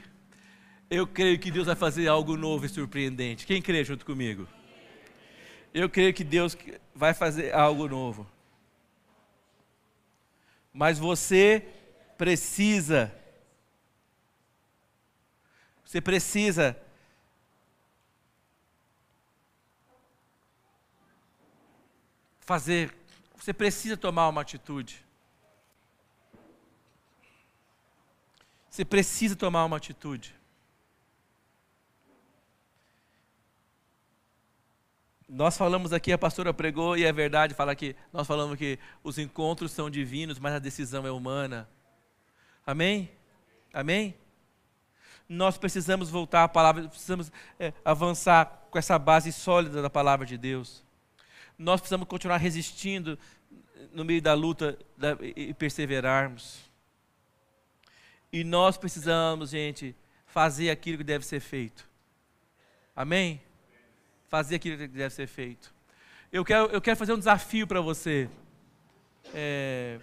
eu 0.93 1.07
creio 1.07 1.39
que 1.39 1.51
Deus 1.51 1.67
vai 1.67 1.75
fazer 1.75 2.07
algo 2.07 2.37
novo 2.37 2.67
e 2.67 2.69
surpreendente. 2.69 3.47
Quem 3.47 3.63
crê 3.63 3.83
junto 3.83 4.05
comigo? 4.05 4.47
Eu 5.73 5.89
creio 5.89 6.13
que 6.13 6.23
Deus 6.23 6.55
vai 6.95 7.15
fazer 7.15 7.55
algo 7.55 7.89
novo. 7.89 8.31
Mas 10.71 10.99
você 10.99 11.67
precisa, 12.19 13.11
você 15.83 15.99
precisa 15.99 16.77
fazer, 22.41 22.95
você 23.35 23.55
precisa 23.55 23.97
tomar 23.97 24.29
uma 24.29 24.43
atitude. 24.43 25.03
Você 28.69 28.85
precisa 28.85 29.35
tomar 29.35 29.65
uma 29.65 29.79
atitude. 29.79 30.42
Nós 35.35 35.57
falamos 35.57 35.95
aqui, 35.95 36.13
a 36.13 36.19
pastora 36.19 36.53
pregou, 36.53 36.95
e 36.95 37.07
é 37.07 37.11
verdade, 37.11 37.55
fala 37.55 37.75
que 37.75 37.97
nós 38.13 38.27
falamos 38.27 38.55
que 38.59 38.79
os 39.03 39.17
encontros 39.17 39.73
são 39.73 39.89
divinos, 39.89 40.39
mas 40.39 40.53
a 40.53 40.59
decisão 40.59 41.07
é 41.07 41.11
humana. 41.11 41.67
Amém? 42.67 43.11
Amém? 43.73 44.15
Nós 45.27 45.57
precisamos 45.57 46.11
voltar 46.11 46.45
à 46.45 46.49
palavra, 46.49 46.87
precisamos 46.87 47.33
é, 47.59 47.73
avançar 47.83 48.67
com 48.71 48.79
essa 48.79 48.99
base 48.99 49.33
sólida 49.33 49.81
da 49.81 49.89
palavra 49.89 50.27
de 50.27 50.37
Deus. 50.37 50.85
Nós 51.57 51.81
precisamos 51.81 52.07
continuar 52.07 52.37
resistindo 52.37 53.19
no 53.91 54.05
meio 54.05 54.21
da 54.21 54.35
luta 54.35 54.79
da, 54.99 55.17
e 55.23 55.55
perseverarmos. 55.55 56.61
E 58.31 58.45
nós 58.45 58.77
precisamos, 58.77 59.49
gente, 59.49 59.97
fazer 60.27 60.69
aquilo 60.69 60.99
que 60.99 61.05
deve 61.05 61.25
ser 61.25 61.41
feito. 61.41 61.89
Amém? 62.95 63.41
Fazer 64.33 64.55
aquilo 64.55 64.79
que 64.79 64.89
deve 64.89 65.15
ser 65.15 65.27
feito. 65.27 65.75
Eu 66.33 66.43
quero, 66.43 66.65
eu 66.71 66.81
quero 66.81 66.97
fazer 66.97 67.13
um 67.13 67.19
desafio 67.19 67.67
para 67.67 67.83
você. 67.83 68.31
É, 69.35 70.01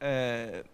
é, 0.00 0.64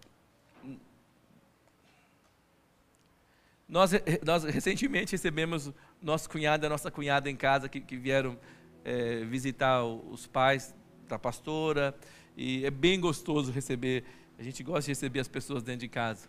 nós, 3.69 3.91
nós 4.25 4.43
recentemente 4.43 5.11
recebemos 5.11 5.71
nosso 6.01 6.27
cunhado 6.27 6.65
e 6.65 6.69
nossa 6.69 6.89
cunhada 6.89 7.29
em 7.29 7.35
casa 7.35 7.69
que, 7.69 7.79
que 7.79 7.95
vieram 7.95 8.35
é, 8.83 9.23
visitar 9.25 9.83
os 9.83 10.25
pais 10.25 10.73
da 11.07 11.19
pastora 11.19 11.95
e 12.35 12.65
é 12.65 12.71
bem 12.71 12.99
gostoso 12.99 13.51
receber. 13.51 14.03
A 14.39 14.41
gente 14.41 14.63
gosta 14.63 14.81
de 14.81 14.89
receber 14.89 15.19
as 15.19 15.27
pessoas 15.27 15.61
dentro 15.61 15.81
de 15.81 15.89
casa. 15.89 16.27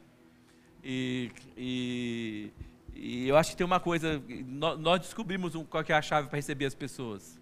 E, 0.84 1.32
e 1.56 2.50
e 2.98 3.28
eu 3.28 3.36
acho 3.36 3.50
que 3.50 3.56
tem 3.56 3.66
uma 3.66 3.78
coisa, 3.78 4.22
nós 4.78 5.00
descobrimos 5.00 5.54
qual 5.68 5.84
é 5.86 5.92
a 5.92 6.02
chave 6.02 6.28
para 6.28 6.36
receber 6.36 6.64
as 6.64 6.74
pessoas. 6.74 7.38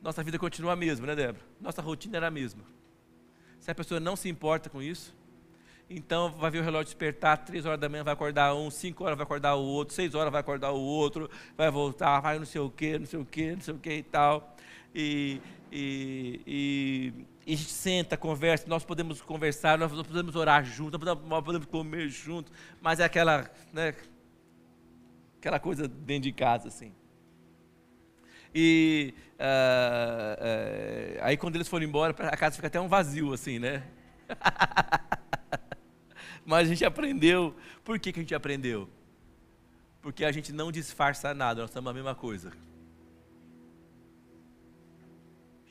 Nossa 0.00 0.22
vida 0.22 0.38
continua 0.38 0.74
a 0.74 0.76
mesma, 0.76 1.06
né, 1.06 1.16
Débora? 1.16 1.44
Nossa 1.60 1.82
rotina 1.82 2.18
era 2.18 2.28
a 2.28 2.30
mesma. 2.30 2.62
Se 3.58 3.70
a 3.70 3.74
pessoa 3.74 3.98
não 3.98 4.14
se 4.14 4.28
importa 4.28 4.70
com 4.70 4.80
isso, 4.80 5.16
então 5.88 6.30
vai 6.30 6.50
ver 6.50 6.60
o 6.60 6.62
relógio 6.62 6.84
despertar, 6.84 7.38
três 7.38 7.66
horas 7.66 7.80
da 7.80 7.88
manhã 7.88 8.04
vai 8.04 8.14
acordar 8.14 8.54
um, 8.54 8.70
cinco 8.70 9.04
horas 9.04 9.16
vai 9.16 9.24
acordar 9.24 9.54
o 9.54 9.62
outro, 9.62 9.94
seis 9.94 10.14
horas 10.14 10.30
vai 10.30 10.40
acordar 10.40 10.70
o 10.70 10.80
outro, 10.80 11.28
vai 11.56 11.70
voltar, 11.70 12.20
vai 12.20 12.38
não 12.38 12.46
sei 12.46 12.60
o 12.60 12.70
que, 12.70 12.98
não 12.98 13.06
sei 13.06 13.18
o 13.18 13.24
que, 13.24 13.52
não 13.52 13.60
sei 13.60 13.74
o 13.74 13.78
que 13.78 13.92
e 13.92 14.02
tal. 14.02 14.56
E, 14.94 15.40
e, 15.72 16.40
e, 16.46 17.26
e, 17.46 17.54
a 17.54 17.56
gente 17.56 17.70
senta, 17.70 18.16
conversa, 18.16 18.66
nós 18.68 18.84
podemos 18.84 19.20
conversar, 19.20 19.78
nós 19.78 19.90
podemos 19.90 20.36
orar 20.36 20.64
juntos, 20.64 21.00
nós 21.26 21.44
podemos 21.44 21.66
comer 21.66 22.08
juntos, 22.08 22.52
mas 22.80 23.00
é 23.00 23.04
aquela, 23.04 23.50
né, 23.72 23.94
aquela 25.38 25.58
coisa 25.58 25.88
dentro 25.88 26.24
de 26.24 26.32
casa, 26.32 26.68
assim. 26.68 26.92
E 28.54 29.14
uh, 29.34 31.18
uh, 31.18 31.20
aí 31.22 31.36
quando 31.36 31.56
eles 31.56 31.68
foram 31.68 31.84
embora, 31.84 32.14
a 32.28 32.36
casa 32.36 32.56
fica 32.56 32.68
até 32.68 32.80
um 32.80 32.88
vazio, 32.88 33.32
assim, 33.32 33.58
né? 33.58 33.82
mas 36.46 36.66
a 36.66 36.70
gente 36.70 36.84
aprendeu. 36.84 37.56
Por 37.82 37.98
que, 37.98 38.12
que 38.12 38.20
a 38.20 38.22
gente 38.22 38.34
aprendeu? 38.34 38.88
Porque 40.00 40.24
a 40.24 40.30
gente 40.30 40.52
não 40.52 40.70
disfarça 40.70 41.34
nada, 41.34 41.62
nós 41.62 41.70
estamos 41.70 41.90
a 41.90 41.94
mesma 41.94 42.14
coisa 42.14 42.52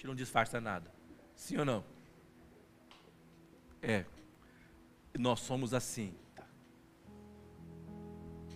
gente 0.03 0.07
não 0.07 0.15
disfarça 0.15 0.59
nada. 0.59 0.91
Sim 1.43 1.57
ou 1.57 1.65
não? 1.65 1.83
É. 3.81 4.05
Nós 5.19 5.41
somos 5.41 5.73
assim. 5.73 6.15
Tá. 6.33 6.45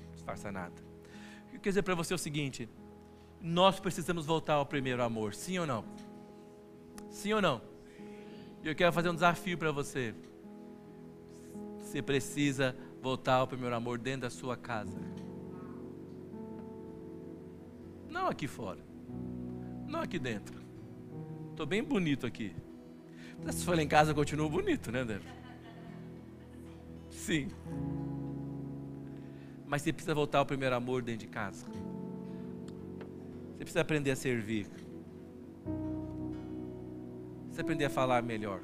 Não 0.05 0.11
disfarça 0.13 0.49
nada. 0.53 0.73
O 1.47 1.49
que 1.49 1.55
eu 1.57 1.59
quero 1.59 1.71
dizer 1.71 1.83
para 1.83 1.95
você 1.95 2.13
é 2.13 2.15
o 2.15 2.17
seguinte: 2.17 2.69
nós 3.41 3.77
precisamos 3.77 4.25
voltar 4.25 4.53
ao 4.53 4.65
primeiro 4.65 5.03
amor. 5.03 5.35
Sim 5.35 5.59
ou 5.59 5.67
não? 5.67 5.83
Sim 7.09 7.33
ou 7.33 7.41
não? 7.41 7.61
Eu 8.63 8.73
quero 8.73 8.93
fazer 8.93 9.09
um 9.09 9.13
desafio 9.15 9.57
para 9.57 9.73
você. 9.73 10.15
Você 11.79 12.01
precisa 12.01 12.73
voltar 13.01 13.35
ao 13.35 13.47
primeiro 13.49 13.75
amor 13.75 13.97
dentro 13.97 14.21
da 14.21 14.29
sua 14.29 14.55
casa. 14.55 14.97
Não 18.07 18.27
aqui 18.27 18.47
fora. 18.47 18.79
Não 19.85 19.99
aqui 19.99 20.17
dentro. 20.17 20.57
Estou 21.51 21.65
bem 21.65 21.83
bonito 21.83 22.25
aqui. 22.25 22.55
Se 23.51 23.63
for 23.63 23.75
lá 23.75 23.81
em 23.81 23.88
casa, 23.88 24.11
eu 24.11 24.15
continuo 24.15 24.49
bonito, 24.49 24.91
né, 24.91 25.05
Débora? 25.05 25.38
Sim. 27.09 27.49
Mas 29.65 29.81
você 29.81 29.91
precisa 29.91 30.15
voltar 30.15 30.39
ao 30.39 30.45
primeiro 30.45 30.75
amor 30.75 31.01
dentro 31.01 31.25
de 31.25 31.27
casa. 31.27 31.65
Você 31.65 33.57
precisa 33.59 33.81
aprender 33.81 34.11
a 34.11 34.15
servir. 34.15 34.65
Você 34.65 34.73
precisa 37.45 37.61
aprender 37.61 37.85
a 37.85 37.89
falar 37.89 38.21
melhor. 38.21 38.61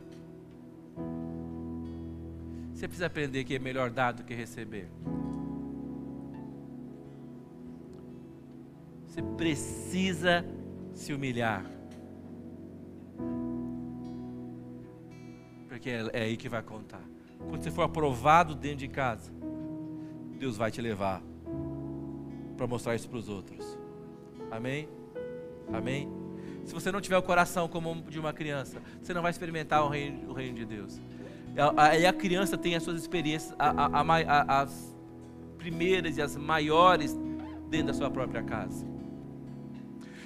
Você 2.73 2.87
precisa 2.87 3.07
aprender 3.07 3.43
que 3.43 3.55
é 3.55 3.59
melhor 3.59 3.89
dar 3.89 4.11
do 4.11 4.23
que 4.23 4.33
receber. 4.33 4.87
Você 9.07 9.21
precisa 9.37 10.45
se 10.93 11.13
humilhar. 11.13 11.65
Porque 15.73 15.89
é, 15.89 16.07
é 16.13 16.21
aí 16.25 16.37
que 16.37 16.47
vai 16.47 16.61
contar. 16.61 17.01
Quando 17.49 17.63
você 17.63 17.71
for 17.71 17.81
aprovado 17.81 18.53
dentro 18.53 18.77
de 18.77 18.87
casa, 18.87 19.31
Deus 20.37 20.55
vai 20.55 20.69
te 20.69 20.79
levar 20.79 21.19
para 22.55 22.67
mostrar 22.67 22.93
isso 22.95 23.09
para 23.09 23.17
os 23.17 23.27
outros. 23.27 23.77
Amém? 24.51 24.87
Amém? 25.73 26.07
Se 26.63 26.75
você 26.75 26.91
não 26.91 27.01
tiver 27.01 27.17
o 27.17 27.23
coração 27.23 27.67
como 27.67 28.03
de 28.03 28.19
uma 28.19 28.31
criança, 28.31 28.79
você 29.01 29.15
não 29.15 29.23
vai 29.23 29.31
experimentar 29.31 29.83
o 29.83 29.89
reino, 29.89 30.29
o 30.29 30.33
reino 30.33 30.55
de 30.55 30.63
Deus. 30.63 31.01
E 31.55 32.05
a, 32.05 32.13
criança 32.13 32.55
tem 32.55 32.75
as 32.75 32.83
suas 32.83 33.01
experiências, 33.01 33.55
a, 33.57 33.99
a, 33.99 34.61
as 34.61 34.95
primeiras 35.57 36.17
e 36.17 36.21
as 36.21 36.37
maiores 36.37 37.17
dentro 37.69 37.87
da 37.87 37.93
sua 37.95 38.11
própria 38.11 38.43
casa. 38.43 38.85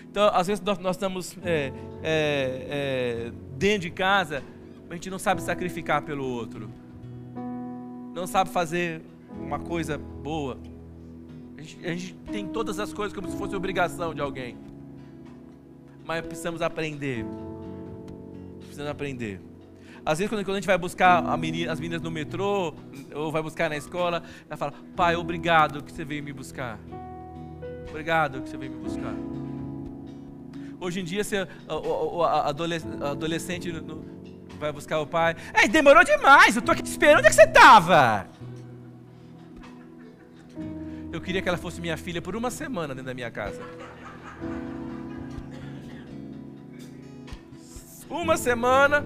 Então, 0.09 0.29
às 0.33 0.47
vezes 0.47 0.61
nós, 0.63 0.77
nós 0.79 0.97
estamos 0.97 1.37
é, 1.41 1.71
é, 2.03 2.67
é, 2.69 3.31
dentro 3.57 3.81
de 3.81 3.91
casa 3.91 4.43
a 4.89 4.93
gente 4.93 5.09
não 5.09 5.19
sabe 5.19 5.41
sacrificar 5.41 6.01
pelo 6.01 6.25
outro, 6.25 6.69
não 8.13 8.25
sabe 8.25 8.49
fazer 8.49 9.01
uma 9.39 9.59
coisa 9.59 9.97
boa. 9.97 10.57
A 11.57 11.61
gente, 11.61 11.85
a 11.85 11.89
gente 11.89 12.13
tem 12.31 12.47
todas 12.47 12.79
as 12.79 12.93
coisas 12.93 13.13
como 13.13 13.29
se 13.29 13.37
fosse 13.37 13.55
obrigação 13.55 14.13
de 14.13 14.21
alguém, 14.21 14.57
mas 16.05 16.25
precisamos 16.25 16.61
aprender. 16.61 17.25
Precisamos 18.59 18.91
aprender. 18.91 19.41
Às 20.05 20.19
vezes, 20.19 20.29
quando 20.29 20.49
a 20.49 20.55
gente 20.55 20.67
vai 20.67 20.77
buscar 20.77 21.37
menina, 21.37 21.71
as 21.71 21.81
meninas 21.81 22.01
no 22.01 22.09
metrô, 22.09 22.73
ou 23.13 23.29
vai 23.29 23.41
buscar 23.41 23.69
na 23.69 23.75
escola, 23.75 24.23
ela 24.47 24.55
fala: 24.55 24.73
Pai, 24.95 25.17
obrigado 25.17 25.83
que 25.83 25.91
você 25.91 26.05
veio 26.05 26.23
me 26.23 26.31
buscar. 26.31 26.79
Obrigado 27.89 28.41
que 28.41 28.49
você 28.49 28.55
veio 28.55 28.71
me 28.71 28.77
buscar. 28.77 29.13
Hoje 30.79 31.01
em 31.01 31.03
dia, 31.03 31.23
você, 31.23 31.45
o, 31.67 32.23
adolescente 32.23 33.69
vai 34.57 34.71
buscar 34.71 34.99
o 34.99 35.07
pai. 35.07 35.35
Ei, 35.55 35.67
demorou 35.67 36.03
demais, 36.03 36.55
eu 36.55 36.61
tô 36.61 36.71
aqui 36.71 36.81
te 36.81 36.89
esperando. 36.89 37.19
Onde 37.19 37.27
é 37.27 37.29
que 37.29 37.35
você 37.35 37.43
estava? 37.43 38.27
eu 41.17 41.21
queria 41.21 41.41
que 41.41 41.49
ela 41.49 41.57
fosse 41.57 41.81
minha 41.81 41.97
filha 41.97 42.21
por 42.21 42.35
uma 42.35 42.51
semana 42.51 42.93
dentro 42.93 43.07
da 43.07 43.13
minha 43.13 43.31
casa. 43.31 43.61
Uma 48.09 48.37
semana 48.37 49.05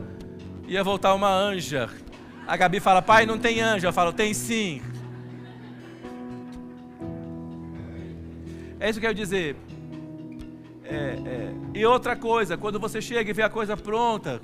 ia 0.68 0.84
voltar 0.84 1.14
uma 1.14 1.32
anja. 1.32 1.90
A 2.46 2.58
Gabi 2.58 2.80
fala: 2.80 3.02
Pai, 3.02 3.26
não 3.26 3.40
tem 3.40 3.62
anja. 3.62 3.88
Eu 3.88 3.94
falo: 3.94 4.12
Tem 4.12 4.34
sim. 4.34 4.82
É 8.80 8.90
isso 8.90 9.00
que 9.00 9.06
eu 9.06 9.10
quero 9.10 9.16
dizer. 9.16 9.56
É, 10.84 11.16
é. 11.26 11.54
E 11.74 11.86
outra 11.86 12.16
coisa, 12.16 12.58
quando 12.58 12.80
você 12.80 13.02
chega 13.02 13.30
e 13.30 13.34
vê 13.34 13.44
a 13.44 13.50
coisa 13.50 13.78
pronta, 13.78 14.42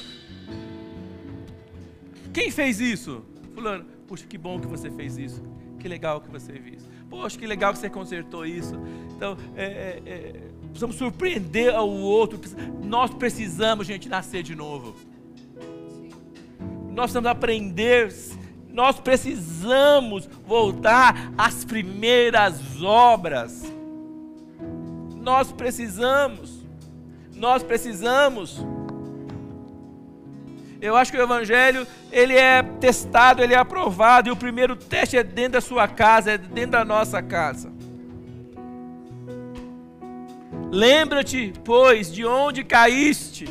quem 2.38 2.51
fez 2.51 2.79
isso? 2.79 3.25
Fulano, 3.55 3.83
puxa, 4.07 4.23
que 4.27 4.38
bom 4.38 4.59
que 4.59 4.67
você 4.67 4.91
fez 4.91 5.17
isso. 5.17 5.41
Que 5.79 5.88
legal 5.88 6.21
que 6.21 6.29
você 6.29 6.53
fez 6.53 6.83
isso. 6.83 6.89
Poxa, 7.09 7.35
que 7.35 7.47
legal 7.47 7.73
que 7.73 7.79
você 7.79 7.89
consertou 7.89 8.45
isso. 8.45 8.75
Então, 9.15 9.35
é, 9.55 9.63
é, 9.65 10.01
é, 10.05 10.41
precisamos 10.65 10.97
surpreender 10.97 11.73
ao 11.73 11.89
outro. 11.89 12.39
Nós 12.83 13.11
precisamos, 13.11 13.88
gente, 13.88 14.07
nascer 14.07 14.43
de 14.43 14.53
novo. 14.53 14.95
Nós 16.91 17.05
precisamos 17.05 17.31
aprender. 17.31 18.13
Nós 18.69 18.99
precisamos 18.99 20.29
voltar 20.45 21.33
às 21.35 21.65
primeiras 21.65 22.61
obras. 22.83 23.63
Nós 25.15 25.51
precisamos. 25.51 26.63
Nós 27.35 27.63
precisamos. 27.63 28.63
Eu 30.82 30.95
acho 30.95 31.11
que 31.11 31.17
o 31.17 31.21
evangelho, 31.21 31.88
ele 32.11 32.36
é 32.36 32.61
testado, 32.61 33.41
ele 33.41 33.53
é 33.53 33.57
aprovado, 33.57 34.30
e 34.30 34.32
o 34.32 34.36
primeiro 34.36 34.75
teste 34.75 35.17
é 35.17 35.23
dentro 35.23 35.53
da 35.53 35.61
sua 35.61 35.88
casa, 35.88 36.32
é 36.32 36.38
dentro 36.38 36.71
da 36.71 36.86
nossa 36.86 37.21
casa. 37.21 37.71
Lembra-te, 40.71 41.53
pois, 41.63 42.11
de 42.11 42.25
onde 42.25 42.63
caíste. 42.63 43.47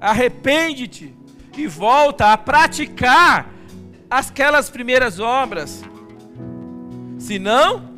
Arrepende-te 0.00 1.14
e 1.56 1.66
volta 1.66 2.32
a 2.32 2.36
praticar 2.36 3.48
aquelas 4.10 4.68
primeiras 4.68 5.18
obras. 5.18 5.82
Se 7.18 7.38
não, 7.38 7.88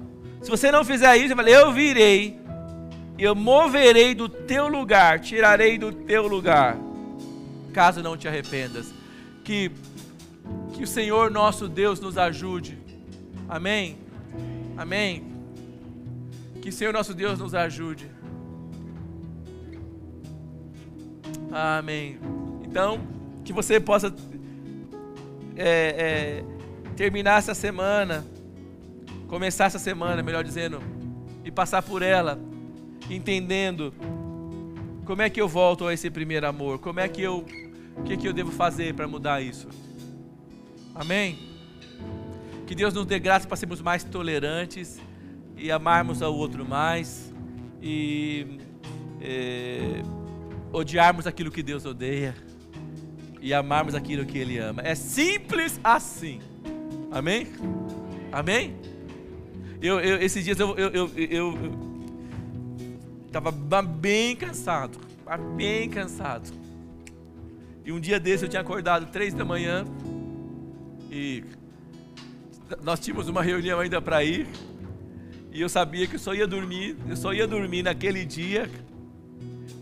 se 0.41 0.49
você 0.49 0.71
não 0.71 0.85
fizer 0.85 1.17
isso, 1.17 1.35
eu 1.35 1.73
virei 1.73 2.46
eu 3.19 3.35
moverei 3.35 4.15
do 4.15 4.29
teu 4.29 4.69
lugar, 4.69 5.21
tirarei 5.21 5.79
do 5.79 5.91
teu 5.91 6.27
lugar, 6.27 6.77
caso 7.73 8.03
não 8.03 8.17
te 8.17 8.29
arrependas. 8.29 8.93
Que, 9.43 9.71
que 10.75 10.83
o 10.83 10.87
Senhor 10.87 11.31
nosso 11.31 11.69
Deus 11.69 11.99
nos 11.99 12.19
ajude. 12.19 12.79
Amém? 13.49 13.97
Amém? 14.77 15.33
Que 16.61 16.69
o 16.69 16.73
Senhor 16.73 16.93
nosso 16.93 17.15
Deus 17.15 17.39
nos 17.39 17.55
ajude. 17.55 18.11
Amém. 21.51 22.19
Então, 22.65 23.01
que 23.45 23.53
você 23.53 23.81
possa 23.81 24.15
é, 25.57 25.65
é, 25.65 26.45
terminar 26.97 27.39
essa 27.39 27.55
semana, 27.55 28.27
começar 29.27 29.67
essa 29.67 29.79
semana, 29.79 30.23
melhor 30.23 30.45
dizendo, 30.45 30.83
e 31.45 31.51
passar 31.51 31.83
por 31.83 32.03
ela 32.03 32.39
entendendo 33.11 33.93
como 35.05 35.23
é 35.23 35.31
que 35.31 35.41
eu 35.41 35.49
volto 35.49 35.87
a 35.87 35.95
esse 35.95 36.11
primeiro 36.11 36.47
amor, 36.47 36.79
como 36.79 36.99
é 36.99 37.09
que 37.09 37.23
eu, 37.23 37.47
o 37.97 38.03
que, 38.03 38.17
que 38.17 38.27
eu 38.27 38.33
devo 38.33 38.51
fazer 38.51 38.95
para 38.95 39.07
mudar 39.07 39.41
isso. 39.41 39.69
Amém? 40.95 41.39
Que 42.67 42.75
Deus 42.75 42.93
nos 42.93 43.07
dê 43.07 43.19
graça 43.19 43.47
para 43.47 43.57
sermos 43.57 43.81
mais 43.81 44.03
tolerantes 44.03 45.01
e 45.57 45.71
amarmos 45.71 46.23
ao 46.23 46.35
outro 46.35 46.65
mais 46.65 47.33
e 47.81 48.59
é, 49.21 50.03
odiarmos 50.73 51.27
aquilo 51.27 51.51
que 51.51 51.63
Deus 51.63 51.85
odeia 51.85 52.35
e 53.41 53.55
amarmos 53.55 53.95
aquilo 53.95 54.27
que 54.27 54.39
Ele 54.39 54.59
ama. 54.59 54.83
É 54.85 54.95
simples 54.95 55.79
assim. 55.85 56.41
Amém? 57.13 57.47
Amém? 58.33 58.75
Eu, 59.81 60.01
eu 60.01 60.21
esses 60.21 60.45
dias 60.45 60.59
eu, 60.59 60.77
eu, 60.77 60.91
eu, 60.91 61.11
eu 61.17 61.87
Estava 63.37 63.53
bem 63.53 64.35
cansado, 64.35 64.99
bem 65.59 65.91
cansado. 65.91 66.51
E 67.85 67.93
um 67.93 68.01
dia 68.01 68.19
desse 68.19 68.47
eu 68.47 68.49
tinha 68.49 68.63
acordado 68.63 69.13
três 69.13 69.35
da 69.35 69.45
manhã 69.45 69.85
e 71.11 71.45
nós 72.83 72.99
tínhamos 72.99 73.29
uma 73.29 73.43
reunião 73.43 73.79
ainda 73.79 74.01
para 74.01 74.25
ir. 74.25 74.47
E 75.53 75.61
eu 75.61 75.69
sabia 75.69 76.07
que 76.07 76.15
eu 76.15 76.19
só 76.19 76.35
ia 76.35 76.47
dormir, 76.47 76.97
eu 77.07 77.15
só 77.15 77.35
ia 77.35 77.47
dormir 77.47 77.83
naquele 77.83 78.25
dia 78.25 78.71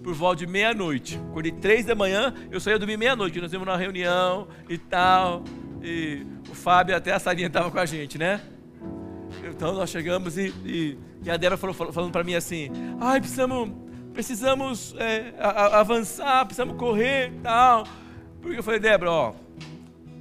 por 0.03 0.15
volta 0.15 0.45
de 0.45 0.49
meia-noite. 0.49 1.17
Acordei 1.31 1.53
três 1.53 1.87
da 1.87 1.95
manhã, 1.95 2.35
eu 2.51 2.59
só 2.59 2.71
ia 2.71 2.79
dormir 2.79 2.97
meia-noite, 2.97 3.41
nós 3.41 3.53
íamos 3.53 3.69
numa 3.69 3.79
reunião 3.79 4.49
e 4.69 4.77
tal. 4.77 5.45
E 5.81 6.27
o 6.51 6.55
Fábio 6.57 6.97
até 6.97 7.13
a 7.13 7.21
Sarinha 7.21 7.47
estava 7.47 7.71
com 7.71 7.79
a 7.79 7.87
gente, 7.87 8.19
né? 8.19 8.41
Então 9.49 9.75
nós 9.75 9.91
chegamos 9.91 10.37
e, 10.37 10.53
e, 10.65 10.99
e 11.25 11.31
a 11.31 11.37
Débora 11.37 11.57
falou, 11.57 11.93
falando 11.93 12.13
para 12.13 12.23
mim 12.23 12.35
assim: 12.35 12.71
ai, 13.01 13.21
precisamos, 13.21 13.71
precisamos 14.13 14.95
é, 14.99 15.35
a, 15.39 15.49
a, 15.49 15.81
avançar, 15.81 16.45
precisamos 16.45 16.77
correr 16.77 17.33
e 17.35 17.41
tal. 17.41 17.87
Porque 18.43 18.59
eu 18.59 18.63
falei, 18.63 18.79
Débora, 18.79 19.11
ó, 19.11 19.35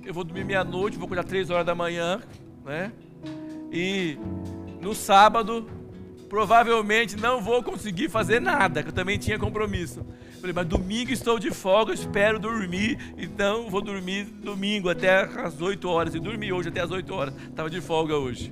eu 0.05 0.13
vou 0.13 0.23
dormir 0.23 0.45
meia-noite, 0.45 0.97
vou 0.97 1.05
acordar 1.05 1.25
três 1.25 1.49
horas 1.49 1.65
da 1.65 1.75
manhã, 1.75 2.21
né? 2.65 2.91
E 3.71 4.17
no 4.81 4.95
sábado, 4.95 5.67
provavelmente 6.29 7.15
não 7.15 7.41
vou 7.41 7.61
conseguir 7.61 8.09
fazer 8.09 8.39
nada, 8.39 8.81
que 8.81 8.89
eu 8.89 8.93
também 8.93 9.17
tinha 9.17 9.37
compromisso. 9.37 10.05
Falei, 10.39 10.53
mas 10.53 10.67
domingo 10.67 11.11
estou 11.11 11.39
de 11.39 11.51
folga, 11.51 11.93
espero 11.93 12.37
dormir, 12.37 12.97
então 13.17 13.69
vou 13.69 13.81
dormir 13.81 14.25
domingo 14.25 14.89
até 14.89 15.23
as 15.23 15.61
8 15.61 15.87
horas. 15.87 16.15
E 16.15 16.19
dormi 16.19 16.51
hoje 16.51 16.69
até 16.69 16.81
as 16.81 16.91
8 16.91 17.13
horas, 17.13 17.33
estava 17.49 17.69
de 17.69 17.79
folga 17.79 18.17
hoje. 18.17 18.51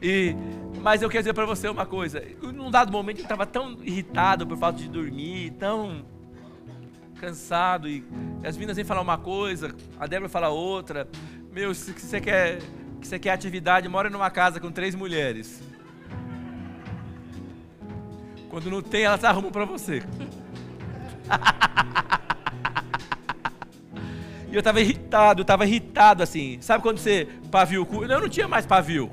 E, 0.00 0.34
mas 0.80 1.02
eu 1.02 1.08
quero 1.08 1.22
dizer 1.22 1.34
para 1.34 1.46
você 1.46 1.68
uma 1.68 1.86
coisa. 1.86 2.22
Num 2.42 2.70
dado 2.70 2.90
momento 2.90 3.18
eu 3.18 3.22
estava 3.22 3.46
tão 3.46 3.78
irritado 3.82 4.46
por 4.46 4.56
falta 4.56 4.78
de 4.78 4.88
dormir, 4.88 5.52
tão 5.52 6.04
cansado. 7.20 7.88
E 7.88 8.04
as 8.42 8.56
meninas 8.56 8.76
vêm 8.76 8.84
falar 8.84 9.02
uma 9.02 9.18
coisa, 9.18 9.74
a 9.98 10.06
Débora 10.06 10.28
fala 10.28 10.48
outra. 10.48 11.06
Meu, 11.52 11.74
se 11.74 11.92
você 11.92 12.20
quer, 12.20 12.60
se 13.02 13.08
você 13.08 13.18
quer 13.18 13.32
atividade, 13.32 13.88
mora 13.88 14.08
numa 14.08 14.30
casa 14.30 14.58
com 14.58 14.70
três 14.72 14.94
mulheres. 14.94 15.62
Quando 18.48 18.70
não 18.70 18.82
tem, 18.82 19.04
elas 19.04 19.22
arrumam 19.22 19.52
para 19.52 19.64
você. 19.64 20.02
E 24.50 24.54
eu 24.54 24.58
estava 24.58 24.80
irritado, 24.80 25.42
estava 25.42 25.64
irritado 25.64 26.24
assim. 26.24 26.58
Sabe 26.60 26.82
quando 26.82 26.98
você 26.98 27.28
pavio? 27.52 27.86
Eu 28.02 28.20
não 28.20 28.28
tinha 28.28 28.48
mais 28.48 28.66
pavio. 28.66 29.08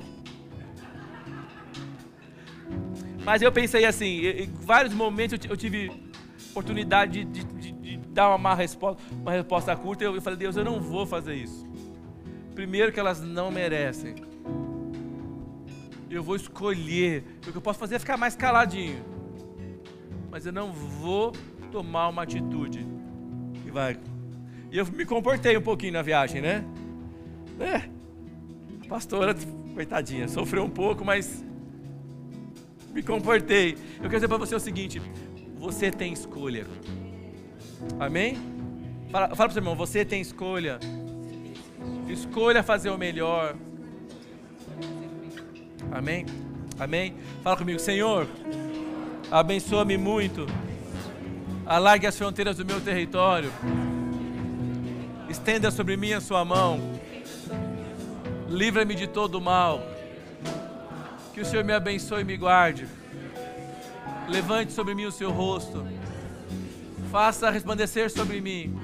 Mas 3.28 3.42
eu 3.42 3.52
pensei 3.52 3.84
assim, 3.84 4.26
em 4.26 4.50
vários 4.62 4.94
momentos 4.94 5.38
eu 5.50 5.54
tive 5.54 5.92
oportunidade 6.50 7.26
de, 7.26 7.44
de, 7.44 7.72
de 7.72 7.96
dar 8.08 8.34
uma 8.34 8.54
resposta, 8.54 9.02
uma 9.12 9.32
resposta 9.32 9.76
curta. 9.76 10.02
Eu, 10.02 10.14
eu 10.14 10.22
falei, 10.22 10.38
Deus, 10.38 10.56
eu 10.56 10.64
não 10.64 10.80
vou 10.80 11.04
fazer 11.04 11.34
isso. 11.34 11.68
Primeiro 12.54 12.90
que 12.90 12.98
elas 12.98 13.20
não 13.20 13.50
merecem. 13.50 14.14
Eu 16.08 16.22
vou 16.22 16.36
escolher. 16.36 17.22
O 17.46 17.52
que 17.52 17.58
eu 17.58 17.60
posso 17.60 17.78
fazer 17.78 17.96
é 17.96 17.98
ficar 17.98 18.16
mais 18.16 18.34
caladinho. 18.34 19.04
Mas 20.30 20.46
eu 20.46 20.52
não 20.52 20.72
vou 20.72 21.32
tomar 21.70 22.08
uma 22.08 22.22
atitude 22.22 22.86
que 23.62 23.70
vai. 23.70 23.98
E 24.72 24.78
eu 24.78 24.86
me 24.86 25.04
comportei 25.04 25.54
um 25.54 25.62
pouquinho 25.62 25.92
na 25.92 26.00
viagem, 26.00 26.40
né? 26.40 26.64
É. 27.60 27.90
Pastora, 28.88 29.36
coitadinha, 29.74 30.28
sofreu 30.28 30.64
um 30.64 30.70
pouco, 30.70 31.04
mas 31.04 31.46
me 32.98 33.02
comportei. 33.02 33.76
Eu 33.96 34.02
quero 34.02 34.14
dizer 34.14 34.28
para 34.28 34.38
você 34.38 34.54
o 34.56 34.60
seguinte: 34.60 35.00
você 35.56 35.90
tem 35.90 36.12
escolha. 36.12 36.66
Amém? 38.00 38.36
Fala, 39.10 39.28
fala 39.28 39.36
para 39.36 39.48
o 39.48 39.52
seu 39.52 39.60
irmão: 39.60 39.76
você 39.76 40.04
tem 40.04 40.20
escolha. 40.20 40.80
Escolha 42.08 42.62
fazer 42.62 42.90
o 42.90 42.98
melhor. 42.98 43.54
Amém? 45.92 46.26
Amém? 46.78 47.14
Fala 47.42 47.56
comigo, 47.56 47.78
Senhor, 47.78 48.26
abençoa-me 49.30 49.96
muito. 49.96 50.46
Alargue 51.64 52.06
as 52.06 52.16
fronteiras 52.16 52.56
do 52.56 52.64
meu 52.64 52.80
território. 52.80 53.52
Estenda 55.28 55.70
sobre 55.70 55.96
mim 55.96 56.12
a 56.12 56.20
sua 56.20 56.44
mão. 56.44 56.80
Livra-me 58.48 58.94
de 58.94 59.06
todo 59.06 59.40
mal 59.40 59.97
que 61.38 61.42
o 61.42 61.46
Senhor 61.46 61.64
me 61.64 61.72
abençoe 61.72 62.22
e 62.22 62.24
me 62.24 62.36
guarde. 62.36 62.88
Levante 64.26 64.72
sobre 64.72 64.92
mim 64.92 65.04
o 65.04 65.12
seu 65.12 65.30
rosto. 65.30 65.86
Faça 67.12 67.48
resplandecer 67.48 68.10
sobre 68.10 68.40
mim 68.40 68.76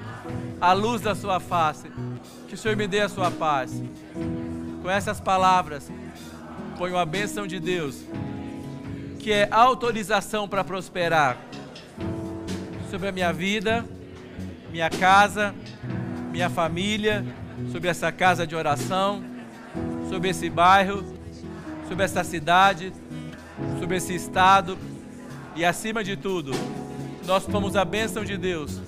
a 0.61 0.73
luz 0.73 1.03
da 1.03 1.17
sua 1.17 1.41
face. 1.41 1.91
Que 2.47 2.55
o 2.55 2.57
Senhor 2.57 2.77
me 2.77 2.87
dê 2.87 3.01
a 3.01 3.09
sua 3.09 3.29
paz. 3.29 3.83
com 4.81 4.89
essas 4.89 5.19
palavras, 5.19 5.91
ponho 6.79 6.97
a 6.97 7.05
bênção 7.05 7.45
de 7.45 7.59
Deus, 7.59 8.05
que 9.19 9.33
é 9.33 9.49
autorização 9.51 10.47
para 10.47 10.63
prosperar 10.63 11.37
sobre 12.89 13.09
a 13.09 13.13
minha 13.13 13.33
vida, 13.33 13.85
minha 14.71 14.91
casa, 14.91 15.53
minha 16.31 16.49
família, 16.49 17.25
sobre 17.73 17.89
essa 17.89 18.13
casa 18.13 18.47
de 18.47 18.55
oração, 18.55 19.25
sobre 20.09 20.29
esse 20.29 20.49
bairro, 20.49 21.14
sobre 21.89 22.05
essa 22.05 22.25
cidade, 22.25 22.93
sobre 23.79 23.97
esse 23.97 24.15
estado 24.15 24.79
e 25.57 25.65
acima 25.65 26.03
de 26.03 26.17
tudo, 26.17 26.53
nós 27.27 27.45
pomos 27.45 27.77
a 27.77 27.85
bênção 27.85 28.25
de 28.25 28.37
Deus 28.37 28.81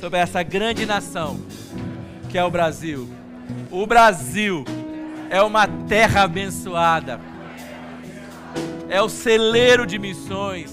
sobre 0.00 0.18
essa 0.18 0.42
grande 0.42 0.86
nação 0.86 1.40
que 2.30 2.38
é 2.38 2.44
o 2.44 2.50
Brasil. 2.50 3.08
O 3.70 3.86
Brasil 3.86 4.64
é 5.28 5.42
uma 5.42 5.66
terra 5.66 6.22
abençoada, 6.22 7.20
é 8.88 9.02
o 9.02 9.08
celeiro 9.08 9.86
de 9.86 9.98
missões. 9.98 10.72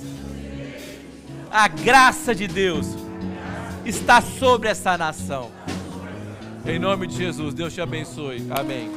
A 1.51 1.67
graça 1.67 2.35
de 2.35 2.47
Deus 2.47 2.87
está 3.85 4.21
sobre 4.21 4.69
essa 4.69 4.97
nação. 4.97 5.49
Em 6.65 6.77
nome 6.77 7.07
de 7.07 7.15
Jesus, 7.15 7.53
Deus 7.53 7.73
te 7.73 7.81
abençoe. 7.81 8.45
Amém. 8.51 8.91